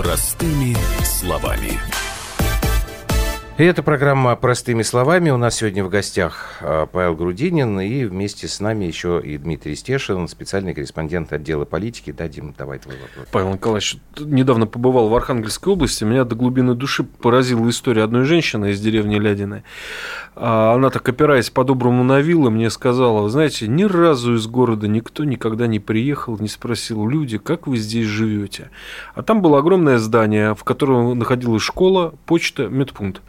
Простыми 0.00 0.74
словами. 1.04 1.89
И 3.60 3.62
это 3.62 3.82
программа 3.82 4.36
«Простыми 4.36 4.80
словами». 4.80 5.28
У 5.28 5.36
нас 5.36 5.56
сегодня 5.56 5.84
в 5.84 5.90
гостях 5.90 6.60
а, 6.62 6.86
Павел 6.86 7.14
Грудинин 7.14 7.78
и 7.78 8.06
вместе 8.06 8.48
с 8.48 8.58
нами 8.58 8.86
еще 8.86 9.20
и 9.22 9.36
Дмитрий 9.36 9.76
Стешин, 9.76 10.28
специальный 10.28 10.72
корреспондент 10.72 11.30
отдела 11.34 11.66
политики. 11.66 12.10
Да, 12.10 12.26
Дим, 12.26 12.54
давай 12.56 12.78
твой 12.78 12.96
вопрос. 12.96 13.28
Павел 13.30 13.52
Николаевич, 13.52 13.98
недавно 14.18 14.66
побывал 14.66 15.10
в 15.10 15.14
Архангельской 15.14 15.74
области. 15.74 16.04
Меня 16.04 16.24
до 16.24 16.36
глубины 16.36 16.74
души 16.74 17.04
поразила 17.04 17.68
история 17.68 18.04
одной 18.04 18.24
женщины 18.24 18.70
из 18.70 18.80
деревни 18.80 19.16
Лядины. 19.16 19.62
А 20.34 20.72
Она 20.72 20.88
так, 20.88 21.06
опираясь 21.06 21.50
по-доброму 21.50 22.02
на 22.02 22.20
виллы, 22.20 22.50
мне 22.50 22.70
сказала, 22.70 23.28
знаете, 23.28 23.68
ни 23.68 23.84
разу 23.84 24.36
из 24.36 24.46
города 24.46 24.88
никто 24.88 25.24
никогда 25.24 25.66
не 25.66 25.80
приехал, 25.80 26.38
не 26.38 26.48
спросил, 26.48 27.06
люди, 27.06 27.36
как 27.36 27.66
вы 27.66 27.76
здесь 27.76 28.06
живете? 28.06 28.70
А 29.14 29.22
там 29.22 29.42
было 29.42 29.58
огромное 29.58 29.98
здание, 29.98 30.54
в 30.54 30.64
котором 30.64 31.18
находилась 31.18 31.62
школа, 31.62 32.14
почта, 32.24 32.68
медпункт. 32.68 33.20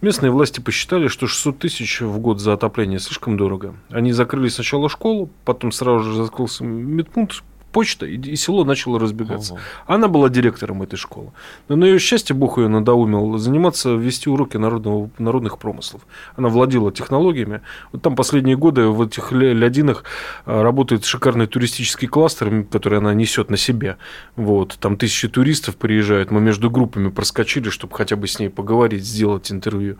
Местные 0.00 0.30
власти 0.30 0.60
посчитали, 0.60 1.08
что 1.08 1.26
600 1.26 1.58
тысяч 1.58 2.00
в 2.00 2.18
год 2.18 2.40
за 2.40 2.52
отопление 2.52 2.98
слишком 2.98 3.36
дорого. 3.36 3.74
Они 3.90 4.12
закрыли 4.12 4.48
сначала 4.48 4.88
школу, 4.88 5.30
потом 5.44 5.72
сразу 5.72 6.04
же 6.04 6.24
закрылся 6.24 6.64
медпункт, 6.64 7.42
почта, 7.72 8.06
и, 8.06 8.16
и 8.16 8.36
село 8.36 8.64
начало 8.64 8.98
разбегаться. 8.98 9.54
Ага. 9.54 9.62
Она 9.86 10.08
была 10.08 10.28
директором 10.28 10.82
этой 10.82 10.96
школы. 10.96 11.32
Но 11.68 11.76
на 11.76 11.84
ее 11.84 11.98
счастье, 11.98 12.34
Бог 12.34 12.58
ее 12.58 12.68
надоумил 12.68 13.38
заниматься, 13.38 13.94
вести 13.94 14.30
уроки 14.30 14.56
народного, 14.56 15.10
народных 15.18 15.58
промыслов. 15.58 16.06
Она 16.36 16.48
владела 16.48 16.92
технологиями. 16.92 17.60
Вот 17.92 18.02
там 18.02 18.16
последние 18.16 18.56
годы 18.56 18.86
в 18.86 19.02
этих 19.02 19.32
ля- 19.32 19.52
лядинах 19.52 20.04
а, 20.44 20.62
работает 20.62 21.04
шикарный 21.04 21.46
туристический 21.46 22.08
кластер, 22.08 22.64
который 22.64 22.98
она 22.98 23.14
несет 23.14 23.50
на 23.50 23.56
себе. 23.56 23.96
Вот. 24.36 24.76
Там 24.80 24.96
тысячи 24.96 25.28
туристов 25.28 25.76
приезжают. 25.76 26.30
Мы 26.30 26.40
между 26.40 26.70
группами 26.70 27.10
проскочили, 27.10 27.70
чтобы 27.70 27.94
хотя 27.94 28.16
бы 28.16 28.26
с 28.26 28.38
ней 28.38 28.48
поговорить, 28.48 29.04
сделать 29.04 29.52
интервью. 29.52 29.96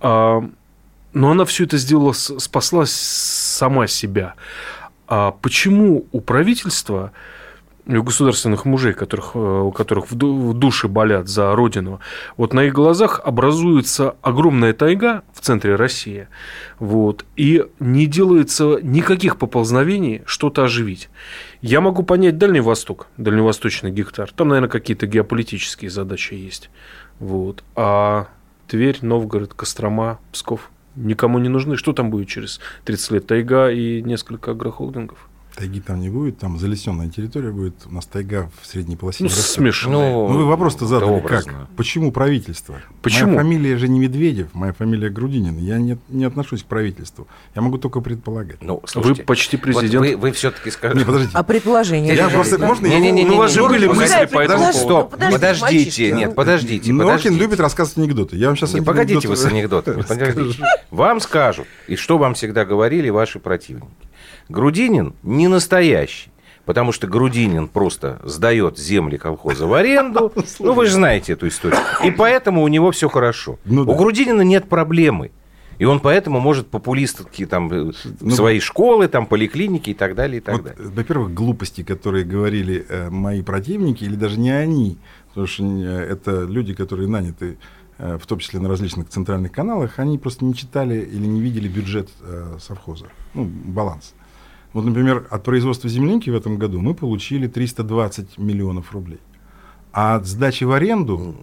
А, 0.00 0.42
но 1.12 1.30
она 1.30 1.44
все 1.44 1.64
это 1.64 1.78
сделала, 1.78 2.12
спасла 2.12 2.84
сама 2.86 3.86
себя. 3.86 4.34
А 5.06 5.32
почему 5.32 6.06
у 6.12 6.20
правительства 6.20 7.12
у 7.86 8.02
государственных 8.02 8.64
мужей, 8.64 8.94
которых, 8.94 9.32
э, 9.34 9.38
у 9.38 9.70
которых 9.70 10.10
в 10.10 10.54
душе 10.54 10.88
болят 10.88 11.28
за 11.28 11.54
родину, 11.54 12.00
вот 12.36 12.54
на 12.54 12.64
их 12.64 12.72
глазах 12.72 13.20
образуется 13.22 14.16
огромная 14.22 14.72
тайга 14.72 15.22
в 15.32 15.40
центре 15.40 15.74
России, 15.74 16.28
вот, 16.78 17.26
и 17.36 17.66
не 17.80 18.06
делается 18.06 18.78
никаких 18.82 19.36
поползновений 19.36 20.22
что-то 20.24 20.64
оживить. 20.64 21.10
Я 21.60 21.80
могу 21.80 22.02
понять 22.02 22.38
Дальний 22.38 22.60
Восток, 22.60 23.06
дальневосточный 23.16 23.90
гектар, 23.90 24.30
там, 24.34 24.48
наверное, 24.48 24.70
какие-то 24.70 25.06
геополитические 25.06 25.90
задачи 25.90 26.34
есть, 26.34 26.70
вот, 27.18 27.62
а 27.76 28.28
Тверь, 28.66 28.98
Новгород, 29.02 29.52
Кострома, 29.52 30.18
Псков 30.32 30.70
никому 30.96 31.38
не 31.38 31.48
нужны. 31.48 31.76
Что 31.76 31.92
там 31.92 32.10
будет 32.10 32.28
через 32.28 32.60
30 32.84 33.10
лет? 33.12 33.26
Тайга 33.26 33.70
и 33.70 34.02
несколько 34.02 34.52
агрохолдингов. 34.52 35.28
Тайги 35.56 35.78
там 35.80 36.00
не 36.00 36.08
будет, 36.08 36.38
там 36.38 36.58
залесенная 36.58 37.08
территория 37.08 37.52
будет. 37.52 37.74
У 37.86 37.94
нас 37.94 38.06
тайга 38.06 38.50
в 38.60 38.66
средней 38.66 38.96
полосе. 38.96 39.22
Ну, 39.22 39.30
не 39.30 39.34
растет. 39.36 39.52
смешанные. 39.52 40.10
Ну, 40.12 40.26
вы 40.26 40.46
вопрос-то 40.46 40.84
задали 40.84 41.10
образно. 41.10 41.52
как? 41.52 41.68
Почему 41.76 42.10
правительство? 42.10 42.80
Почему? 43.02 43.30
Моя 43.34 43.42
фамилия 43.42 43.76
же 43.78 43.86
не 43.88 44.00
Медведев, 44.00 44.48
моя 44.52 44.72
фамилия 44.72 45.10
Грудинин. 45.10 45.56
Я 45.58 45.78
не, 45.78 45.96
не 46.08 46.24
отношусь 46.24 46.64
к 46.64 46.66
правительству. 46.66 47.28
Я 47.54 47.62
могу 47.62 47.78
только 47.78 48.00
предполагать. 48.00 48.56
Ну, 48.62 48.80
Вы 48.82 48.88
слушайте, 48.88 49.22
почти 49.22 49.56
вот 49.56 49.62
президент. 49.62 50.04
вы, 50.04 50.16
вы 50.16 50.32
все-таки 50.32 50.72
скажете... 50.72 50.98
Не, 50.98 51.04
подождите. 51.06 51.32
А 51.38 51.42
предположение? 51.44 52.16
Я 52.16 52.28
просто- 52.30 52.58
да? 52.58 52.66
можно 52.66 52.86
я- 52.88 52.98
Не-не-не, 52.98 53.24
Ну, 53.24 53.34
у 53.34 53.38
вас 53.38 53.52
же 53.52 53.62
были 53.68 53.86
мысли 53.86 54.28
по 54.32 54.40
этому 54.40 54.58
поводу. 54.58 54.78
Стоп, 54.78 55.10
Подождите, 55.12 55.38
подождите, 55.38 55.62
мальчишки. 55.76 56.00
нет, 56.16 56.34
подождите, 56.34 56.92
Норкин 56.92 57.06
подождите. 57.16 57.38
любит 57.40 57.60
рассказывать 57.60 57.98
анекдоты. 57.98 58.36
Я 58.36 58.48
вам 58.48 58.56
сейчас 58.56 58.74
Не, 58.74 58.80
погодите 58.80 59.28
вы 59.28 59.36
с 59.36 59.44
анекдотами. 59.44 60.02
Подождите. 60.08 60.64
Вам 60.90 61.20
скажут, 61.20 61.68
и 61.86 61.94
что 61.94 62.18
вам 62.18 62.34
всегда 62.34 62.64
говорили 62.64 63.08
ваши 63.10 63.38
противники. 63.38 63.86
Грудинин 64.48 65.14
не 65.22 65.48
настоящий. 65.48 66.30
Потому 66.64 66.92
что 66.92 67.06
Грудинин 67.06 67.68
просто 67.68 68.20
сдает 68.24 68.78
земли 68.78 69.18
колхоза 69.18 69.66
в 69.66 69.74
аренду. 69.74 70.32
Ну, 70.58 70.72
вы 70.72 70.86
же 70.86 70.92
знаете 70.92 71.34
эту 71.34 71.46
историю. 71.48 71.78
И 72.02 72.10
поэтому 72.10 72.62
у 72.62 72.68
него 72.68 72.90
все 72.90 73.08
хорошо. 73.10 73.58
Ну 73.66 73.82
у 73.82 73.84
да. 73.84 73.94
Грудинина 73.94 74.40
нет 74.42 74.66
проблемы. 74.68 75.30
И 75.78 75.84
он 75.84 76.00
поэтому 76.00 76.40
может 76.40 76.68
популистски 76.68 77.44
там 77.46 77.70
э, 77.70 77.92
Ну, 78.20 78.30
свои 78.30 78.60
школы, 78.60 79.08
там 79.08 79.26
поликлиники 79.26 79.90
и 79.90 79.94
так 79.94 80.14
далее, 80.14 80.38
и 80.38 80.40
так 80.40 80.54
Вот, 80.54 80.64
далее. 80.64 80.78
э, 80.80 80.88
во-первых, 80.88 81.34
глупости, 81.34 81.82
которые 81.82 82.24
говорили 82.24 82.86
э, 82.88 83.10
мои 83.10 83.42
противники, 83.42 84.04
или 84.04 84.14
даже 84.14 84.38
не 84.38 84.50
они, 84.52 84.98
потому 85.28 85.46
что 85.48 85.64
э, 85.64 86.12
это 86.12 86.44
люди, 86.44 86.74
которые 86.74 87.08
наняты, 87.08 87.58
э, 87.98 88.18
в 88.22 88.26
том 88.26 88.38
числе 88.38 88.60
на 88.60 88.68
различных 88.68 89.08
центральных 89.08 89.50
каналах, 89.52 89.98
они 89.98 90.16
просто 90.16 90.44
не 90.44 90.54
читали 90.54 91.00
или 91.00 91.26
не 91.26 91.40
видели 91.40 91.68
бюджет 91.68 92.08
э, 92.22 92.56
совхоза, 92.60 93.06
ну, 93.34 93.44
баланс. 93.44 94.14
Вот, 94.74 94.84
например, 94.84 95.26
от 95.30 95.42
производства 95.44 95.88
земляники 95.88 96.28
в 96.30 96.34
этом 96.34 96.58
году 96.58 96.80
мы 96.80 96.94
получили 96.94 97.46
320 97.46 98.38
миллионов 98.38 98.92
рублей. 98.92 99.20
А 99.92 100.16
от 100.16 100.26
сдачи 100.26 100.64
в 100.64 100.72
аренду 100.72 101.36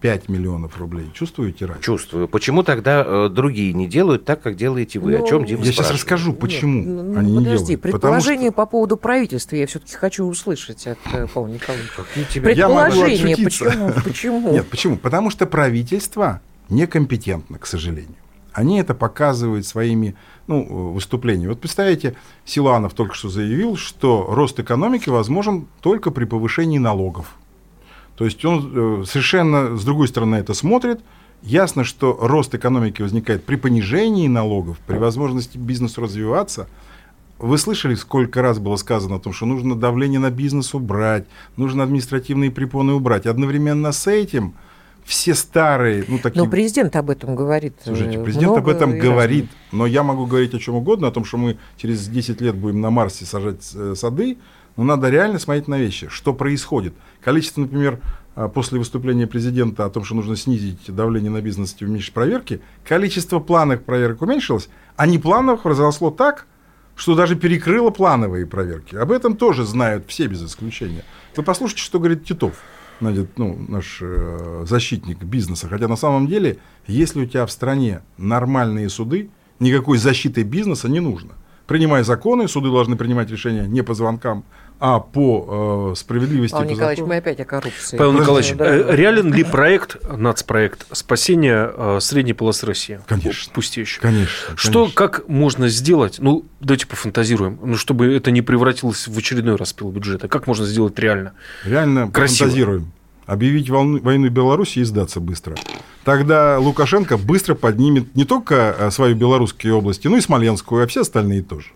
5 0.00 0.30
миллионов 0.30 0.78
рублей. 0.78 1.10
Чувствуете 1.12 1.66
разницу? 1.66 1.84
Чувствую. 1.84 2.26
Почему 2.26 2.62
тогда 2.62 3.04
э, 3.06 3.28
другие 3.28 3.74
не 3.74 3.86
делают 3.86 4.24
так, 4.24 4.40
как 4.40 4.56
делаете 4.56 4.98
вы? 5.00 5.14
О 5.16 5.18
Ну, 5.18 5.26
чем 5.26 5.44
Дима 5.44 5.62
Я 5.62 5.72
сейчас 5.72 5.90
расскажу, 5.90 6.32
почему 6.32 6.82
Нет, 6.82 6.86
ну, 7.14 7.18
они 7.18 7.32
не 7.32 7.38
подожди, 7.44 7.66
делают. 7.66 7.82
Потому 7.82 7.92
предположение 7.92 8.48
что- 8.48 8.56
по 8.56 8.64
поводу 8.66 8.96
правительства 8.96 9.56
я 9.56 9.66
все-таки 9.66 9.94
хочу 9.96 10.24
услышать 10.24 10.86
от 10.86 10.98
э, 11.12 11.26
Павла 11.26 11.48
Николаевича. 11.48 11.92
Тебе- 12.32 12.44
Предположение? 12.46 13.36
Почему? 14.02 14.52
Нет, 14.52 14.66
почему? 14.68 14.96
Потому 14.96 15.28
что 15.28 15.44
правительство 15.44 16.40
некомпетентно, 16.70 17.58
к 17.58 17.66
сожалению. 17.66 18.14
Они 18.58 18.80
это 18.80 18.92
показывают 18.92 19.64
своими 19.66 20.16
ну, 20.48 20.92
выступлениями. 20.92 21.50
Вот 21.50 21.60
представляете, 21.60 22.16
Силанов 22.44 22.92
только 22.92 23.14
что 23.14 23.28
заявил, 23.28 23.76
что 23.76 24.26
рост 24.28 24.58
экономики 24.58 25.08
возможен 25.08 25.68
только 25.80 26.10
при 26.10 26.24
повышении 26.24 26.78
налогов. 26.78 27.36
То 28.16 28.24
есть 28.24 28.44
он 28.44 29.02
э, 29.02 29.04
совершенно 29.06 29.76
с 29.76 29.84
другой 29.84 30.08
стороны 30.08 30.34
это 30.36 30.54
смотрит. 30.54 31.00
Ясно, 31.42 31.84
что 31.84 32.18
рост 32.20 32.52
экономики 32.52 33.00
возникает 33.00 33.44
при 33.44 33.54
понижении 33.54 34.26
налогов, 34.26 34.78
при 34.88 34.98
возможности 34.98 35.56
бизнесу 35.56 36.00
развиваться. 36.00 36.66
Вы 37.38 37.58
слышали, 37.58 37.94
сколько 37.94 38.42
раз 38.42 38.58
было 38.58 38.74
сказано 38.74 39.16
о 39.16 39.20
том, 39.20 39.32
что 39.32 39.46
нужно 39.46 39.76
давление 39.76 40.18
на 40.18 40.32
бизнес 40.32 40.74
убрать, 40.74 41.26
нужно 41.56 41.84
административные 41.84 42.50
препоны 42.50 42.94
убрать. 42.94 43.26
Одновременно 43.26 43.92
с 43.92 44.08
этим 44.08 44.54
все 45.08 45.34
старые, 45.34 46.04
ну 46.06 46.18
такие... 46.18 46.44
Но 46.44 46.50
президент 46.50 46.94
об 46.94 47.08
этом 47.08 47.34
говорит. 47.34 47.74
э, 47.80 47.86
Слушайте, 47.86 48.18
президент 48.18 48.58
об 48.58 48.64
много 48.64 48.72
этом 48.72 48.94
и 48.94 49.00
говорит, 49.00 49.44
разного. 49.46 49.66
но 49.72 49.86
я 49.86 50.02
могу 50.02 50.26
говорить 50.26 50.54
о 50.54 50.58
чем 50.58 50.74
угодно, 50.74 51.08
о 51.08 51.10
том, 51.10 51.24
что 51.24 51.38
мы 51.38 51.56
через 51.78 52.06
10 52.06 52.42
лет 52.42 52.54
будем 52.54 52.82
на 52.82 52.90
Марсе 52.90 53.24
сажать 53.24 53.72
э, 53.74 53.94
сады, 53.96 54.36
но 54.76 54.84
надо 54.84 55.08
реально 55.08 55.38
смотреть 55.38 55.66
на 55.66 55.78
вещи, 55.78 56.08
что 56.10 56.34
происходит. 56.34 56.92
Количество, 57.22 57.62
например, 57.62 58.00
а, 58.34 58.48
после 58.48 58.78
выступления 58.78 59.26
президента 59.26 59.86
о 59.86 59.90
том, 59.90 60.04
что 60.04 60.14
нужно 60.14 60.36
снизить 60.36 60.94
давление 60.94 61.30
на 61.30 61.40
бизнес 61.40 61.74
и 61.80 61.86
уменьшить 61.86 62.12
проверки, 62.12 62.60
количество 62.86 63.40
плановых 63.40 63.84
проверок 63.84 64.20
уменьшилось, 64.20 64.68
а 64.96 65.06
неплановых 65.06 65.64
разросло 65.64 66.10
так, 66.10 66.46
что 66.94 67.14
даже 67.14 67.34
перекрыло 67.34 67.90
плановые 67.90 68.46
проверки. 68.46 68.94
Об 68.94 69.10
этом 69.10 69.36
тоже 69.36 69.64
знают 69.64 70.04
все 70.06 70.26
без 70.26 70.44
исключения. 70.44 71.04
Вы 71.34 71.42
послушайте, 71.44 71.82
что 71.82 71.98
говорит 71.98 72.24
Титов, 72.24 72.60
значит, 73.00 73.38
ну, 73.38 73.58
наш 73.68 73.98
э, 74.00 74.64
защитник 74.66 75.22
бизнеса. 75.22 75.68
Хотя 75.68 75.88
на 75.88 75.96
самом 75.96 76.26
деле, 76.26 76.58
если 76.86 77.22
у 77.22 77.26
тебя 77.26 77.46
в 77.46 77.50
стране 77.50 78.00
нормальные 78.16 78.88
суды, 78.88 79.30
никакой 79.60 79.98
защиты 79.98 80.42
бизнеса 80.42 80.88
не 80.88 81.00
нужно. 81.00 81.32
Принимай 81.66 82.02
законы, 82.02 82.48
суды 82.48 82.70
должны 82.70 82.96
принимать 82.96 83.30
решения 83.30 83.66
не 83.66 83.82
по 83.82 83.94
звонкам, 83.94 84.44
а 84.80 85.00
по 85.00 85.90
э, 85.92 85.96
справедливости. 85.96 86.54
Павел 86.54 86.70
Николаевич, 86.70 86.98
закону. 86.98 87.14
мы 87.14 87.18
опять 87.18 87.40
о 87.40 87.44
коррупции. 87.44 87.96
Павел 87.96 88.12
Николаевич, 88.12 88.54
да. 88.54 88.66
э, 88.66 88.96
реален 88.96 89.32
ли 89.32 89.42
проект, 89.42 89.96
нацпроект 90.08 90.86
спасения 90.92 91.70
э, 91.74 91.98
средней 92.00 92.32
полосы 92.32 92.66
России? 92.66 93.00
Конечно. 93.06 93.52
Пустеющих. 93.52 94.00
Конечно. 94.00 94.56
Что, 94.56 94.80
конечно. 94.80 94.94
как 94.94 95.28
можно 95.28 95.68
сделать, 95.68 96.16
ну, 96.20 96.44
давайте 96.60 96.86
пофантазируем, 96.86 97.58
ну, 97.62 97.76
чтобы 97.76 98.14
это 98.14 98.30
не 98.30 98.42
превратилось 98.42 99.08
в 99.08 99.18
очередной 99.18 99.56
распил 99.56 99.90
бюджета. 99.90 100.28
Как 100.28 100.46
можно 100.46 100.64
сделать 100.64 100.96
реально? 100.98 101.32
Реально 101.64 102.08
Красиво. 102.10 102.46
фантазируем. 102.46 102.92
Объявить 103.26 103.68
волну- 103.68 104.00
войну 104.00 104.30
Беларуси 104.30 104.78
и 104.78 104.84
сдаться 104.84 105.20
быстро. 105.20 105.56
Тогда 106.04 106.58
Лукашенко 106.58 107.18
быстро 107.18 107.54
поднимет 107.54 108.14
не 108.14 108.24
только 108.24 108.74
э, 108.78 108.90
свою 108.90 109.14
белорусскую 109.14 109.76
область, 109.76 110.04
но 110.04 110.16
и 110.16 110.20
Смоленскую, 110.20 110.82
а 110.82 110.86
все 110.86 111.02
остальные 111.02 111.42
тоже. 111.42 111.68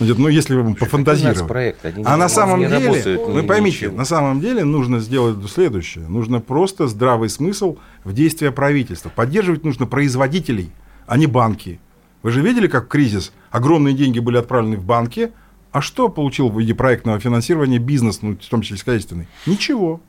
Ну, 0.00 0.28
если 0.28 0.54
вам 0.54 0.74
пофантазировать. 0.74 1.46
проект, 1.46 1.84
они 1.84 2.02
А 2.06 2.16
на 2.16 2.28
самом 2.28 2.60
деле, 2.60 2.86
работают 2.86 3.20
вы 3.28 3.42
ни- 3.42 3.46
поймите, 3.46 3.76
ничего. 3.86 3.96
на 3.96 4.04
самом 4.04 4.40
деле 4.40 4.64
нужно 4.64 4.98
сделать 5.00 5.36
следующее. 5.50 6.08
Нужно 6.08 6.40
просто 6.40 6.88
здравый 6.88 7.28
смысл 7.28 7.76
в 8.04 8.12
действия 8.12 8.50
правительства. 8.50 9.10
Поддерживать 9.14 9.64
нужно 9.64 9.86
производителей, 9.86 10.70
а 11.06 11.16
не 11.18 11.26
банки. 11.26 11.80
Вы 12.22 12.30
же 12.30 12.40
видели, 12.40 12.66
как 12.66 12.86
в 12.86 12.88
кризис 12.88 13.32
огромные 13.50 13.94
деньги 13.94 14.18
были 14.18 14.36
отправлены 14.38 14.76
в 14.76 14.84
банки, 14.84 15.32
а 15.72 15.80
что 15.80 16.08
получил 16.08 16.48
в 16.48 16.58
виде 16.58 16.74
проектного 16.74 17.20
финансирования 17.20 17.78
бизнес, 17.78 18.22
ну, 18.22 18.32
в 18.36 18.48
том 18.48 18.62
числе 18.62 18.76
сельскохозяйственный? 18.76 19.28
Ничего. 19.46 20.00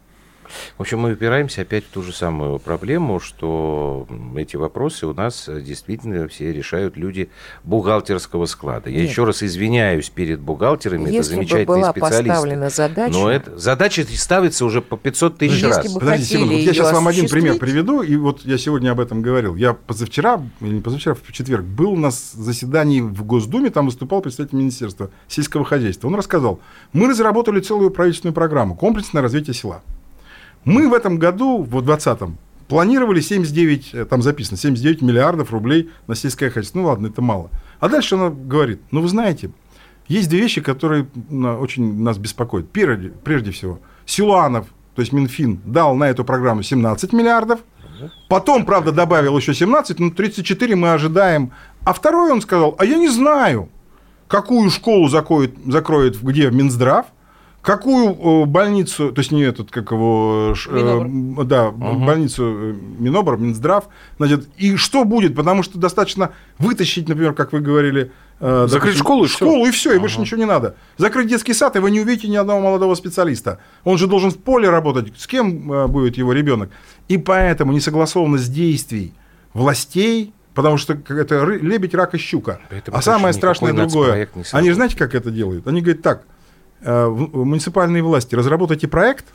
В 0.77 0.81
общем, 0.81 0.99
мы 0.99 1.13
упираемся 1.13 1.61
опять 1.61 1.85
в 1.85 1.89
ту 1.89 2.01
же 2.01 2.13
самую 2.13 2.59
проблему, 2.59 3.19
что 3.19 4.07
эти 4.35 4.55
вопросы 4.55 5.07
у 5.07 5.13
нас 5.13 5.47
э, 5.47 5.61
действительно 5.61 6.27
все 6.27 6.51
решают 6.51 6.97
люди 6.97 7.29
бухгалтерского 7.63 8.45
склада. 8.45 8.89
Я 8.89 9.01
Нет. 9.01 9.09
еще 9.09 9.23
раз 9.23 9.43
извиняюсь 9.43 10.09
перед 10.09 10.39
бухгалтерами, 10.39 11.03
это 11.03 11.11
Если 11.11 11.31
бы 11.31 11.35
замечательные 11.35 11.65
была 11.65 11.91
специалисты. 11.91 12.27
поставлена 12.27 12.69
задача, 12.69 13.13
Но 13.13 13.31
это, 13.31 13.57
задача 13.57 14.05
ставится 14.15 14.65
уже 14.65 14.81
по 14.81 14.97
500 14.97 15.37
тысяч 15.37 15.53
Если 15.53 15.67
раз. 15.67 15.93
бы 15.93 15.99
Подождите 15.99 16.33
секунду, 16.33 16.53
вот 16.53 16.61
я 16.61 16.73
сейчас 16.73 16.91
вам 16.91 17.07
один 17.07 17.27
пример 17.27 17.57
приведу, 17.57 18.01
и 18.01 18.15
вот 18.15 18.45
я 18.45 18.57
сегодня 18.57 18.91
об 18.91 18.99
этом 18.99 19.21
говорил. 19.21 19.55
Я 19.55 19.73
позавчера, 19.73 20.41
или 20.61 20.75
не 20.75 20.81
позавчера, 20.81 21.15
в 21.15 21.31
четверг, 21.31 21.63
был 21.63 21.95
на 21.95 22.11
заседании 22.11 23.01
в 23.01 23.23
Госдуме, 23.23 23.69
там 23.69 23.85
выступал 23.85 24.21
представитель 24.21 24.57
Министерства 24.57 25.11
сельского 25.27 25.65
хозяйства. 25.65 26.07
Он 26.07 26.15
рассказал, 26.15 26.59
мы 26.93 27.07
разработали 27.07 27.59
целую 27.59 27.91
правительственную 27.91 28.33
программу 28.33 28.75
«Комплексное 28.75 29.21
развитие 29.21 29.53
села». 29.53 29.81
Мы 30.63 30.89
в 30.89 30.93
этом 30.93 31.17
году, 31.17 31.63
в 31.63 31.69
2020 31.69 32.35
планировали 32.67 33.19
79, 33.19 33.89
э, 33.93 34.05
там 34.05 34.21
записано, 34.21 34.57
79 34.57 35.01
миллиардов 35.01 35.51
рублей 35.51 35.89
на 36.07 36.15
сельское 36.15 36.49
хозяйство. 36.49 36.79
Ну 36.79 36.85
ладно, 36.85 37.07
это 37.07 37.21
мало. 37.21 37.49
А 37.79 37.89
дальше 37.89 38.15
она 38.15 38.29
говорит, 38.29 38.79
ну 38.91 39.01
вы 39.01 39.09
знаете, 39.09 39.51
есть 40.07 40.29
две 40.29 40.41
вещи, 40.41 40.61
которые 40.61 41.07
очень 41.31 42.01
нас 42.01 42.17
беспокоят. 42.17 42.69
Прежде, 42.69 43.09
прежде 43.23 43.51
всего, 43.51 43.79
Силуанов, 44.05 44.67
то 44.95 45.01
есть 45.01 45.13
Минфин, 45.13 45.59
дал 45.65 45.95
на 45.95 46.09
эту 46.09 46.23
программу 46.23 46.63
17 46.63 47.13
миллиардов, 47.13 47.59
потом, 48.29 48.65
правда, 48.65 48.91
добавил 48.91 49.37
еще 49.37 49.53
17, 49.53 49.99
но 49.99 50.09
34 50.09 50.75
мы 50.75 50.93
ожидаем. 50.93 51.51
А 51.83 51.93
второй 51.93 52.31
он 52.31 52.41
сказал, 52.41 52.75
а 52.77 52.85
я 52.85 52.97
не 52.97 53.09
знаю, 53.09 53.69
какую 54.27 54.69
школу 54.69 55.07
закроет, 55.07 55.55
закроет 55.65 56.21
где 56.21 56.49
Минздрав, 56.51 57.07
какую 57.61 58.13
э, 58.13 58.45
больницу, 58.45 59.11
то 59.11 59.19
есть 59.19 59.31
не 59.31 59.43
этот, 59.43 59.71
как 59.71 59.91
его, 59.91 60.53
э, 60.67 61.43
да, 61.45 61.69
угу. 61.69 62.05
больницу 62.05 62.43
э, 62.43 62.75
Минобр, 62.99 63.37
Минздрав, 63.37 63.87
значит, 64.17 64.47
и 64.57 64.75
что 64.75 65.05
будет, 65.05 65.35
потому 65.35 65.63
что 65.63 65.77
достаточно 65.77 66.31
вытащить, 66.57 67.07
например, 67.07 67.33
как 67.33 67.53
вы 67.53 67.59
говорили, 67.59 68.11
э, 68.39 68.67
закрыть 68.67 68.97
допустим, 68.97 69.03
школу, 69.03 69.27
школу 69.27 69.65
и 69.67 69.71
все, 69.71 69.91
и 69.91 69.93
ага. 69.93 70.01
больше 70.01 70.19
ничего 70.19 70.39
не 70.39 70.45
надо. 70.45 70.75
Закрыть 70.97 71.27
детский 71.27 71.53
сад, 71.53 71.75
и 71.75 71.79
вы 71.79 71.91
не 71.91 72.01
увидите 72.01 72.27
ни 72.27 72.35
одного 72.35 72.59
молодого 72.61 72.95
специалиста. 72.95 73.59
Он 73.83 73.97
же 73.97 74.07
должен 74.07 74.31
в 74.31 74.37
поле 74.37 74.69
работать. 74.69 75.13
С 75.17 75.27
кем 75.27 75.71
э, 75.71 75.87
будет 75.87 76.17
его 76.17 76.33
ребенок? 76.33 76.71
И 77.07 77.17
поэтому 77.17 77.71
несогласованность 77.73 78.51
действий 78.53 79.13
властей 79.53 80.33
Потому 80.53 80.77
что 80.77 80.93
это 81.07 81.45
лебедь, 81.45 81.93
рак 81.95 82.13
и 82.13 82.17
щука. 82.17 82.59
Это 82.69 82.91
а 82.91 83.01
самое 83.01 83.33
страшное 83.33 83.73
другое. 83.73 84.27
Они 84.51 84.69
же 84.69 84.75
знаете, 84.75 84.97
как 84.97 85.15
это 85.15 85.31
делают? 85.31 85.65
Они 85.65 85.81
говорят 85.81 86.01
так, 86.01 86.23
э, 86.23 86.25
муниципальные 86.83 88.03
власти, 88.03 88.35
разработайте 88.35 88.87
проект, 88.87 89.25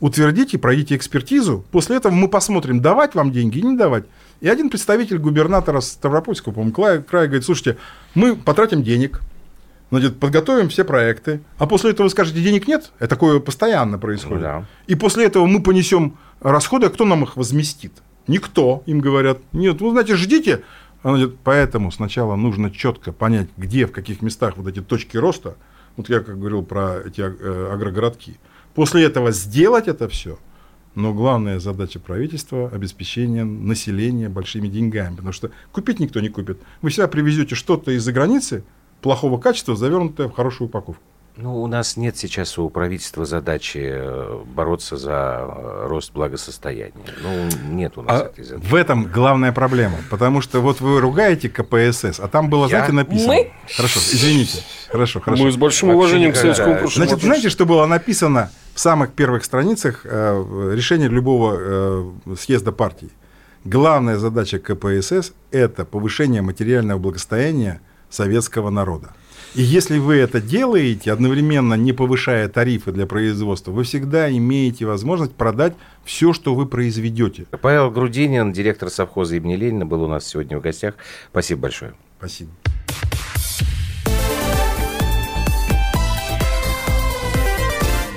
утвердите, 0.00 0.58
пройдите 0.58 0.96
экспертизу, 0.96 1.64
после 1.70 1.96
этого 1.96 2.12
мы 2.12 2.28
посмотрим, 2.28 2.80
давать 2.80 3.14
вам 3.14 3.32
деньги 3.32 3.58
или 3.58 3.66
не 3.66 3.76
давать. 3.76 4.04
И 4.40 4.48
один 4.48 4.68
представитель 4.68 5.18
губернатора 5.18 5.80
Ставропольского, 5.80 6.52
по-моему, 6.52 6.74
края, 6.74 7.02
края 7.02 7.26
говорит, 7.26 7.44
слушайте, 7.44 7.78
мы 8.14 8.36
потратим 8.36 8.82
денег, 8.82 9.20
значит, 9.90 10.20
подготовим 10.20 10.68
все 10.68 10.84
проекты, 10.84 11.40
а 11.58 11.66
после 11.66 11.92
этого 11.92 12.06
вы 12.06 12.10
скажете, 12.10 12.42
денег 12.42 12.68
нет, 12.68 12.92
это 12.98 13.08
такое 13.08 13.40
постоянно 13.40 13.98
происходит. 13.98 14.42
Да. 14.42 14.64
И 14.86 14.94
после 14.94 15.24
этого 15.24 15.46
мы 15.46 15.62
понесем 15.62 16.18
расходы, 16.40 16.86
а 16.86 16.90
кто 16.90 17.04
нам 17.04 17.24
их 17.24 17.36
возместит? 17.36 17.92
Никто, 18.26 18.82
им 18.86 19.00
говорят. 19.00 19.38
Нет, 19.52 19.80
ну, 19.80 19.90
знаете, 19.90 20.16
ждите. 20.16 20.62
Говорит, 21.02 21.36
поэтому 21.44 21.92
сначала 21.92 22.34
нужно 22.34 22.70
четко 22.70 23.12
понять, 23.12 23.48
где, 23.56 23.86
в 23.86 23.92
каких 23.92 24.22
местах 24.22 24.54
вот 24.56 24.66
эти 24.66 24.82
точки 24.82 25.16
роста. 25.16 25.56
Вот 25.96 26.08
я 26.08 26.20
как 26.20 26.38
говорил 26.38 26.62
про 26.62 27.00
эти 27.00 27.20
э, 27.20 27.70
агрогородки. 27.72 28.38
После 28.74 29.04
этого 29.04 29.32
сделать 29.32 29.88
это 29.88 30.08
все. 30.08 30.38
Но 30.94 31.12
главная 31.12 31.60
задача 31.60 32.00
правительства– 32.00 32.70
обеспечение 32.72 33.44
населения 33.44 34.28
большими 34.28 34.68
деньгами. 34.68 35.16
Потому 35.16 35.32
что 35.32 35.50
купить 35.72 36.00
никто 36.00 36.20
не 36.20 36.28
купит. 36.28 36.58
Вы 36.80 36.90
всегда 36.90 37.08
привезете 37.08 37.54
что-то 37.54 37.90
из-за 37.92 38.12
границы 38.12 38.64
плохого 39.02 39.38
качества, 39.38 39.76
завернутое 39.76 40.28
в 40.28 40.32
хорошую 40.32 40.68
упаковку. 40.68 41.02
Ну, 41.38 41.62
у 41.62 41.66
нас 41.66 41.98
нет 41.98 42.16
сейчас 42.16 42.58
у 42.58 42.70
правительства 42.70 43.26
задачи 43.26 43.82
э, 43.82 44.42
бороться 44.46 44.96
за 44.96 45.44
э, 45.46 45.86
рост 45.86 46.12
благосостояния. 46.14 46.94
Ну, 47.22 47.48
нет 47.70 47.98
у 47.98 48.02
нас 48.02 48.22
а 48.22 48.24
этой 48.24 48.42
задачи. 48.42 48.66
В 48.66 48.74
этом 48.74 49.04
главная 49.04 49.52
проблема. 49.52 49.98
Потому 50.08 50.40
что 50.40 50.60
вот 50.60 50.80
вы 50.80 50.98
ругаете 50.98 51.50
КПСС, 51.50 52.20
а 52.20 52.28
там 52.28 52.48
было, 52.48 52.62
Я? 52.64 52.68
знаете, 52.68 52.92
написано... 52.92 53.34
Мы? 53.34 53.52
Хорошо, 53.76 54.00
извините. 54.00 54.62
Хорошо, 54.88 55.20
хорошо. 55.20 55.44
Мы 55.44 55.52
с 55.52 55.56
большим 55.56 55.88
Вообще 55.88 55.98
уважением 55.98 56.32
к 56.32 56.36
советскому 56.36 56.76
прошлому. 56.76 57.06
Значит, 57.06 57.22
знаете, 57.22 57.50
что 57.50 57.66
было 57.66 57.84
написано 57.84 58.50
в 58.74 58.80
самых 58.80 59.12
первых 59.12 59.44
страницах 59.44 60.06
э, 60.06 60.72
решения 60.74 61.08
любого 61.08 61.56
э, 61.58 62.34
съезда 62.38 62.72
партии? 62.72 63.10
Главная 63.64 64.16
задача 64.16 64.58
КПСС– 64.58 65.34
это 65.50 65.84
повышение 65.84 66.40
материального 66.40 66.98
благосостояния 66.98 67.82
советского 68.08 68.70
народа. 68.70 69.10
И 69.54 69.62
если 69.62 69.98
вы 69.98 70.16
это 70.16 70.40
делаете, 70.40 71.12
одновременно 71.12 71.74
не 71.74 71.92
повышая 71.92 72.48
тарифы 72.48 72.92
для 72.92 73.06
производства, 73.06 73.70
вы 73.70 73.84
всегда 73.84 74.30
имеете 74.30 74.84
возможность 74.84 75.34
продать 75.34 75.74
все, 76.04 76.32
что 76.32 76.54
вы 76.54 76.66
произведете. 76.66 77.46
Павел 77.62 77.90
Грудинин, 77.90 78.52
директор 78.52 78.90
совхоза 78.90 79.36
имени 79.36 79.56
Ленина, 79.56 79.86
был 79.86 80.02
у 80.02 80.08
нас 80.08 80.26
сегодня 80.26 80.58
в 80.58 80.60
гостях. 80.60 80.94
Спасибо 81.30 81.62
большое. 81.62 81.94
Спасибо. 82.18 82.50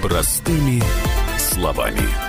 Простыми 0.01 0.81
словами. 1.37 2.28